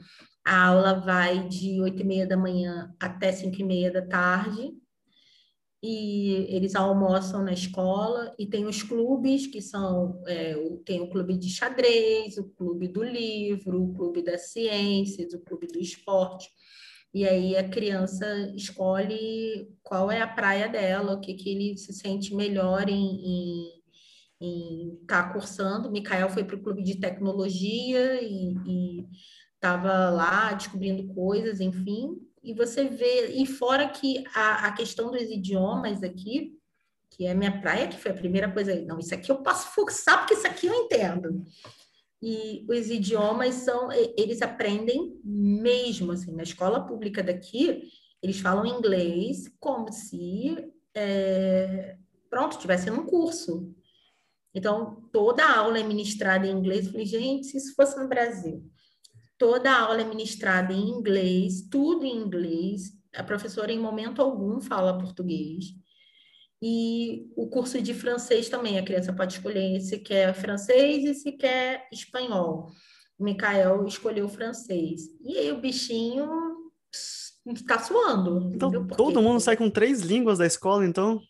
a 0.45 0.67
aula 0.67 1.01
vai 1.01 1.49
de 1.49 1.81
oito 1.81 2.03
e 2.03 2.05
meia 2.05 2.27
da 2.27 2.37
manhã 2.37 2.93
até 3.01 3.31
cinco 3.31 3.61
e 3.61 3.65
meia 3.65 3.93
da 3.93 4.03
tarde, 4.03 4.75
e 5.85 6.47
eles 6.49 6.77
almoçam 6.77 7.43
na 7.43 7.53
escola 7.53 8.33
e 8.39 8.47
tem 8.47 8.67
os 8.67 8.85
clubes 8.85 9.49
que 9.49 9.61
são 9.61 10.23
é, 10.29 10.55
tem 10.85 11.01
o 11.01 11.11
clube 11.11 11.37
de 11.37 11.49
xadrez, 11.49 12.39
o 12.39 12.45
clube 12.51 12.87
do 12.87 13.03
livro, 13.03 13.83
o 13.83 13.93
clube 13.93 14.23
das 14.23 14.53
ciências, 14.53 15.33
o 15.33 15.41
clube 15.41 15.67
do 15.67 15.81
esporte. 15.81 16.49
E 17.15 17.27
aí 17.27 17.57
a 17.57 17.69
criança 17.69 18.27
escolhe 18.57 19.69
qual 19.83 20.11
é 20.11 20.21
a 20.21 20.27
praia 20.27 20.69
dela, 20.69 21.15
o 21.15 21.21
que, 21.21 21.35
que 21.35 21.51
ele 21.51 21.77
se 21.77 21.93
sente 21.93 22.35
melhor 22.35 22.89
em 22.89 23.69
estar 24.41 25.25
tá 25.25 25.33
cursando. 25.33 25.91
Mikael 25.91 26.31
foi 26.31 26.45
para 26.45 26.57
o 26.57 26.63
clube 26.63 26.83
de 26.83 26.99
tecnologia 26.99 28.23
e 28.23 29.07
estava 29.55 30.11
lá 30.11 30.53
descobrindo 30.53 31.13
coisas, 31.15 31.61
enfim 31.61 32.19
e 32.43 32.53
você 32.53 32.89
vê, 32.89 33.29
e 33.37 33.47
fora 33.47 33.89
que 33.89 34.25
a, 34.35 34.67
a 34.67 34.73
questão 34.73 35.11
dos 35.11 35.23
idiomas 35.23 36.03
aqui, 36.03 36.59
que 37.11 37.27
é 37.27 37.35
minha 37.35 37.61
praia, 37.61 37.87
que 37.87 37.99
foi 37.99 38.11
a 38.11 38.17
primeira 38.17 38.51
coisa, 38.51 38.75
não, 38.83 38.99
isso 38.99 39.15
aqui 39.15 39.31
eu 39.31 39.43
posso 39.43 39.69
forçar, 39.69 40.19
porque 40.19 40.35
isso 40.35 40.47
aqui 40.47 40.67
eu 40.67 40.75
entendo. 40.75 41.45
E 42.23 42.65
os 42.69 42.89
idiomas 42.89 43.55
são, 43.57 43.91
eles 44.17 44.41
aprendem 44.43 45.21
mesmo, 45.25 46.13
assim, 46.13 46.33
na 46.33 46.45
escola 46.45 46.87
pública 46.87 47.21
daqui, 47.21 47.91
eles 48.23 48.39
falam 48.39 48.65
inglês 48.65 49.53
como 49.59 49.93
se, 49.93 50.57
é, 50.95 51.97
pronto, 52.31 52.59
tivesse 52.59 52.89
num 52.89 53.05
curso. 53.05 53.75
Então, 54.55 55.09
toda 55.13 55.45
aula 55.45 55.81
é 55.81 55.83
ministrada 55.83 56.47
em 56.47 56.53
inglês. 56.53 56.87
Eu 56.87 56.93
falei, 56.93 57.07
gente, 57.07 57.49
se 57.49 57.57
isso 57.57 57.75
fosse 57.75 57.99
no 58.01 58.09
Brasil, 58.09 58.65
toda 59.37 59.77
aula 59.77 60.03
é 60.03 60.05
ministrada 60.05 60.73
em 60.73 60.91
inglês, 60.91 61.67
tudo 61.69 62.05
em 62.05 62.17
inglês, 62.17 62.93
a 63.17 63.25
professora 63.25 63.73
em 63.73 63.81
momento 63.81 64.23
algum 64.23 64.61
fala 64.61 64.97
português. 64.97 65.75
E 66.65 67.29
o 67.35 67.49
curso 67.49 67.83
de 67.83 67.93
francês 67.93 68.49
também, 68.49 68.79
a 68.79 68.85
criança 68.85 69.13
pode 69.13 69.35
escolher 69.35 69.81
se 69.81 69.99
quer 69.99 70.33
francês 70.33 71.05
e 71.05 71.13
se 71.13 71.33
quer 71.33 71.89
espanhol. 71.93 72.69
O 73.19 73.25
Mikael 73.25 73.85
escolheu 73.85 74.29
francês. 74.29 75.09
E 75.25 75.37
aí 75.37 75.51
o 75.51 75.61
bichinho 75.61 76.29
está 77.47 77.81
suando. 77.81 78.53
Então, 78.55 78.87
todo 78.87 79.21
mundo 79.21 79.41
sai 79.41 79.57
com 79.57 79.69
três 79.69 80.03
línguas 80.03 80.39
da 80.39 80.47
escola, 80.47 80.87
então? 80.87 81.21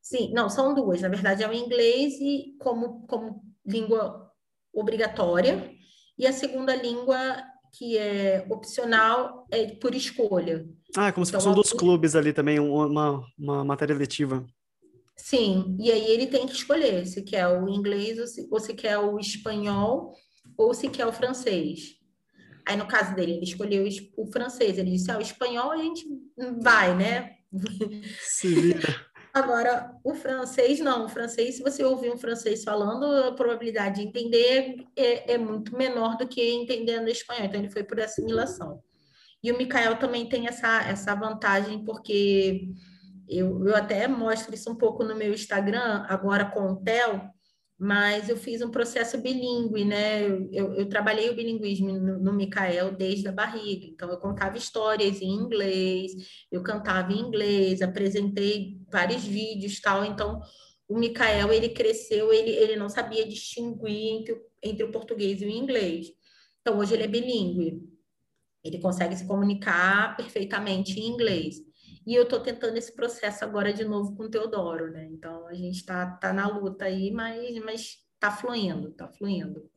Sim, 0.00 0.32
não, 0.32 0.48
são 0.48 0.72
duas. 0.72 1.02
Na 1.02 1.08
verdade, 1.08 1.42
é 1.42 1.48
o 1.48 1.52
inglês 1.52 2.14
e 2.18 2.56
como, 2.58 3.06
como 3.06 3.44
língua 3.66 4.32
obrigatória, 4.72 5.70
e 6.18 6.26
a 6.26 6.32
segunda 6.32 6.74
língua, 6.74 7.36
que 7.72 7.96
é 7.96 8.46
opcional, 8.50 9.46
é 9.50 9.66
por 9.66 9.94
escolha. 9.94 10.66
Ah, 10.96 11.12
como 11.12 11.24
então, 11.24 11.24
se 11.24 11.32
fosse 11.32 11.48
um 11.48 11.54
dos 11.54 11.72
clubes 11.72 12.14
ali 12.14 12.32
também, 12.32 12.58
uma, 12.58 13.22
uma 13.38 13.64
matéria 13.64 13.94
letiva. 13.94 14.46
Sim, 15.16 15.76
e 15.80 15.90
aí 15.90 16.10
ele 16.10 16.26
tem 16.26 16.46
que 16.46 16.54
escolher 16.54 17.06
se 17.06 17.22
quer 17.22 17.48
o 17.48 17.68
inglês 17.68 18.18
ou 18.18 18.26
se, 18.26 18.46
ou 18.50 18.60
se 18.60 18.74
quer 18.74 18.98
o 18.98 19.18
espanhol 19.18 20.14
ou 20.56 20.74
se 20.74 20.88
quer 20.88 21.06
o 21.06 21.12
francês. 21.12 21.96
Aí, 22.66 22.76
no 22.76 22.86
caso 22.86 23.14
dele, 23.14 23.32
ele 23.32 23.44
escolheu 23.44 23.86
o 24.16 24.26
francês. 24.26 24.76
Ele 24.76 24.90
disse, 24.90 25.10
ah, 25.10 25.18
o 25.18 25.22
espanhol 25.22 25.70
a 25.70 25.76
gente 25.76 26.04
vai, 26.60 26.96
né? 26.96 27.36
Se 28.20 28.48
vira. 28.48 28.80
Agora, 29.36 29.94
o 30.02 30.14
francês 30.14 30.80
não. 30.80 31.04
O 31.04 31.08
francês, 31.10 31.56
se 31.56 31.62
você 31.62 31.84
ouvir 31.84 32.10
um 32.10 32.16
francês 32.16 32.64
falando, 32.64 33.04
a 33.04 33.32
probabilidade 33.32 34.00
de 34.00 34.08
entender 34.08 34.86
é, 34.96 35.34
é 35.34 35.36
muito 35.36 35.76
menor 35.76 36.16
do 36.16 36.26
que 36.26 36.54
entendendo 36.54 37.06
espanhol. 37.08 37.44
Então, 37.44 37.60
ele 37.60 37.68
foi 37.68 37.84
por 37.84 38.00
assimilação. 38.00 38.82
E 39.42 39.52
o 39.52 39.58
Mikael 39.58 39.98
também 39.98 40.26
tem 40.26 40.48
essa, 40.48 40.80
essa 40.88 41.14
vantagem, 41.14 41.84
porque 41.84 42.70
eu, 43.28 43.68
eu 43.68 43.76
até 43.76 44.08
mostro 44.08 44.54
isso 44.54 44.70
um 44.70 44.74
pouco 44.74 45.04
no 45.04 45.14
meu 45.14 45.34
Instagram, 45.34 46.06
agora 46.08 46.46
com 46.46 46.72
o 46.72 46.76
Theo, 46.76 47.30
mas 47.78 48.28
eu 48.28 48.36
fiz 48.36 48.62
um 48.62 48.70
processo 48.70 49.18
bilíngue, 49.18 49.84
né? 49.84 50.22
Eu, 50.24 50.48
eu, 50.50 50.74
eu 50.74 50.88
trabalhei 50.88 51.28
o 51.28 51.34
bilinguismo 51.34 51.92
no, 51.92 52.18
no 52.18 52.32
Micael 52.32 52.92
desde 52.96 53.28
a 53.28 53.32
barriga, 53.32 53.86
então 53.86 54.10
eu 54.10 54.18
contava 54.18 54.56
histórias 54.56 55.20
em 55.20 55.28
inglês, 55.28 56.12
eu 56.50 56.62
cantava 56.62 57.12
em 57.12 57.20
inglês, 57.20 57.82
apresentei 57.82 58.78
vários 58.90 59.24
vídeos 59.24 59.80
tal, 59.80 60.04
então 60.04 60.40
o 60.88 60.98
Micael 60.98 61.52
ele 61.52 61.68
cresceu, 61.70 62.32
ele, 62.32 62.50
ele 62.50 62.76
não 62.76 62.88
sabia 62.88 63.26
distinguir 63.26 64.20
entre, 64.20 64.40
entre 64.62 64.84
o 64.84 64.90
português 64.90 65.42
e 65.42 65.46
o 65.46 65.50
inglês. 65.50 66.08
Então 66.62 66.78
hoje 66.78 66.94
ele 66.94 67.04
é 67.04 67.08
bilíngue, 67.08 67.82
ele 68.64 68.78
consegue 68.78 69.16
se 69.16 69.26
comunicar 69.26 70.16
perfeitamente 70.16 70.98
em 70.98 71.08
inglês. 71.08 71.65
E 72.06 72.14
eu 72.14 72.22
estou 72.22 72.38
tentando 72.38 72.76
esse 72.76 72.94
processo 72.94 73.44
agora 73.44 73.72
de 73.72 73.84
novo 73.84 74.14
com 74.14 74.24
o 74.24 74.30
Teodoro, 74.30 74.92
né? 74.92 75.08
Então 75.10 75.46
a 75.48 75.54
gente 75.54 75.76
está 75.76 76.06
tá 76.06 76.32
na 76.32 76.46
luta 76.46 76.84
aí, 76.84 77.10
mas, 77.10 77.58
mas 77.64 77.96
tá 78.20 78.30
fluindo, 78.30 78.92
tá 78.92 79.08
fluindo. 79.08 79.68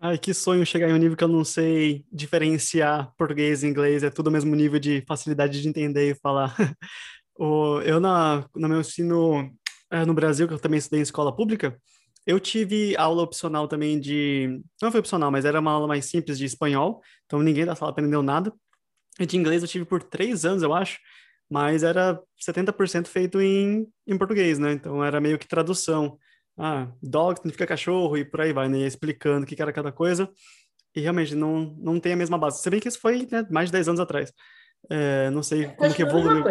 Ai, 0.00 0.16
que 0.16 0.32
sonho 0.32 0.64
chegar 0.64 0.88
em 0.88 0.92
um 0.92 0.96
nível 0.96 1.16
que 1.16 1.24
eu 1.24 1.28
não 1.28 1.44
sei 1.44 2.04
diferenciar 2.12 3.12
português 3.16 3.62
e 3.62 3.66
inglês, 3.66 4.02
é 4.02 4.10
tudo 4.10 4.28
o 4.28 4.30
mesmo 4.30 4.54
nível 4.54 4.78
de 4.78 5.04
facilidade 5.06 5.60
de 5.60 5.68
entender 5.68 6.10
e 6.10 6.14
falar. 6.14 6.54
eu, 7.84 8.00
na, 8.00 8.48
no 8.54 8.68
meu 8.68 8.80
ensino 8.80 9.52
é, 9.90 10.04
no 10.04 10.14
Brasil, 10.14 10.46
que 10.46 10.54
eu 10.54 10.58
também 10.58 10.78
estudei 10.78 11.00
em 11.00 11.02
escola 11.02 11.34
pública, 11.34 11.76
eu 12.26 12.38
tive 12.38 12.96
aula 12.96 13.22
opcional 13.22 13.66
também 13.66 13.98
de. 13.98 14.60
Não 14.80 14.90
foi 14.92 15.00
opcional, 15.00 15.30
mas 15.30 15.44
era 15.44 15.58
uma 15.58 15.72
aula 15.72 15.88
mais 15.88 16.04
simples 16.04 16.38
de 16.38 16.44
espanhol, 16.44 17.00
então 17.26 17.42
ninguém 17.42 17.64
da 17.64 17.74
sala 17.74 17.90
aprendeu 17.90 18.22
nada. 18.22 18.52
E 19.18 19.26
de 19.26 19.36
inglês 19.36 19.62
eu 19.62 19.68
tive 19.68 19.84
por 19.84 20.02
três 20.02 20.44
anos, 20.44 20.62
eu 20.62 20.72
acho 20.72 20.98
mas 21.52 21.82
era 21.82 22.18
70% 22.40 23.08
feito 23.08 23.38
em, 23.38 23.86
em 24.06 24.16
português, 24.16 24.58
né? 24.58 24.72
Então 24.72 25.04
era 25.04 25.20
meio 25.20 25.38
que 25.38 25.46
tradução. 25.46 26.16
Ah, 26.56 26.90
dog 27.02 27.36
significa 27.36 27.66
cachorro 27.66 28.16
e 28.16 28.24
por 28.24 28.40
aí 28.40 28.54
vai, 28.54 28.70
né? 28.70 28.78
Explicando 28.86 29.44
o 29.44 29.46
que 29.46 29.60
era 29.60 29.70
cada 29.70 29.92
coisa. 29.92 30.30
E 30.96 31.02
realmente 31.02 31.34
não, 31.34 31.76
não 31.78 32.00
tem 32.00 32.14
a 32.14 32.16
mesma 32.16 32.38
base. 32.38 32.62
Se 32.62 32.70
bem 32.70 32.80
que 32.80 32.88
isso 32.88 32.98
foi 32.98 33.28
né, 33.30 33.46
mais 33.50 33.68
de 33.68 33.72
10 33.72 33.88
anos 33.88 34.00
atrás. 34.00 34.32
É, 34.88 35.28
não 35.28 35.42
sei 35.42 35.66
como 35.66 35.94
que 35.94 36.00
evoluiu. 36.00 36.42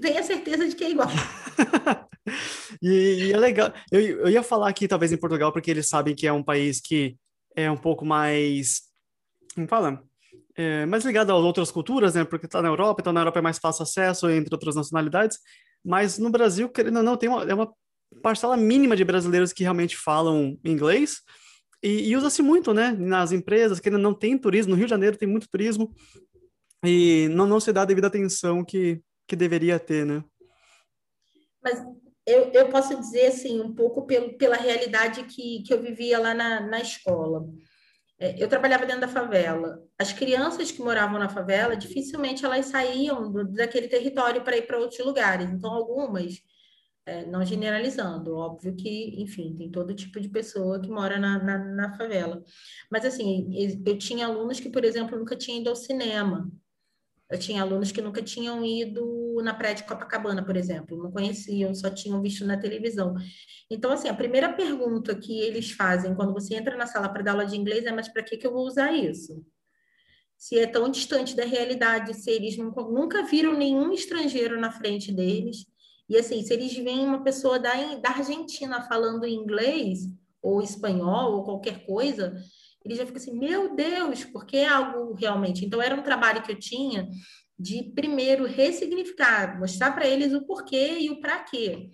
Tenha 0.00 0.22
certeza 0.22 0.66
de 0.66 0.74
que 0.74 0.84
é 0.84 0.90
igual. 0.92 1.08
e, 2.80 3.26
e, 3.26 3.32
é 3.32 3.36
legal. 3.36 3.74
Eu, 3.92 4.00
eu 4.00 4.30
ia 4.30 4.42
falar 4.42 4.70
aqui, 4.70 4.88
talvez, 4.88 5.12
em 5.12 5.18
Portugal, 5.18 5.52
porque 5.52 5.70
eles 5.70 5.86
sabem 5.86 6.14
que 6.14 6.26
é 6.26 6.32
um 6.32 6.42
país 6.42 6.80
que 6.80 7.18
é 7.54 7.70
um 7.70 7.76
pouco 7.76 8.06
mais. 8.06 8.84
Como 9.54 9.68
fala? 9.68 10.02
É, 10.56 10.86
mais 10.86 11.04
ligado 11.04 11.32
às 11.32 11.42
outras 11.42 11.70
culturas, 11.70 12.14
né? 12.14 12.24
Porque 12.24 12.46
está 12.46 12.62
na 12.62 12.68
Europa, 12.68 13.00
então 13.00 13.12
na 13.12 13.20
Europa 13.20 13.38
é 13.38 13.42
mais 13.42 13.58
fácil 13.58 13.82
acesso 13.82 14.30
entre 14.30 14.54
outras 14.54 14.74
nacionalidades. 14.74 15.38
Mas 15.84 16.18
no 16.18 16.30
Brasil, 16.30 16.68
querendo 16.68 16.98
ou 16.98 17.02
não, 17.02 17.16
tem 17.16 17.28
uma, 17.28 17.42
é 17.44 17.54
uma 17.54 17.72
parcela 18.22 18.56
mínima 18.56 18.96
de 18.96 19.04
brasileiros 19.04 19.52
que 19.52 19.62
realmente 19.62 19.96
falam 19.96 20.58
inglês. 20.64 21.20
E, 21.82 22.08
e 22.08 22.16
usa-se 22.16 22.40
muito, 22.40 22.72
né? 22.72 22.92
Nas 22.92 23.32
empresas, 23.32 23.80
que 23.80 23.90
não 23.90 24.14
tem 24.14 24.38
turismo. 24.38 24.70
No 24.70 24.76
Rio 24.76 24.86
de 24.86 24.90
Janeiro 24.90 25.18
tem 25.18 25.28
muito 25.28 25.48
turismo. 25.48 25.92
E 26.84 27.28
não, 27.30 27.46
não 27.46 27.60
se 27.60 27.72
dá 27.72 27.82
a 27.82 27.86
devida 27.86 28.06
atenção 28.06 28.64
que, 28.64 29.00
que 29.26 29.36
deveria 29.36 29.78
ter, 29.78 30.06
né? 30.06 30.24
Mas 31.62 31.82
eu, 32.26 32.50
eu 32.52 32.68
posso 32.68 32.98
dizer, 32.98 33.26
assim, 33.26 33.60
um 33.60 33.74
pouco 33.74 34.06
pelo, 34.06 34.36
pela 34.38 34.56
realidade 34.56 35.24
que, 35.24 35.62
que 35.62 35.72
eu 35.72 35.82
vivia 35.82 36.18
lá 36.18 36.34
na, 36.34 36.60
na 36.60 36.80
escola. 36.80 37.46
É, 38.18 38.42
eu 38.42 38.48
trabalhava 38.48 38.86
dentro 38.86 39.02
da 39.02 39.08
favela. 39.08 39.82
As 39.98 40.12
crianças 40.12 40.70
que 40.70 40.80
moravam 40.80 41.18
na 41.18 41.28
favela, 41.28 41.76
dificilmente 41.76 42.44
elas 42.44 42.66
saíam 42.66 43.30
do, 43.30 43.44
daquele 43.52 43.88
território 43.88 44.42
para 44.44 44.56
ir 44.56 44.66
para 44.66 44.78
outros 44.78 45.04
lugares. 45.04 45.50
Então, 45.50 45.72
algumas, 45.72 46.40
é, 47.06 47.26
não 47.26 47.44
generalizando, 47.44 48.36
óbvio 48.36 48.74
que, 48.76 49.20
enfim, 49.20 49.54
tem 49.56 49.70
todo 49.70 49.94
tipo 49.94 50.20
de 50.20 50.28
pessoa 50.28 50.80
que 50.80 50.88
mora 50.88 51.18
na, 51.18 51.42
na, 51.42 51.58
na 51.58 51.96
favela. 51.96 52.42
Mas, 52.90 53.04
assim, 53.04 53.48
eu 53.84 53.98
tinha 53.98 54.26
alunos 54.26 54.60
que, 54.60 54.70
por 54.70 54.84
exemplo, 54.84 55.18
nunca 55.18 55.36
tinham 55.36 55.60
ido 55.60 55.70
ao 55.70 55.76
cinema. 55.76 56.50
Eu 57.30 57.38
tinha 57.38 57.62
alunos 57.62 57.90
que 57.90 58.02
nunca 58.02 58.22
tinham 58.22 58.64
ido 58.64 59.40
na 59.42 59.54
praia 59.54 59.74
de 59.74 59.84
Copacabana, 59.84 60.44
por 60.44 60.56
exemplo, 60.56 61.02
não 61.02 61.10
conheciam, 61.10 61.74
só 61.74 61.88
tinham 61.90 62.20
visto 62.20 62.44
na 62.44 62.58
televisão. 62.58 63.14
Então, 63.70 63.90
assim, 63.90 64.08
a 64.08 64.14
primeira 64.14 64.52
pergunta 64.52 65.14
que 65.14 65.40
eles 65.40 65.70
fazem 65.70 66.14
quando 66.14 66.34
você 66.34 66.54
entra 66.54 66.76
na 66.76 66.86
sala 66.86 67.08
para 67.08 67.22
dar 67.22 67.32
aula 67.32 67.46
de 67.46 67.56
inglês 67.56 67.86
é: 67.86 67.92
mas 67.92 68.08
para 68.08 68.22
que, 68.22 68.36
que 68.36 68.46
eu 68.46 68.52
vou 68.52 68.66
usar 68.66 68.92
isso? 68.92 69.44
Se 70.36 70.58
é 70.58 70.66
tão 70.66 70.90
distante 70.90 71.34
da 71.34 71.44
realidade, 71.44 72.12
se 72.14 72.30
eles 72.30 72.56
nunca, 72.58 72.82
nunca 72.82 73.22
viram 73.24 73.56
nenhum 73.56 73.92
estrangeiro 73.92 74.60
na 74.60 74.70
frente 74.70 75.10
deles. 75.10 75.66
E, 76.08 76.18
assim, 76.18 76.42
se 76.42 76.52
eles 76.52 76.76
veem 76.76 77.06
uma 77.06 77.24
pessoa 77.24 77.58
da, 77.58 77.72
da 77.94 78.10
Argentina 78.10 78.82
falando 78.82 79.26
inglês, 79.26 80.00
ou 80.42 80.60
espanhol, 80.60 81.36
ou 81.36 81.44
qualquer 81.44 81.86
coisa, 81.86 82.36
ele 82.84 82.94
já 82.94 83.06
fica 83.06 83.18
assim, 83.18 83.38
meu 83.38 83.74
Deus, 83.74 84.24
porque 84.24 84.58
é 84.58 84.68
algo 84.68 85.14
realmente. 85.14 85.64
Então, 85.64 85.80
era 85.80 85.94
um 85.94 86.02
trabalho 86.02 86.42
que 86.42 86.52
eu 86.52 86.58
tinha 86.58 87.08
de, 87.58 87.84
primeiro, 87.94 88.44
ressignificar, 88.44 89.58
mostrar 89.58 89.92
para 89.92 90.06
eles 90.06 90.34
o 90.34 90.44
porquê 90.44 90.98
e 90.98 91.10
o 91.10 91.20
para 91.20 91.38
quê. 91.44 91.88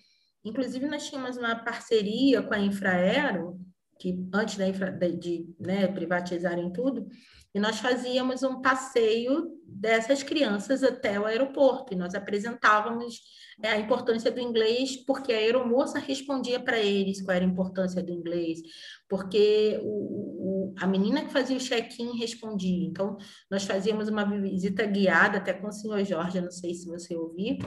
Inclusive, 0.45 0.87
nós 0.87 1.09
tínhamos 1.09 1.37
uma 1.37 1.55
parceria 1.55 2.43
com 2.43 2.55
a 2.55 2.59
Infraero, 2.59 3.61
que 4.01 4.19
antes 4.33 4.57
da 4.57 4.67
infra, 4.67 4.91
de 4.91 5.47
né, 5.61 5.87
privatizarem 5.87 6.73
tudo, 6.73 7.07
e 7.55 7.59
nós 7.61 7.81
fazíamos 7.81 8.43
um 8.43 8.61
passeio 8.61 9.51
dessas 9.67 10.23
crianças 10.23 10.83
até 10.83 11.19
o 11.19 11.27
aeroporto, 11.27 11.93
e 11.93 11.97
nós 11.97 12.15
apresentávamos 12.15 13.21
é, 13.63 13.71
a 13.71 13.79
importância 13.79 14.31
do 14.31 14.41
inglês, 14.41 14.97
porque 15.05 15.33
a 15.33 15.37
aeromoça 15.37 15.99
respondia 15.99 16.61
para 16.61 16.79
eles 16.79 17.23
qual 17.23 17.37
era 17.37 17.45
a 17.45 17.49
importância 17.49 18.03
do 18.03 18.13
inglês, 18.13 18.61
porque 19.09 19.81
o, 19.83 20.71
o, 20.71 20.75
a 20.79 20.87
menina 20.87 21.25
que 21.25 21.33
fazia 21.33 21.57
o 21.57 21.61
check-in 21.61 22.19
respondia. 22.19 22.87
Então, 22.87 23.17
nós 23.51 23.65
fazíamos 23.65 24.09
uma 24.09 24.25
visita 24.25 24.87
guiada 24.87 25.39
até 25.39 25.53
com 25.53 25.69
o 25.69 25.73
senhor 25.73 26.05
Jorge, 26.05 26.41
não 26.41 26.51
sei 26.51 26.75
se 26.75 26.87
você 26.87 27.17
ouviu, 27.17 27.59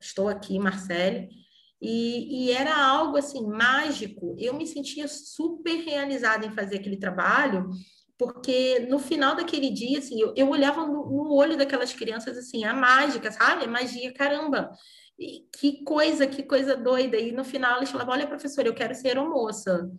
estou 0.00 0.28
aqui, 0.28 0.58
Marcele, 0.58 1.28
e, 1.80 2.46
e, 2.46 2.50
era 2.52 2.74
algo 2.74 3.18
assim 3.18 3.46
mágico. 3.46 4.34
Eu 4.38 4.54
me 4.54 4.66
sentia 4.66 5.06
super 5.06 5.84
realizada 5.84 6.46
em 6.46 6.50
fazer 6.50 6.76
aquele 6.76 6.96
trabalho, 6.96 7.68
porque 8.18 8.80
no 8.88 8.98
final 8.98 9.34
daquele 9.34 9.70
dia, 9.70 9.98
assim, 9.98 10.20
eu, 10.20 10.32
eu 10.36 10.48
olhava 10.48 10.86
no, 10.86 11.06
no, 11.10 11.32
olho 11.32 11.56
daquelas 11.56 11.92
crianças, 11.92 12.36
assim, 12.38 12.64
a 12.64 12.72
mágica, 12.72 13.30
sabe? 13.32 13.64
A 13.64 13.68
magia, 13.68 14.12
caramba! 14.12 14.70
E 15.18 15.46
que 15.56 15.82
coisa, 15.84 16.26
que 16.26 16.42
coisa 16.42 16.76
doida! 16.76 17.16
E 17.16 17.32
no 17.32 17.44
final 17.44 17.78
eles 17.78 17.90
falavam, 17.90 18.14
olha, 18.14 18.26
professora, 18.26 18.68
eu 18.68 18.74
quero 18.74 18.94
ser 18.94 19.16
moça. 19.20 19.90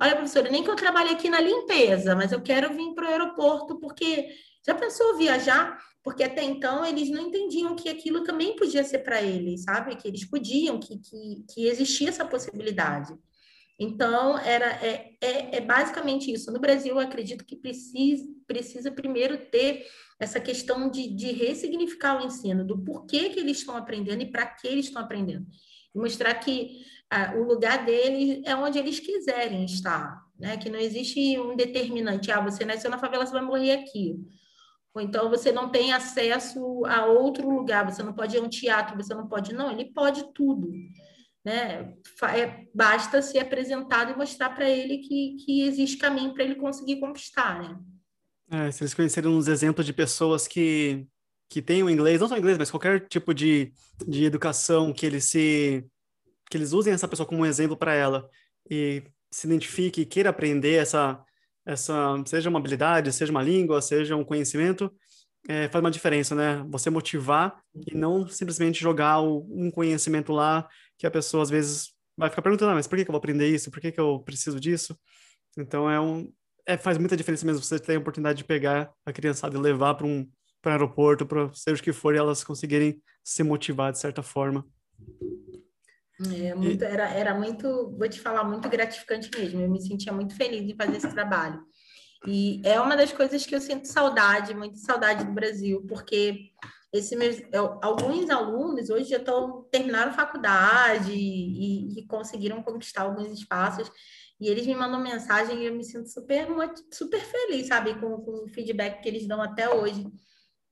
Olha, 0.00 0.14
professora, 0.14 0.50
nem 0.50 0.62
que 0.62 0.70
eu 0.70 0.76
trabalhe 0.76 1.10
aqui 1.10 1.28
na 1.28 1.40
limpeza, 1.40 2.14
mas 2.14 2.30
eu 2.30 2.42
quero 2.42 2.72
vir 2.74 2.94
para 2.94 3.06
o 3.06 3.08
aeroporto, 3.08 3.80
porque 3.80 4.28
já 4.64 4.74
pensou 4.74 5.16
viajar? 5.16 5.78
Porque 6.02 6.22
até 6.22 6.42
então 6.44 6.84
eles 6.84 7.10
não 7.10 7.20
entendiam 7.20 7.74
que 7.74 7.88
aquilo 7.88 8.22
também 8.22 8.54
podia 8.54 8.84
ser 8.84 8.98
para 9.00 9.22
eles, 9.22 9.64
sabe? 9.64 9.96
Que 9.96 10.06
eles 10.06 10.24
podiam, 10.24 10.78
que, 10.78 10.98
que, 10.98 11.44
que 11.52 11.66
existia 11.66 12.10
essa 12.10 12.24
possibilidade. 12.24 13.12
Então, 13.78 14.38
era, 14.38 14.66
é, 14.84 15.12
é, 15.20 15.56
é, 15.56 15.60
basicamente 15.60 16.32
isso. 16.32 16.50
No 16.50 16.58
Brasil, 16.58 16.94
eu 16.94 16.98
acredito 16.98 17.44
que 17.44 17.56
precisa, 17.56 18.24
precisa 18.46 18.90
primeiro 18.90 19.36
ter 19.36 19.86
essa 20.18 20.40
questão 20.40 20.88
de, 20.90 21.08
de 21.14 21.32
ressignificar 21.32 22.18
o 22.18 22.24
ensino, 22.24 22.64
do 22.64 22.78
porquê 22.78 23.28
que 23.28 23.38
eles 23.38 23.58
estão 23.58 23.76
aprendendo 23.76 24.22
e 24.22 24.30
para 24.30 24.46
que 24.46 24.66
eles 24.66 24.86
estão 24.86 25.02
aprendendo. 25.02 25.46
E 25.94 25.98
mostrar 25.98 26.34
que 26.34 26.84
ah, 27.10 27.34
o 27.36 27.42
lugar 27.42 27.84
deles 27.84 28.42
é 28.44 28.56
onde 28.56 28.78
eles 28.78 28.98
quiserem 28.98 29.64
estar, 29.66 30.24
né? 30.38 30.56
que 30.56 30.70
não 30.70 30.78
existe 30.78 31.38
um 31.38 31.54
determinante. 31.54 32.32
Ah, 32.32 32.40
você 32.40 32.64
nasceu 32.64 32.90
na 32.90 32.98
favela, 32.98 33.26
você 33.26 33.32
vai 33.32 33.42
morrer 33.42 33.72
aqui. 33.72 34.16
Ou 34.94 35.02
então 35.02 35.28
você 35.28 35.52
não 35.52 35.68
tem 35.68 35.92
acesso 35.92 36.82
a 36.86 37.04
outro 37.04 37.48
lugar, 37.50 37.84
você 37.84 38.02
não 38.02 38.14
pode 38.14 38.34
ir 38.34 38.40
a 38.40 38.42
um 38.42 38.48
teatro, 38.48 38.96
você 38.96 39.14
não 39.14 39.28
pode. 39.28 39.52
Não, 39.52 39.70
ele 39.70 39.92
pode 39.92 40.32
tudo. 40.32 40.72
Né? 41.46 41.94
É, 42.34 42.66
basta 42.74 43.22
ser 43.22 43.38
apresentado 43.38 44.10
e 44.10 44.16
mostrar 44.16 44.50
para 44.50 44.68
ele 44.68 44.98
que, 44.98 45.36
que 45.44 45.62
existe 45.62 45.96
caminho 45.96 46.34
para 46.34 46.42
ele 46.42 46.56
conseguir 46.56 46.98
conquistar, 46.98 47.62
né? 47.62 47.78
É, 48.50 48.72
se 48.72 48.82
eles 48.82 48.92
conhecerem 48.92 49.30
uns 49.30 49.46
exemplos 49.46 49.86
de 49.86 49.92
pessoas 49.92 50.48
que, 50.48 51.06
que 51.48 51.62
têm 51.62 51.84
o 51.84 51.90
inglês, 51.90 52.20
não 52.20 52.26
só 52.26 52.36
inglês, 52.36 52.58
mas 52.58 52.68
qualquer 52.68 53.06
tipo 53.06 53.32
de, 53.32 53.72
de 54.08 54.24
educação 54.24 54.92
que 54.92 55.06
eles 55.06 55.26
se 55.26 55.84
que 56.50 56.56
eles 56.56 56.72
usem 56.72 56.92
essa 56.92 57.06
pessoa 57.06 57.26
como 57.26 57.42
um 57.42 57.46
exemplo 57.46 57.76
para 57.76 57.94
ela 57.94 58.28
e 58.68 59.04
se 59.30 59.46
identifique 59.46 60.00
e 60.00 60.06
queira 60.06 60.30
aprender 60.30 60.74
essa 60.74 61.24
essa 61.64 62.20
seja 62.26 62.50
uma 62.50 62.58
habilidade, 62.58 63.12
seja 63.12 63.30
uma 63.30 63.42
língua, 63.42 63.80
seja 63.80 64.16
um 64.16 64.24
conhecimento, 64.24 64.92
é, 65.48 65.68
faz 65.68 65.80
uma 65.80 65.90
diferença, 65.92 66.34
né? 66.34 66.64
Você 66.70 66.90
motivar 66.90 67.60
e 67.86 67.94
não 67.94 68.26
simplesmente 68.26 68.80
jogar 68.80 69.20
o, 69.20 69.46
um 69.48 69.70
conhecimento 69.70 70.32
lá 70.32 70.68
que 70.98 71.06
a 71.06 71.10
pessoa 71.10 71.42
às 71.42 71.50
vezes 71.50 71.92
vai 72.16 72.30
ficar 72.30 72.42
perguntando, 72.42 72.72
ah, 72.72 72.74
mas 72.74 72.86
por 72.86 72.96
que, 72.96 73.04
que 73.04 73.10
eu 73.10 73.12
vou 73.12 73.18
aprender 73.18 73.48
isso? 73.48 73.70
Por 73.70 73.80
que, 73.80 73.92
que 73.92 74.00
eu 74.00 74.20
preciso 74.20 74.58
disso? 74.58 74.98
Então 75.56 75.90
é 75.90 76.00
um 76.00 76.32
é, 76.66 76.76
faz 76.76 76.98
muita 76.98 77.16
diferença 77.16 77.46
mesmo 77.46 77.62
você 77.62 77.78
ter 77.78 77.94
a 77.94 77.98
oportunidade 77.98 78.38
de 78.38 78.44
pegar 78.44 78.92
a 79.04 79.12
criançada 79.12 79.56
e 79.56 79.60
levar 79.60 79.94
para 79.94 80.06
um 80.06 80.28
para 80.60 80.72
aeroporto, 80.72 81.24
para 81.24 81.48
seja 81.54 81.80
o 81.80 81.84
que 81.84 81.92
for, 81.92 82.14
e 82.14 82.18
elas 82.18 82.42
conseguirem 82.42 83.00
se 83.22 83.44
motivar 83.44 83.92
de 83.92 84.00
certa 84.00 84.20
forma. 84.20 84.66
É, 86.34 86.54
muito, 86.56 86.82
e... 86.82 86.84
era, 86.84 87.08
era 87.08 87.34
muito, 87.34 87.94
vou 87.96 88.08
te 88.08 88.20
falar, 88.20 88.42
muito 88.42 88.68
gratificante 88.68 89.30
mesmo. 89.38 89.60
Eu 89.60 89.70
me 89.70 89.80
sentia 89.80 90.12
muito 90.12 90.34
feliz 90.34 90.66
de 90.66 90.74
fazer 90.74 90.96
esse 90.96 91.10
trabalho. 91.10 91.62
E 92.26 92.60
é 92.64 92.80
uma 92.80 92.96
das 92.96 93.12
coisas 93.12 93.46
que 93.46 93.54
eu 93.54 93.60
sinto 93.60 93.86
saudade, 93.86 94.54
muita 94.54 94.78
saudade 94.78 95.24
do 95.24 95.32
Brasil, 95.32 95.84
porque 95.86 96.50
esse 96.92 97.16
meus, 97.16 97.40
alguns 97.82 98.30
alunos 98.30 98.90
hoje 98.90 99.10
já 99.10 99.18
estão 99.18 99.62
terminaram 99.70 100.12
faculdade 100.12 101.12
e, 101.12 101.98
e, 102.00 102.06
conseguiram 102.06 102.62
conquistar 102.62 103.02
alguns 103.02 103.30
espaços. 103.30 103.90
E 104.40 104.48
eles 104.48 104.66
me 104.66 104.74
mandam 104.74 105.00
mensagem 105.00 105.62
e 105.62 105.66
eu 105.66 105.74
me 105.74 105.82
sinto 105.82 106.08
super 106.10 106.46
super 106.92 107.20
feliz 107.20 107.68
sabe 107.68 107.94
com, 107.98 108.18
com 108.20 108.44
o 108.44 108.48
feedback 108.48 109.02
que 109.02 109.08
eles 109.08 109.26
dão 109.26 109.42
até 109.42 109.68
hoje. 109.68 110.06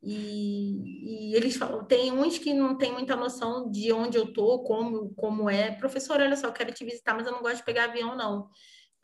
E, 0.03 1.31
e, 1.33 1.35
eles 1.35 1.57
falam, 1.57 1.85
tem 1.85 2.13
uns 2.13 2.39
que 2.39 2.53
não 2.53 2.77
tem 2.77 2.93
muita 2.93 3.17
noção 3.17 3.71
de 3.71 3.91
onde 3.93 4.19
eu 4.19 4.33
tô, 4.33 4.61
como 4.61 5.15
como 5.15 5.49
é. 5.49 5.73
Professor 5.73 6.21
olha 6.21 6.37
só 6.37 6.51
quero 6.53 6.73
te 6.73 6.85
visitar 6.85 7.15
mas 7.15 7.27
eu 7.27 7.33
não 7.33 7.43
gosto 7.43 7.57
de 7.57 7.65
pegar 7.65 7.85
avião 7.85 8.17
não 8.17 8.49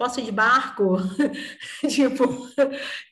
posso 0.00 0.18
ir 0.18 0.24
de 0.24 0.32
barco? 0.32 0.96
tipo, 1.86 2.24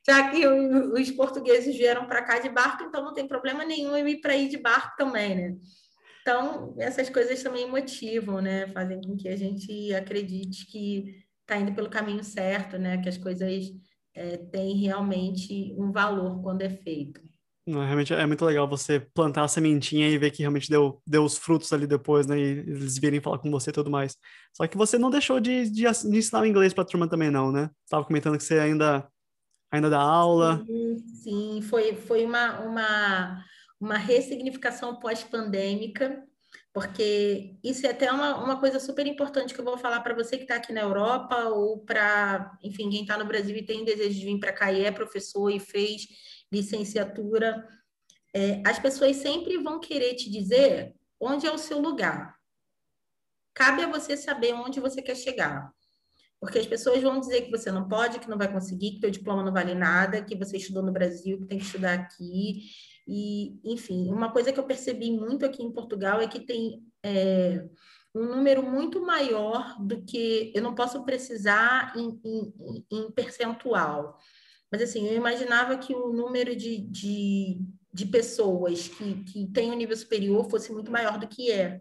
já 0.09 0.31
que 0.31 0.47
os 0.47 1.11
portugueses 1.11 1.77
vieram 1.77 2.07
para 2.07 2.23
cá 2.23 2.39
de 2.39 2.49
barco, 2.49 2.85
então 2.85 3.05
não 3.05 3.13
tem 3.13 3.29
problema 3.29 3.63
nenhum 3.63 3.95
eu 3.95 4.09
ir 4.09 4.23
para 4.23 4.35
ir 4.35 4.49
de 4.49 4.57
barco 4.57 4.97
também, 4.97 5.37
né? 5.37 5.57
Então, 6.23 6.75
essas 6.79 7.11
coisas 7.11 7.43
também 7.43 7.71
motivam, 7.71 8.41
né? 8.41 8.67
Fazem 8.69 9.03
com 9.03 9.17
que 9.19 9.29
a 9.29 9.37
gente 9.37 9.95
acredite 9.95 10.67
que 10.67 11.27
está 11.43 11.59
indo 11.59 11.75
pelo 11.75 11.91
caminho 11.91 12.25
certo, 12.25 12.79
né? 12.79 12.97
Que 13.03 13.11
as 13.11 13.19
coisas 13.19 13.67
é, 14.15 14.39
têm 14.39 14.79
realmente 14.79 15.75
um 15.79 15.93
valor 15.93 16.43
quando 16.43 16.63
é 16.63 16.71
feito. 16.71 17.21
Não, 17.69 17.85
realmente 17.85 18.15
é 18.15 18.25
muito 18.25 18.47
legal 18.47 18.67
você 18.67 18.99
plantar 18.99 19.45
a 19.45 19.49
sementinha 19.49 20.09
e 20.09 20.17
ver 20.17 20.31
que 20.31 20.43
realmente 20.43 20.71
deu, 20.71 21.03
deu 21.07 21.23
os 21.23 21.37
frutos 21.37 21.71
ali 21.71 21.87
depois, 21.87 22.27
né? 22.27 22.39
E 22.39 22.43
eles 22.61 22.97
virem 22.97 23.21
falar 23.21 23.39
com 23.39 23.51
você 23.51 23.69
e 23.69 23.73
tudo 23.75 23.91
mais. 23.91 24.17
Só 24.55 24.67
que 24.67 24.75
você 24.75 24.97
não 24.97 25.11
deixou 25.11 25.39
de, 25.39 25.69
de, 25.69 25.83
de 25.83 26.17
ensinar 26.17 26.41
o 26.41 26.47
inglês 26.47 26.73
para 26.73 26.83
a 26.83 26.87
turma 26.87 27.07
também, 27.07 27.31
não, 27.31 27.53
né? 27.53 27.69
Estava 27.85 28.07
comentando 28.07 28.39
que 28.39 28.43
você 28.43 28.59
ainda, 28.59 29.07
ainda 29.71 29.91
dá 29.91 30.01
aula. 30.01 30.65
Sim, 30.65 30.99
sim. 31.23 31.61
foi, 31.61 31.95
foi 31.95 32.25
uma, 32.25 32.59
uma, 32.61 33.45
uma 33.79 33.99
ressignificação 33.99 34.99
pós-pandêmica, 34.99 36.25
porque 36.73 37.59
isso 37.63 37.87
é 37.87 37.91
até 37.91 38.11
uma, 38.11 38.43
uma 38.43 38.59
coisa 38.59 38.81
super 38.81 39.07
importante 39.07 39.53
que 39.53 39.61
eu 39.61 39.65
vou 39.65 39.77
falar 39.77 40.01
para 40.01 40.15
você 40.15 40.39
que 40.39 40.45
está 40.45 40.57
aqui 40.57 40.73
na 40.73 40.81
Europa 40.81 41.37
ou 41.51 41.85
para, 41.85 42.51
enfim, 42.65 42.89
quem 42.89 43.03
está 43.03 43.19
no 43.19 43.27
Brasil 43.27 43.55
e 43.55 43.67
tem 43.67 43.85
desejo 43.85 44.19
de 44.19 44.25
vir 44.25 44.41
para 44.41 44.55
cá 44.55 44.73
e 44.73 44.87
é 44.87 44.91
professor 44.91 45.51
e 45.51 45.61
fez 45.61 46.07
licenciatura, 46.53 47.67
é, 48.35 48.63
as 48.67 48.79
pessoas 48.79 49.17
sempre 49.17 49.59
vão 49.59 49.81
querer 49.81 50.15
te 50.15 50.31
dizer 50.31 50.95
onde 51.21 51.47
é 51.47 51.53
o 51.53 51.59
seu 51.59 51.81
lugar. 51.81 52.37
Cabe 53.55 53.83
a 53.83 53.89
você 53.89 54.17
saber 54.17 54.55
onde 54.55 54.81
você 54.81 55.03
quer 55.03 55.17
chegar. 55.17 55.73
Porque 56.41 56.59
as 56.59 56.67
pessoas 56.67 57.03
vão 57.03 57.19
dizer 57.19 57.43
que 57.43 57.51
você 57.51 57.73
não 57.73 57.89
pode, 57.89 58.21
que 58.21 58.31
não 58.31 58.39
vai 58.39 58.51
conseguir, 58.51 58.93
que 58.93 59.01
teu 59.01 59.11
diploma 59.11 59.43
não 59.43 59.53
vale 59.53 59.75
nada, 59.75 60.23
que 60.23 60.37
você 60.37 60.57
estudou 60.57 60.85
no 60.85 60.93
Brasil, 60.93 61.39
que 61.39 61.47
tem 61.47 61.59
que 61.59 61.65
estudar 61.65 61.95
aqui. 61.95 62.63
E, 63.07 63.59
enfim, 63.65 64.09
uma 64.13 64.31
coisa 64.31 64.53
que 64.53 64.61
eu 64.61 64.67
percebi 64.67 65.11
muito 65.11 65.45
aqui 65.45 65.63
em 65.63 65.73
Portugal 65.73 66.21
é 66.21 66.29
que 66.29 66.41
tem 66.41 66.81
é, 67.03 67.67
um 68.15 68.25
número 68.25 68.63
muito 68.63 69.01
maior 69.01 69.77
do 69.81 70.05
que 70.05 70.53
eu 70.55 70.63
não 70.63 70.75
posso 70.75 71.05
precisar 71.05 71.93
em, 71.97 72.21
em, 72.25 72.87
em 72.93 73.11
percentual. 73.11 74.17
Mas, 74.71 74.83
assim, 74.83 75.07
eu 75.07 75.15
imaginava 75.15 75.79
que 75.79 75.95
o 75.95 76.13
número 76.13 76.55
de, 76.55 76.79
de, 76.79 77.61
de 77.93 78.07
pessoas 78.07 78.89
que, 78.89 79.25
que 79.25 79.47
têm 79.47 79.71
um 79.71 79.77
nível 79.77 79.97
superior 79.97 80.49
fosse 80.51 80.73
muito 80.73 80.91
maior 80.91 81.19
do 81.19 81.27
que 81.27 81.51
é. 81.51 81.81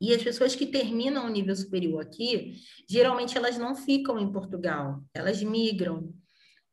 E 0.00 0.14
as 0.14 0.22
pessoas 0.22 0.54
que 0.54 0.66
terminam 0.66 1.26
o 1.26 1.30
nível 1.30 1.54
superior 1.54 2.00
aqui, 2.02 2.54
geralmente 2.88 3.36
elas 3.36 3.58
não 3.58 3.74
ficam 3.74 4.18
em 4.18 4.30
Portugal, 4.30 5.02
elas 5.12 5.42
migram, 5.42 6.14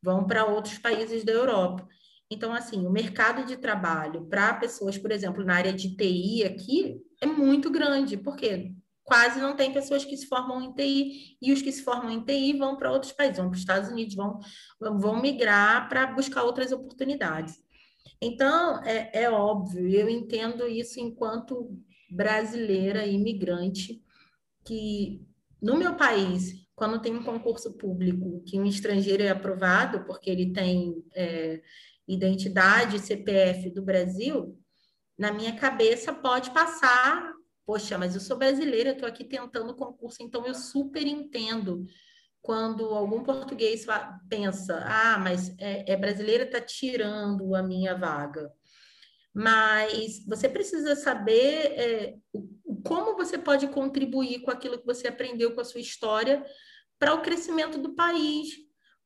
vão 0.01 0.27
para 0.27 0.45
outros 0.45 0.77
países 0.77 1.23
da 1.23 1.31
Europa. 1.31 1.87
Então, 2.29 2.53
assim, 2.53 2.85
o 2.85 2.91
mercado 2.91 3.45
de 3.45 3.57
trabalho 3.57 4.25
para 4.25 4.53
pessoas, 4.53 4.97
por 4.97 5.11
exemplo, 5.11 5.43
na 5.43 5.55
área 5.55 5.73
de 5.73 5.95
TI 5.95 6.43
aqui, 6.43 7.01
é 7.21 7.25
muito 7.25 7.71
grande. 7.71 8.17
Por 8.17 8.35
quê? 8.35 8.73
Quase 9.05 9.39
não 9.39 9.55
tem 9.55 9.71
pessoas 9.71 10.03
que 10.03 10.17
se 10.17 10.25
formam 10.25 10.61
em 10.61 10.73
TI, 10.73 11.37
e 11.41 11.53
os 11.53 11.61
que 11.61 11.71
se 11.71 11.83
formam 11.83 12.09
em 12.09 12.25
TI 12.25 12.57
vão 12.57 12.75
para 12.75 12.91
outros 12.91 13.13
países, 13.13 13.37
vão 13.37 13.47
para 13.47 13.55
os 13.55 13.61
Estados 13.61 13.89
Unidos, 13.89 14.15
vão, 14.15 14.39
vão 14.79 15.21
migrar 15.21 15.87
para 15.87 16.07
buscar 16.07 16.43
outras 16.43 16.71
oportunidades. 16.71 17.63
Então, 18.19 18.83
é, 18.83 19.11
é 19.13 19.29
óbvio, 19.29 19.87
eu 19.87 20.09
entendo 20.09 20.67
isso 20.67 20.99
enquanto 20.99 21.79
brasileira 22.09 23.05
imigrante, 23.05 24.01
que 24.65 25.21
no 25.61 25.77
meu 25.77 25.95
país, 25.95 26.67
quando 26.75 26.99
tem 26.99 27.15
um 27.15 27.23
concurso 27.23 27.73
público 27.77 28.41
que 28.45 28.59
um 28.59 28.65
estrangeiro 28.65 29.21
é 29.21 29.29
aprovado, 29.29 30.03
porque 30.05 30.31
ele 30.31 30.51
tem 30.51 30.95
é, 31.13 31.61
identidade 32.07 32.99
CPF 32.99 33.69
do 33.69 33.83
Brasil, 33.83 34.57
na 35.17 35.31
minha 35.31 35.55
cabeça 35.55 36.11
pode 36.11 36.49
passar 36.51 37.34
poxa, 37.65 37.97
mas 37.97 38.13
eu 38.13 38.21
sou 38.21 38.37
brasileira, 38.37 38.91
estou 38.91 39.07
aqui 39.07 39.23
tentando 39.23 39.75
concurso, 39.75 40.21
então 40.21 40.45
eu 40.45 40.53
super 40.53 41.05
entendo 41.05 41.85
quando 42.41 42.85
algum 42.85 43.23
português 43.23 43.85
pensa, 44.29 44.83
ah, 44.85 45.17
mas 45.17 45.49
é, 45.57 45.93
é 45.93 45.97
brasileira, 45.97 46.43
está 46.43 46.61
tirando 46.61 47.55
a 47.55 47.63
minha 47.63 47.95
vaga. 47.95 48.51
Mas 49.33 50.23
você 50.25 50.47
precisa 50.47 50.95
saber 50.95 51.73
é, 51.73 52.15
como 52.85 53.17
você 53.17 53.37
pode 53.37 53.67
contribuir 53.67 54.41
com 54.41 54.51
aquilo 54.51 54.77
que 54.77 54.85
você 54.85 55.07
aprendeu 55.07 55.55
com 55.55 55.61
a 55.61 55.65
sua 55.65 55.81
história 55.81 56.45
para 56.99 57.15
o 57.15 57.21
crescimento 57.21 57.79
do 57.79 57.95
país, 57.95 58.49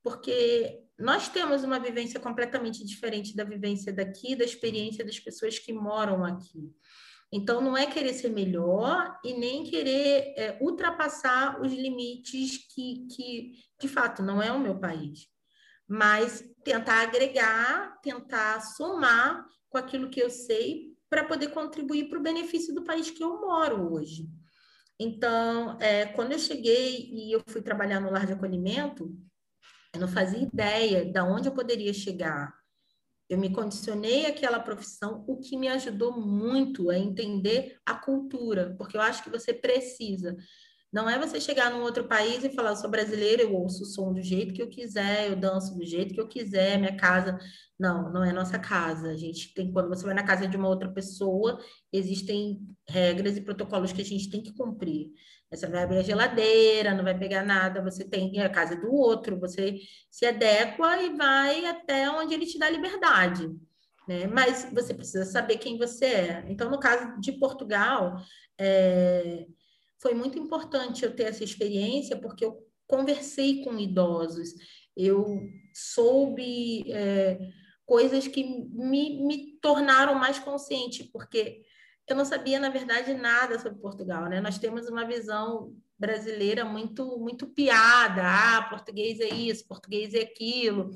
porque 0.03 0.83
nós 0.99 1.29
temos 1.29 1.63
uma 1.63 1.79
vivência 1.79 2.19
completamente 2.19 2.85
diferente 2.85 3.35
da 3.35 3.45
vivência 3.45 3.93
daqui, 3.93 4.35
da 4.35 4.43
experiência 4.43 5.03
das 5.03 5.17
pessoas 5.17 5.57
que 5.57 5.71
moram 5.71 6.25
aqui. 6.25 6.69
Então, 7.31 7.61
não 7.61 7.77
é 7.77 7.85
querer 7.85 8.13
ser 8.13 8.29
melhor 8.29 9.19
e 9.23 9.33
nem 9.33 9.63
querer 9.63 10.33
é, 10.35 10.57
ultrapassar 10.59 11.61
os 11.61 11.71
limites 11.71 12.57
que, 12.73 13.07
que, 13.15 13.51
de 13.79 13.87
fato, 13.87 14.23
não 14.23 14.41
é 14.41 14.51
o 14.51 14.59
meu 14.59 14.79
país. 14.79 15.27
Mas 15.87 16.43
tentar 16.63 17.01
agregar, 17.01 17.99
tentar 18.01 18.61
somar 18.61 19.45
com 19.69 19.77
aquilo 19.77 20.09
que 20.09 20.19
eu 20.19 20.29
sei 20.29 20.89
para 21.09 21.23
poder 21.23 21.49
contribuir 21.49 22.09
para 22.09 22.19
o 22.19 22.23
benefício 22.23 22.73
do 22.73 22.83
país 22.83 23.09
que 23.09 23.23
eu 23.23 23.39
moro 23.39 23.93
hoje. 23.93 24.27
Então, 24.99 25.77
é, 25.79 26.07
quando 26.07 26.33
eu 26.33 26.39
cheguei 26.39 27.09
e 27.11 27.31
eu 27.31 27.41
fui 27.47 27.61
trabalhar 27.61 27.99
no 27.99 28.11
lar 28.11 28.25
de 28.25 28.33
acolhimento, 28.33 29.15
eu 29.93 30.01
não 30.01 30.07
fazia 30.07 30.39
ideia 30.39 31.05
de 31.05 31.19
onde 31.21 31.47
eu 31.47 31.53
poderia 31.53 31.93
chegar. 31.93 32.53
Eu 33.29 33.37
me 33.37 33.51
condicionei 33.51 34.25
àquela 34.25 34.59
profissão, 34.59 35.23
o 35.27 35.37
que 35.37 35.55
me 35.55 35.67
ajudou 35.67 36.19
muito 36.19 36.89
a 36.89 36.97
entender 36.97 37.77
a 37.85 37.93
cultura, 37.93 38.75
porque 38.77 38.97
eu 38.97 39.01
acho 39.01 39.23
que 39.23 39.29
você 39.29 39.53
precisa 39.53 40.35
não 40.91 41.07
é 41.07 41.19
você 41.19 41.39
chegar 41.39 41.71
num 41.71 41.83
outro 41.83 42.07
país 42.07 42.43
e 42.43 42.49
falar, 42.49 42.75
sou 42.75 42.89
brasileira, 42.89 43.43
eu 43.43 43.53
ouço 43.53 43.83
o 43.83 43.85
som 43.85 44.11
do 44.11 44.21
jeito 44.21 44.53
que 44.55 44.61
eu 44.61 44.69
quiser, 44.69 45.29
eu 45.29 45.35
danço 45.35 45.75
do 45.75 45.85
jeito 45.85 46.15
que 46.15 46.19
eu 46.19 46.27
quiser, 46.27 46.79
minha 46.79 46.97
casa. 46.97 47.37
Não, 47.79 48.11
não 48.11 48.23
é 48.23 48.33
nossa 48.33 48.57
casa. 48.57 49.09
A 49.09 49.15
gente 49.15 49.53
tem, 49.53 49.71
quando 49.71 49.87
você 49.87 50.03
vai 50.03 50.15
na 50.15 50.25
casa 50.25 50.47
de 50.47 50.57
uma 50.57 50.67
outra 50.67 50.91
pessoa, 50.91 51.59
existem 51.93 52.59
regras 52.87 53.37
e 53.37 53.41
protocolos 53.41 53.93
que 53.93 54.01
a 54.01 54.05
gente 54.05 54.31
tem 54.31 54.41
que 54.41 54.53
cumprir. 54.53 55.11
Você 55.51 55.65
não 55.65 55.73
vai 55.73 55.83
abrir 55.83 55.97
a 55.97 56.03
geladeira, 56.03 56.93
não 56.93 57.03
vai 57.03 57.17
pegar 57.17 57.43
nada, 57.43 57.81
você 57.81 58.03
tem 58.03 58.39
a 58.39 58.49
casa 58.49 58.75
do 58.75 58.93
outro, 58.93 59.39
você 59.39 59.79
se 60.09 60.25
adequa 60.25 61.01
e 61.01 61.15
vai 61.15 61.65
até 61.65 62.09
onde 62.09 62.33
ele 62.33 62.45
te 62.45 62.59
dá 62.59 62.69
liberdade. 62.69 63.49
Né? 64.07 64.27
Mas 64.27 64.67
você 64.71 64.93
precisa 64.93 65.25
saber 65.25 65.57
quem 65.57 65.77
você 65.77 66.05
é. 66.05 66.45
Então, 66.47 66.69
no 66.69 66.79
caso 66.79 67.19
de 67.19 67.31
Portugal, 67.33 68.17
é, 68.59 69.47
foi 69.99 70.13
muito 70.13 70.37
importante 70.37 71.03
eu 71.03 71.15
ter 71.15 71.23
essa 71.23 71.43
experiência, 71.43 72.19
porque 72.19 72.45
eu 72.45 72.65
conversei 72.87 73.63
com 73.63 73.77
idosos, 73.77 74.53
eu 74.95 75.47
soube 75.73 76.91
é, 76.91 77.39
coisas 77.85 78.27
que 78.27 78.43
me, 78.43 79.25
me 79.25 79.59
tornaram 79.59 80.15
mais 80.15 80.37
consciente, 80.37 81.03
porque 81.11 81.63
eu 82.11 82.17
não 82.17 82.25
sabia, 82.25 82.59
na 82.59 82.69
verdade, 82.69 83.13
nada 83.13 83.59
sobre 83.59 83.79
Portugal, 83.79 84.27
né? 84.27 84.41
Nós 84.41 84.57
temos 84.57 84.87
uma 84.87 85.05
visão 85.05 85.75
brasileira 85.97 86.65
muito, 86.65 87.17
muito 87.19 87.47
piada, 87.47 88.21
ah, 88.23 88.67
português 88.69 89.19
é 89.19 89.29
isso, 89.29 89.67
português 89.67 90.13
é 90.13 90.21
aquilo, 90.21 90.91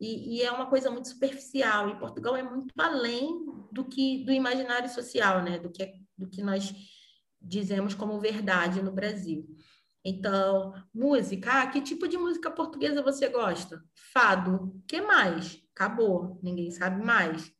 e, 0.00 0.38
e, 0.38 0.42
é 0.42 0.50
uma 0.50 0.66
coisa 0.66 0.90
muito 0.90 1.08
superficial, 1.08 1.90
e 1.90 1.98
Portugal 1.98 2.36
é 2.36 2.42
muito 2.42 2.72
além 2.78 3.46
do 3.72 3.84
que 3.84 4.24
do 4.24 4.32
imaginário 4.32 4.88
social, 4.88 5.42
né? 5.42 5.58
Do 5.58 5.70
que, 5.70 5.82
é, 5.82 5.94
do 6.16 6.28
que 6.28 6.42
nós 6.42 6.74
dizemos 7.40 7.94
como 7.94 8.20
verdade 8.20 8.82
no 8.82 8.92
Brasil. 8.92 9.46
Então, 10.04 10.72
música, 10.94 11.62
ah, 11.62 11.66
que 11.66 11.80
tipo 11.80 12.06
de 12.06 12.16
música 12.16 12.50
portuguesa 12.50 13.02
você 13.02 13.28
gosta? 13.28 13.82
Fado. 14.12 14.80
que 14.86 15.00
mais? 15.00 15.60
Acabou, 15.74 16.38
ninguém 16.42 16.70
sabe 16.70 17.04
mais. 17.04 17.52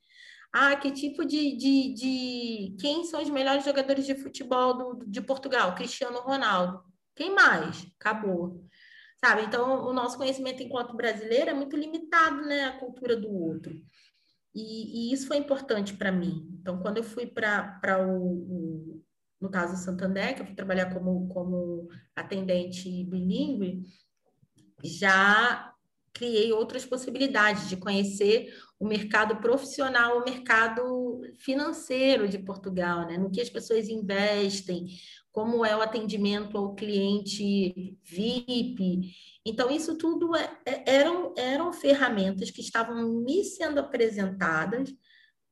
Ah, 0.58 0.74
que 0.74 0.90
tipo 0.90 1.22
de, 1.22 1.54
de, 1.54 1.92
de... 1.92 2.76
Quem 2.80 3.04
são 3.04 3.22
os 3.22 3.28
melhores 3.28 3.62
jogadores 3.62 4.06
de 4.06 4.14
futebol 4.14 4.72
do, 4.72 5.04
de 5.06 5.20
Portugal? 5.20 5.74
Cristiano 5.74 6.18
Ronaldo. 6.20 6.82
Quem 7.14 7.34
mais? 7.34 7.86
Acabou. 8.00 8.66
Sabe? 9.22 9.42
Então, 9.42 9.84
o 9.84 9.92
nosso 9.92 10.16
conhecimento 10.16 10.62
enquanto 10.62 10.96
brasileiro 10.96 11.50
é 11.50 11.52
muito 11.52 11.76
limitado, 11.76 12.40
né? 12.46 12.64
A 12.64 12.78
cultura 12.78 13.14
do 13.14 13.30
outro. 13.30 13.74
E, 14.54 15.10
e 15.10 15.12
isso 15.12 15.26
foi 15.26 15.36
importante 15.36 15.92
para 15.94 16.10
mim. 16.10 16.48
Então, 16.58 16.80
quando 16.80 16.96
eu 16.96 17.04
fui 17.04 17.26
para 17.26 18.06
o, 18.08 18.22
o 18.22 19.04
no 19.38 19.50
caso 19.50 19.76
Santander, 19.84 20.34
que 20.34 20.40
eu 20.40 20.46
fui 20.46 20.54
trabalhar 20.54 20.90
como, 20.90 21.28
como 21.28 21.86
atendente 22.16 23.04
bilíngue, 23.04 23.82
já 24.82 25.70
criei 26.14 26.50
outras 26.50 26.86
possibilidades 26.86 27.68
de 27.68 27.76
conhecer 27.76 28.50
o 28.78 28.86
mercado 28.86 29.36
profissional, 29.36 30.18
o 30.18 30.24
mercado 30.24 31.22
financeiro 31.38 32.28
de 32.28 32.38
Portugal, 32.38 33.06
né? 33.06 33.16
no 33.16 33.30
que 33.30 33.40
as 33.40 33.48
pessoas 33.48 33.88
investem, 33.88 34.86
como 35.32 35.64
é 35.64 35.76
o 35.76 35.82
atendimento 35.82 36.56
ao 36.56 36.74
cliente 36.74 37.98
VIP. 38.02 39.12
Então, 39.44 39.70
isso 39.70 39.96
tudo 39.96 40.34
é, 40.34 40.58
é, 40.64 40.94
eram, 40.94 41.34
eram 41.36 41.72
ferramentas 41.72 42.50
que 42.50 42.60
estavam 42.60 43.22
me 43.22 43.44
sendo 43.44 43.78
apresentadas 43.78 44.94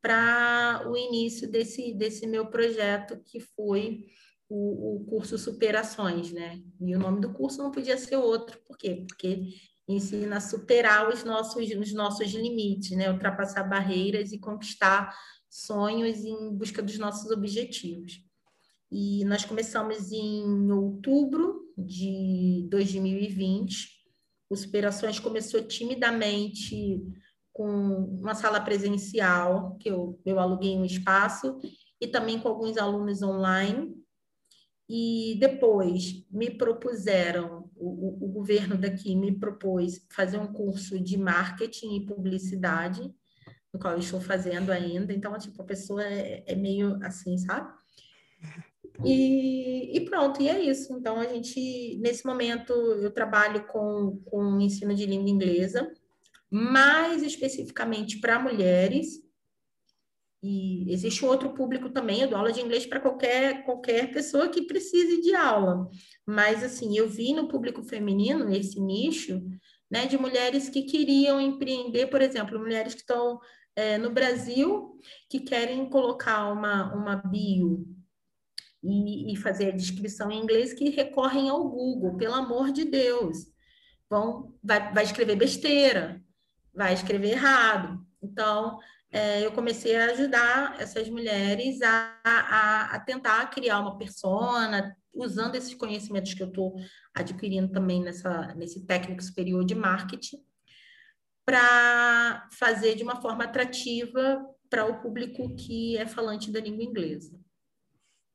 para 0.00 0.84
o 0.86 0.96
início 0.96 1.50
desse, 1.50 1.94
desse 1.94 2.26
meu 2.26 2.46
projeto, 2.46 3.22
que 3.24 3.40
foi 3.40 4.06
o, 4.48 4.96
o, 4.96 5.04
curso 5.06 5.38
Superações, 5.38 6.30
né? 6.30 6.62
E 6.80 6.94
o 6.94 6.98
nome 6.98 7.20
do 7.20 7.32
curso 7.32 7.62
não 7.62 7.70
podia 7.70 7.96
ser 7.96 8.16
outro, 8.16 8.58
por 8.66 8.76
quê? 8.76 9.04
Porque 9.08 9.48
ensina 9.86 10.38
a 10.38 10.40
superar 10.40 11.08
os 11.08 11.24
nossos, 11.24 11.68
os 11.70 11.92
nossos 11.92 12.32
limites, 12.32 12.96
né? 12.96 13.10
Ultrapassar 13.10 13.64
barreiras 13.64 14.32
e 14.32 14.38
conquistar 14.38 15.14
sonhos 15.48 16.24
em 16.24 16.52
busca 16.54 16.82
dos 16.82 16.98
nossos 16.98 17.30
objetivos. 17.30 18.20
E 18.90 19.24
nós 19.24 19.44
começamos 19.44 20.12
em 20.12 20.70
outubro 20.70 21.72
de 21.76 22.66
2020. 22.70 23.88
O 24.48 24.56
Superações 24.56 25.18
começou 25.18 25.62
timidamente 25.62 27.02
com 27.52 27.66
uma 28.20 28.34
sala 28.34 28.60
presencial, 28.60 29.76
que 29.78 29.88
eu, 29.88 30.20
eu 30.24 30.38
aluguei 30.38 30.76
um 30.76 30.84
espaço, 30.84 31.60
e 32.00 32.08
também 32.08 32.38
com 32.38 32.48
alguns 32.48 32.76
alunos 32.76 33.22
online. 33.22 33.94
E 34.88 35.36
depois 35.38 36.26
me 36.30 36.50
propuseram, 36.50 37.63
o, 37.76 38.24
o, 38.24 38.28
governo 38.28 38.76
daqui 38.76 39.14
me 39.16 39.32
propôs 39.32 40.04
fazer 40.10 40.38
um 40.38 40.52
curso 40.52 40.98
de 40.98 41.16
marketing 41.16 41.96
e 41.96 42.06
publicidade, 42.06 43.02
no 43.72 43.80
qual 43.80 43.94
eu 43.94 44.00
estou 44.00 44.20
fazendo 44.20 44.70
ainda. 44.70 45.12
Então, 45.12 45.36
tipo, 45.38 45.60
a 45.60 45.64
pessoa 45.64 46.04
é, 46.04 46.44
é 46.46 46.54
meio 46.54 46.98
assim, 47.02 47.36
sabe? 47.38 47.72
E, 49.04 49.96
e, 49.96 50.04
pronto, 50.04 50.40
e 50.40 50.48
é 50.48 50.60
isso. 50.60 50.92
Então, 50.92 51.18
a 51.18 51.24
gente, 51.24 51.98
nesse 51.98 52.24
momento, 52.24 52.72
eu 52.72 53.10
trabalho 53.10 53.66
com, 53.66 54.22
com 54.24 54.60
ensino 54.60 54.94
de 54.94 55.06
língua 55.06 55.30
inglesa, 55.30 55.90
mais 56.50 57.22
especificamente 57.22 58.20
para 58.20 58.38
mulheres. 58.38 59.23
E 60.46 60.92
existe 60.92 61.24
outro 61.24 61.54
público 61.54 61.88
também, 61.88 62.20
eu 62.20 62.28
dou 62.28 62.36
aula 62.36 62.52
de 62.52 62.60
inglês 62.60 62.84
para 62.84 63.00
qualquer, 63.00 63.64
qualquer 63.64 64.12
pessoa 64.12 64.46
que 64.46 64.66
precise 64.66 65.22
de 65.22 65.34
aula. 65.34 65.88
Mas, 66.26 66.62
assim, 66.62 66.98
eu 66.98 67.08
vi 67.08 67.32
no 67.32 67.48
público 67.48 67.82
feminino, 67.82 68.44
nesse 68.44 68.78
nicho, 68.78 69.42
né, 69.90 70.04
de 70.04 70.18
mulheres 70.18 70.68
que 70.68 70.82
queriam 70.82 71.40
empreender, 71.40 72.08
por 72.08 72.20
exemplo, 72.20 72.58
mulheres 72.58 72.92
que 72.92 73.00
estão 73.00 73.40
é, 73.74 73.96
no 73.96 74.10
Brasil, 74.10 75.00
que 75.30 75.40
querem 75.40 75.88
colocar 75.88 76.52
uma, 76.52 76.94
uma 76.94 77.16
bio 77.16 77.86
e, 78.82 79.32
e, 79.32 79.36
fazer 79.36 79.68
a 79.68 79.76
descrição 79.76 80.30
em 80.30 80.42
inglês, 80.42 80.74
que 80.74 80.90
recorrem 80.90 81.48
ao 81.48 81.66
Google, 81.66 82.18
pelo 82.18 82.34
amor 82.34 82.70
de 82.70 82.84
Deus. 82.84 83.46
Vão, 84.10 84.54
vai, 84.62 84.92
vai 84.92 85.04
escrever 85.04 85.36
besteira, 85.36 86.22
vai 86.74 86.92
escrever 86.92 87.30
errado. 87.30 87.98
Então, 88.22 88.78
eu 89.42 89.52
comecei 89.52 89.94
a 89.94 90.06
ajudar 90.06 90.76
essas 90.80 91.08
mulheres 91.08 91.80
a, 91.82 92.18
a, 92.24 92.96
a, 92.96 93.00
tentar 93.00 93.46
criar 93.46 93.78
uma 93.78 93.96
persona, 93.96 94.96
usando 95.14 95.54
esses 95.54 95.72
conhecimentos 95.74 96.34
que 96.34 96.42
eu 96.42 96.48
estou 96.48 96.74
adquirindo 97.14 97.70
também 97.70 98.02
nessa, 98.02 98.52
nesse 98.54 98.84
técnico 98.84 99.22
superior 99.22 99.64
de 99.64 99.74
marketing, 99.74 100.38
para 101.46 102.48
fazer 102.58 102.96
de 102.96 103.04
uma 103.04 103.20
forma 103.20 103.44
atrativa 103.44 104.44
para 104.68 104.84
o 104.84 105.00
público 105.00 105.54
que 105.54 105.96
é 105.96 106.06
falante 106.06 106.50
da 106.50 106.60
língua 106.60 106.82
inglesa. 106.82 107.38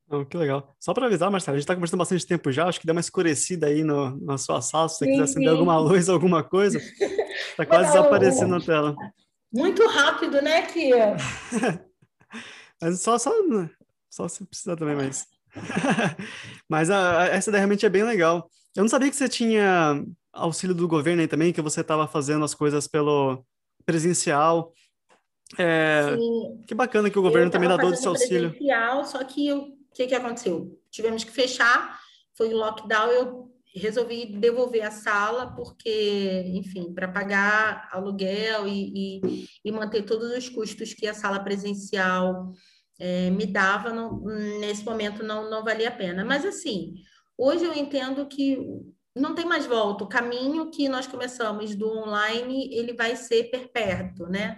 Oh, 0.09 0.25
que 0.25 0.38
legal. 0.38 0.75
Só 0.80 0.93
para 0.93 1.05
avisar, 1.05 1.30
Marcelo, 1.30 1.55
a 1.55 1.57
gente 1.57 1.65
está 1.65 1.75
conversando 1.75 1.99
bastante 1.99 2.25
tempo 2.25 2.51
já, 2.51 2.67
acho 2.67 2.80
que 2.80 2.86
deu 2.86 2.95
uma 2.95 3.01
escurecida 3.01 3.67
aí 3.67 3.84
no, 3.84 4.17
na 4.21 4.38
sua 4.38 4.61
sala, 4.61 4.88
se 4.88 4.99
você 4.99 5.05
sim, 5.05 5.11
quiser 5.11 5.23
acender 5.23 5.49
sim. 5.49 5.55
alguma 5.55 5.77
luz, 5.77 6.07
alguma 6.09 6.41
coisa. 6.41 6.80
Está 6.80 7.65
quase 7.67 7.91
desaparecendo 7.91 8.57
na 8.57 8.65
tela. 8.65 8.95
Muito 9.52 9.86
rápido, 9.88 10.41
né, 10.41 10.64
Kia? 10.64 11.16
mas 12.82 13.02
só, 13.02 13.18
só, 13.18 13.32
só 14.10 14.28
se 14.28 14.45
precisar 14.45 14.76
também, 14.76 14.95
mas... 14.95 15.28
mas 16.70 16.89
a, 16.89 17.24
a, 17.24 17.26
essa 17.28 17.52
realmente 17.52 17.86
é 17.86 17.89
bem 17.89 18.04
legal. 18.04 18.50
Eu 18.76 18.84
não 18.84 18.89
sabia 18.89 19.10
que 19.10 19.16
você 19.16 19.28
tinha 19.28 20.04
auxílio 20.32 20.76
do 20.76 20.88
governo 20.88 21.22
aí 21.22 21.28
também, 21.28 21.52
que 21.52 21.62
você 21.62 21.82
estava 21.82 22.08
fazendo 22.08 22.45
as 22.45 22.54
coisas 22.54 22.88
pelo 22.88 23.43
presencial. 23.86 24.72
É, 25.58 26.16
que 26.68 26.76
bacana 26.76 27.10
que 27.10 27.18
o 27.18 27.24
governo 27.24 27.52
também 27.52 27.68
dá 27.68 27.78
todo 27.78 27.93
esse 27.93 28.08
auxílio. 28.08 28.52
Presencial, 28.52 29.04
só 29.06 29.24
que 29.24 29.52
o 29.52 29.76
que, 29.93 30.06
que 30.06 30.16
aconteceu? 30.16 30.80
Tivemos 30.91 31.24
que 31.24 31.32
fechar, 31.32 32.00
foi 32.36 32.54
lockdown, 32.54 33.08
eu 33.10 33.49
resolvi 33.76 34.26
devolver 34.26 34.84
a 34.84 34.91
sala 34.91 35.53
porque, 35.55 36.43
enfim, 36.47 36.93
para 36.93 37.07
pagar 37.07 37.88
aluguel 37.91 38.67
e, 38.67 39.20
e, 39.22 39.47
e, 39.63 39.72
manter 39.72 40.03
todos 40.03 40.32
os 40.32 40.49
custos 40.49 40.93
que 40.93 41.07
a 41.07 41.13
sala 41.13 41.39
presencial 41.39 42.51
é, 42.99 43.30
me 43.30 43.45
dava, 43.45 43.91
não, 43.91 44.22
nesse 44.59 44.84
momento 44.84 45.24
não, 45.24 45.49
não 45.49 45.63
valia 45.63 45.89
a 45.89 45.95
pena. 45.95 46.26
Mas, 46.26 46.45
assim, 46.45 46.95
hoje 47.38 47.63
eu 47.63 47.74
entendo 47.74 48.26
que 48.28 48.57
não 49.15 49.36
tem 49.36 49.45
mais 49.45 49.65
volta. 49.65 50.03
O 50.03 50.09
caminho 50.09 50.72
que 50.72 50.89
nós 50.89 51.05
começamos 51.05 51.76
do 51.76 51.88
online, 51.88 52.74
ele 52.74 52.93
vai 52.93 53.15
ser 53.15 53.45
perpétuo, 53.51 54.28
né? 54.28 54.57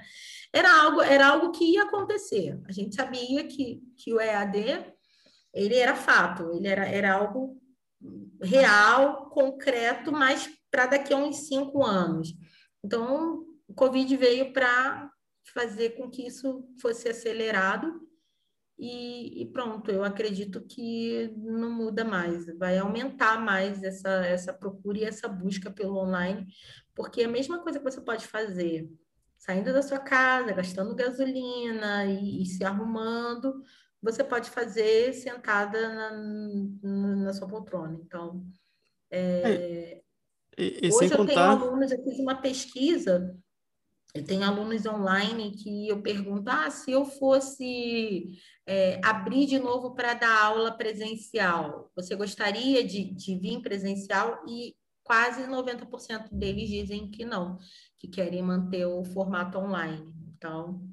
Era 0.53 0.83
algo, 0.83 1.01
era 1.01 1.27
algo 1.27 1.51
que 1.51 1.73
ia 1.73 1.83
acontecer. 1.83 2.59
A 2.67 2.71
gente 2.71 2.95
sabia 2.95 3.45
que, 3.45 3.81
que 3.97 4.13
o 4.13 4.19
EAD 4.19 4.85
ele 5.53 5.75
era 5.75 5.95
fato, 5.95 6.49
ele 6.53 6.67
era, 6.67 6.85
era 6.85 7.13
algo 7.13 7.60
real, 8.41 9.29
concreto, 9.29 10.11
mas 10.11 10.49
para 10.69 10.87
daqui 10.87 11.13
a 11.13 11.17
uns 11.17 11.47
cinco 11.47 11.83
anos. 11.83 12.33
Então, 12.83 13.45
o 13.67 13.73
Covid 13.73 14.15
veio 14.17 14.51
para 14.53 15.09
fazer 15.53 15.91
com 15.91 16.09
que 16.09 16.25
isso 16.25 16.67
fosse 16.81 17.09
acelerado 17.09 18.01
e, 18.79 19.43
e, 19.43 19.45
pronto, 19.45 19.91
eu 19.91 20.03
acredito 20.03 20.61
que 20.61 21.31
não 21.37 21.71
muda 21.71 22.03
mais, 22.03 22.45
vai 22.57 22.79
aumentar 22.79 23.39
mais 23.39 23.83
essa, 23.83 24.25
essa 24.25 24.51
procura 24.51 24.97
e 24.97 25.03
essa 25.03 25.27
busca 25.27 25.69
pelo 25.69 25.97
online, 25.97 26.47
porque 26.95 27.21
é 27.21 27.25
a 27.25 27.29
mesma 27.29 27.59
coisa 27.59 27.77
que 27.77 27.85
você 27.85 28.01
pode 28.01 28.25
fazer 28.25 28.89
saindo 29.37 29.73
da 29.73 29.81
sua 29.81 29.99
casa, 29.99 30.51
gastando 30.51 30.95
gasolina 30.95 32.05
e, 32.05 32.43
e 32.43 32.45
se 32.45 32.63
arrumando, 32.63 33.63
você 34.01 34.23
pode 34.23 34.49
fazer 34.49 35.13
sentada 35.13 35.89
na, 35.89 36.11
na 37.25 37.33
sua 37.33 37.47
poltrona. 37.47 37.99
Então, 38.03 38.43
é, 39.11 40.01
e, 40.57 40.87
e 40.87 40.93
hoje 40.93 41.11
eu 41.11 41.17
contar... 41.17 41.33
tenho 41.33 41.39
alunos, 41.39 41.91
eu 41.91 42.03
fiz 42.03 42.19
uma 42.19 42.41
pesquisa, 42.41 43.37
eu 44.13 44.25
tenho 44.25 44.43
alunos 44.43 44.85
online 44.85 45.51
que 45.51 45.87
eu 45.87 46.01
pergunto, 46.01 46.49
ah, 46.49 46.69
se 46.69 46.91
eu 46.91 47.05
fosse 47.05 48.37
é, 48.65 48.99
abrir 49.03 49.45
de 49.45 49.57
novo 49.57 49.93
para 49.93 50.13
dar 50.13 50.45
aula 50.45 50.71
presencial, 50.71 51.89
você 51.95 52.15
gostaria 52.15 52.83
de, 52.83 53.05
de 53.13 53.37
vir 53.37 53.61
presencial? 53.61 54.43
E 54.47 54.75
quase 55.03 55.43
90% 55.43 56.29
deles 56.31 56.69
dizem 56.69 57.09
que 57.09 57.23
não, 57.23 57.57
que 57.97 58.07
querem 58.07 58.41
manter 58.41 58.85
o 58.85 59.03
formato 59.05 59.57
online. 59.57 60.13
Então, 60.35 60.90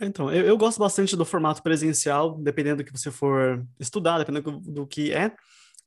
então, 0.00 0.30
eu, 0.32 0.46
eu, 0.46 0.58
gosto 0.58 0.78
bastante 0.78 1.16
do 1.16 1.24
formato 1.24 1.62
presencial, 1.62 2.36
dependendo 2.38 2.82
do 2.82 2.84
que 2.84 2.92
você 2.92 3.10
for 3.10 3.64
estudar, 3.80 4.18
dependendo 4.18 4.60
do, 4.60 4.86
que 4.86 5.12
é. 5.12 5.32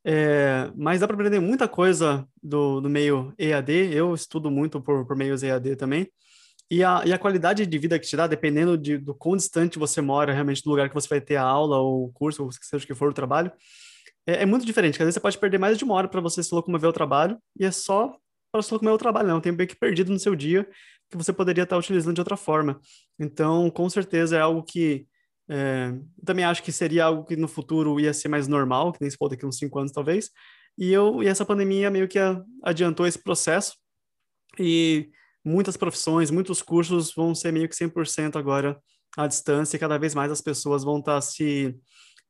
é. 0.04 0.72
mas 0.76 1.00
dá 1.00 1.08
para 1.08 1.16
aprender 1.16 1.40
muita 1.40 1.68
coisa 1.68 2.28
do, 2.42 2.82
do 2.82 2.90
meio 2.90 3.34
EAD. 3.38 3.94
Eu 3.94 4.14
estudo 4.14 4.50
muito 4.50 4.82
por, 4.82 5.06
por 5.06 5.16
meios 5.16 5.44
EAD 5.44 5.76
também. 5.76 6.10
E 6.72 6.84
a, 6.84 7.02
e 7.04 7.12
a 7.12 7.18
qualidade 7.18 7.66
de 7.66 7.78
vida 7.80 7.98
que 7.98 8.08
te 8.08 8.16
dá, 8.16 8.28
dependendo 8.28 8.78
de, 8.78 8.98
do 8.98 9.16
quão 9.16 9.36
distante 9.36 9.80
você 9.80 10.02
mora 10.02 10.34
realmente 10.34 10.64
do 10.64 10.70
lugar 10.70 10.88
que 10.88 10.94
você 10.94 11.08
vai 11.08 11.20
ter 11.20 11.36
a 11.36 11.44
aula, 11.44 11.78
ou 11.78 12.06
o 12.06 12.12
curso, 12.12 12.44
ou 12.44 12.52
seja 12.52 12.84
o 12.84 12.88
que 12.88 12.94
for 12.94 13.10
o 13.10 13.14
trabalho, 13.14 13.52
é, 14.28 14.44
é 14.44 14.46
muito 14.46 14.66
diferente. 14.66 14.96
Às 14.96 15.00
vezes 15.00 15.16
você 15.16 15.20
pode 15.20 15.38
perder 15.40 15.58
mais 15.58 15.78
de 15.78 15.84
uma 15.84 15.96
hora 15.96 16.08
para 16.08 16.22
você 16.22 16.44
se 16.44 16.54
locomover 16.54 16.86
ao 16.86 16.94
trabalho, 16.94 17.38
e 17.60 17.66
é 17.66 17.72
só 17.72 18.16
para 18.52 18.62
se 18.62 18.72
locomover 18.72 18.94
ao 18.94 19.00
trabalho, 19.00 19.28
não. 19.28 19.42
Tem 19.42 19.56
tempo 19.56 19.68
que 19.68 19.80
perdido 19.80 20.12
no 20.12 20.20
seu 20.20 20.36
dia, 20.36 20.68
que 21.10 21.18
você 21.18 21.34
poderia 21.34 21.64
estar 21.64 21.78
utilizando 21.78 22.16
de 22.16 22.22
outra 22.22 22.38
forma. 22.38 22.80
Então, 23.20 23.70
com 23.70 23.90
certeza 23.90 24.38
é 24.38 24.40
algo 24.42 24.64
que 24.64 25.08
é, 25.50 25.94
também 26.24 26.46
acho 26.46 26.62
que 26.62 26.72
seria 26.72 27.06
algo 27.06 27.26
que 27.26 27.36
no 27.36 27.48
futuro 27.48 28.00
ia 28.00 28.14
ser 28.14 28.28
mais 28.28 28.48
normal, 28.48 28.92
que 28.92 29.02
nem 29.02 29.10
se 29.10 29.18
pode 29.18 29.36
daqui 29.36 29.46
uns 29.46 29.58
cinco 29.58 29.80
anos 29.80 29.92
talvez. 29.92 30.30
E 30.78 30.92
eu 30.92 31.24
e 31.24 31.28
essa 31.28 31.44
pandemia 31.46 31.90
meio 31.90 32.08
que 32.08 32.20
adiantou 32.64 33.08
esse 33.08 33.22
processo 33.22 33.76
e 34.60 35.10
muitas 35.44 35.76
profissões, 35.76 36.30
muitos 36.30 36.62
cursos 36.62 37.14
vão 37.14 37.34
ser 37.34 37.52
meio 37.52 37.68
que 37.68 37.76
100% 37.76 38.38
agora 38.38 38.80
à 39.18 39.26
distância 39.26 39.76
e 39.76 39.80
cada 39.80 39.98
vez 39.98 40.14
mais 40.14 40.32
as 40.32 40.42
pessoas 40.42 40.84
vão 40.84 41.00
estar 41.00 41.20
se 41.22 41.76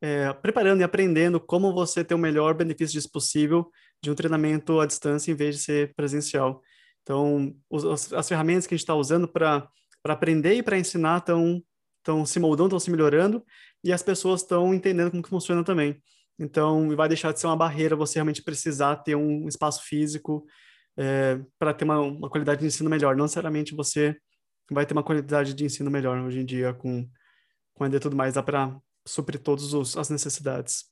é, 0.01 0.31
preparando 0.33 0.79
e 0.79 0.83
aprendendo 0.83 1.39
como 1.39 1.73
você 1.73 2.03
ter 2.03 2.15
o 2.15 2.17
melhor 2.17 2.53
benefício 2.53 2.93
disso 2.93 3.11
possível 3.11 3.69
de 4.01 4.09
um 4.09 4.15
treinamento 4.15 4.79
à 4.79 4.85
distância 4.85 5.31
em 5.31 5.35
vez 5.35 5.57
de 5.57 5.63
ser 5.63 5.93
presencial. 5.93 6.61
Então, 7.09 7.55
os, 7.67 8.13
as 8.13 8.29
ferramentas 8.29 8.67
que 8.67 8.75
a 8.75 8.77
gente 8.77 8.83
está 8.83 8.93
usando 8.93 9.27
para 9.27 9.67
aprender 10.03 10.53
e 10.53 10.61
para 10.61 10.77
ensinar 10.77 11.17
estão 11.17 11.59
estão 11.97 12.23
se 12.23 12.39
moldando, 12.39 12.67
estão 12.67 12.79
se 12.79 12.91
melhorando 12.91 13.43
e 13.83 13.91
as 13.91 14.03
pessoas 14.03 14.41
estão 14.41 14.73
entendendo 14.75 15.09
como 15.09 15.23
que 15.23 15.29
funciona 15.29 15.63
também. 15.63 15.99
Então, 16.37 16.95
vai 16.95 17.07
deixar 17.07 17.33
de 17.33 17.39
ser 17.39 17.47
uma 17.47 17.57
barreira 17.57 17.95
você 17.95 18.19
realmente 18.19 18.43
precisar 18.43 18.95
ter 18.97 19.15
um 19.15 19.47
espaço 19.47 19.83
físico 19.83 20.45
é, 20.95 21.41
para 21.57 21.73
ter 21.73 21.83
uma, 21.83 21.99
uma, 21.99 22.29
qualidade 22.29 22.61
de 22.61 22.67
ensino 22.67 22.89
melhor. 22.89 23.15
Não 23.15 23.25
necessariamente 23.25 23.75
você 23.75 24.15
vai 24.71 24.85
ter 24.85 24.93
uma 24.93 25.03
qualidade 25.03 25.55
de 25.55 25.65
ensino 25.65 25.89
melhor 25.89 26.17
hoje 26.19 26.39
em 26.39 26.45
dia 26.45 26.75
com, 26.75 27.09
com 27.73 27.87
e 27.87 27.99
tudo 27.99 28.15
mais, 28.15 28.35
dá 28.35 28.43
para 28.43 28.79
suprir 29.05 29.41
todas 29.41 29.97
as 29.97 30.09
necessidades. 30.11 30.85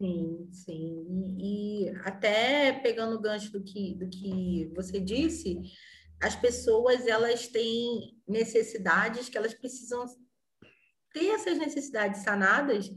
Sim, 0.00 0.48
sim. 0.50 1.36
E, 1.38 1.90
até 2.06 2.72
pegando 2.72 3.16
o 3.16 3.20
gancho 3.20 3.52
do 3.52 3.62
que, 3.62 3.94
do 3.96 4.08
que 4.08 4.72
você 4.74 4.98
disse, 4.98 5.60
as 6.22 6.34
pessoas 6.34 7.06
elas 7.06 7.48
têm 7.48 8.18
necessidades 8.26 9.28
que 9.28 9.36
elas 9.36 9.52
precisam 9.52 10.06
ter 11.12 11.26
essas 11.26 11.58
necessidades 11.58 12.22
sanadas 12.22 12.90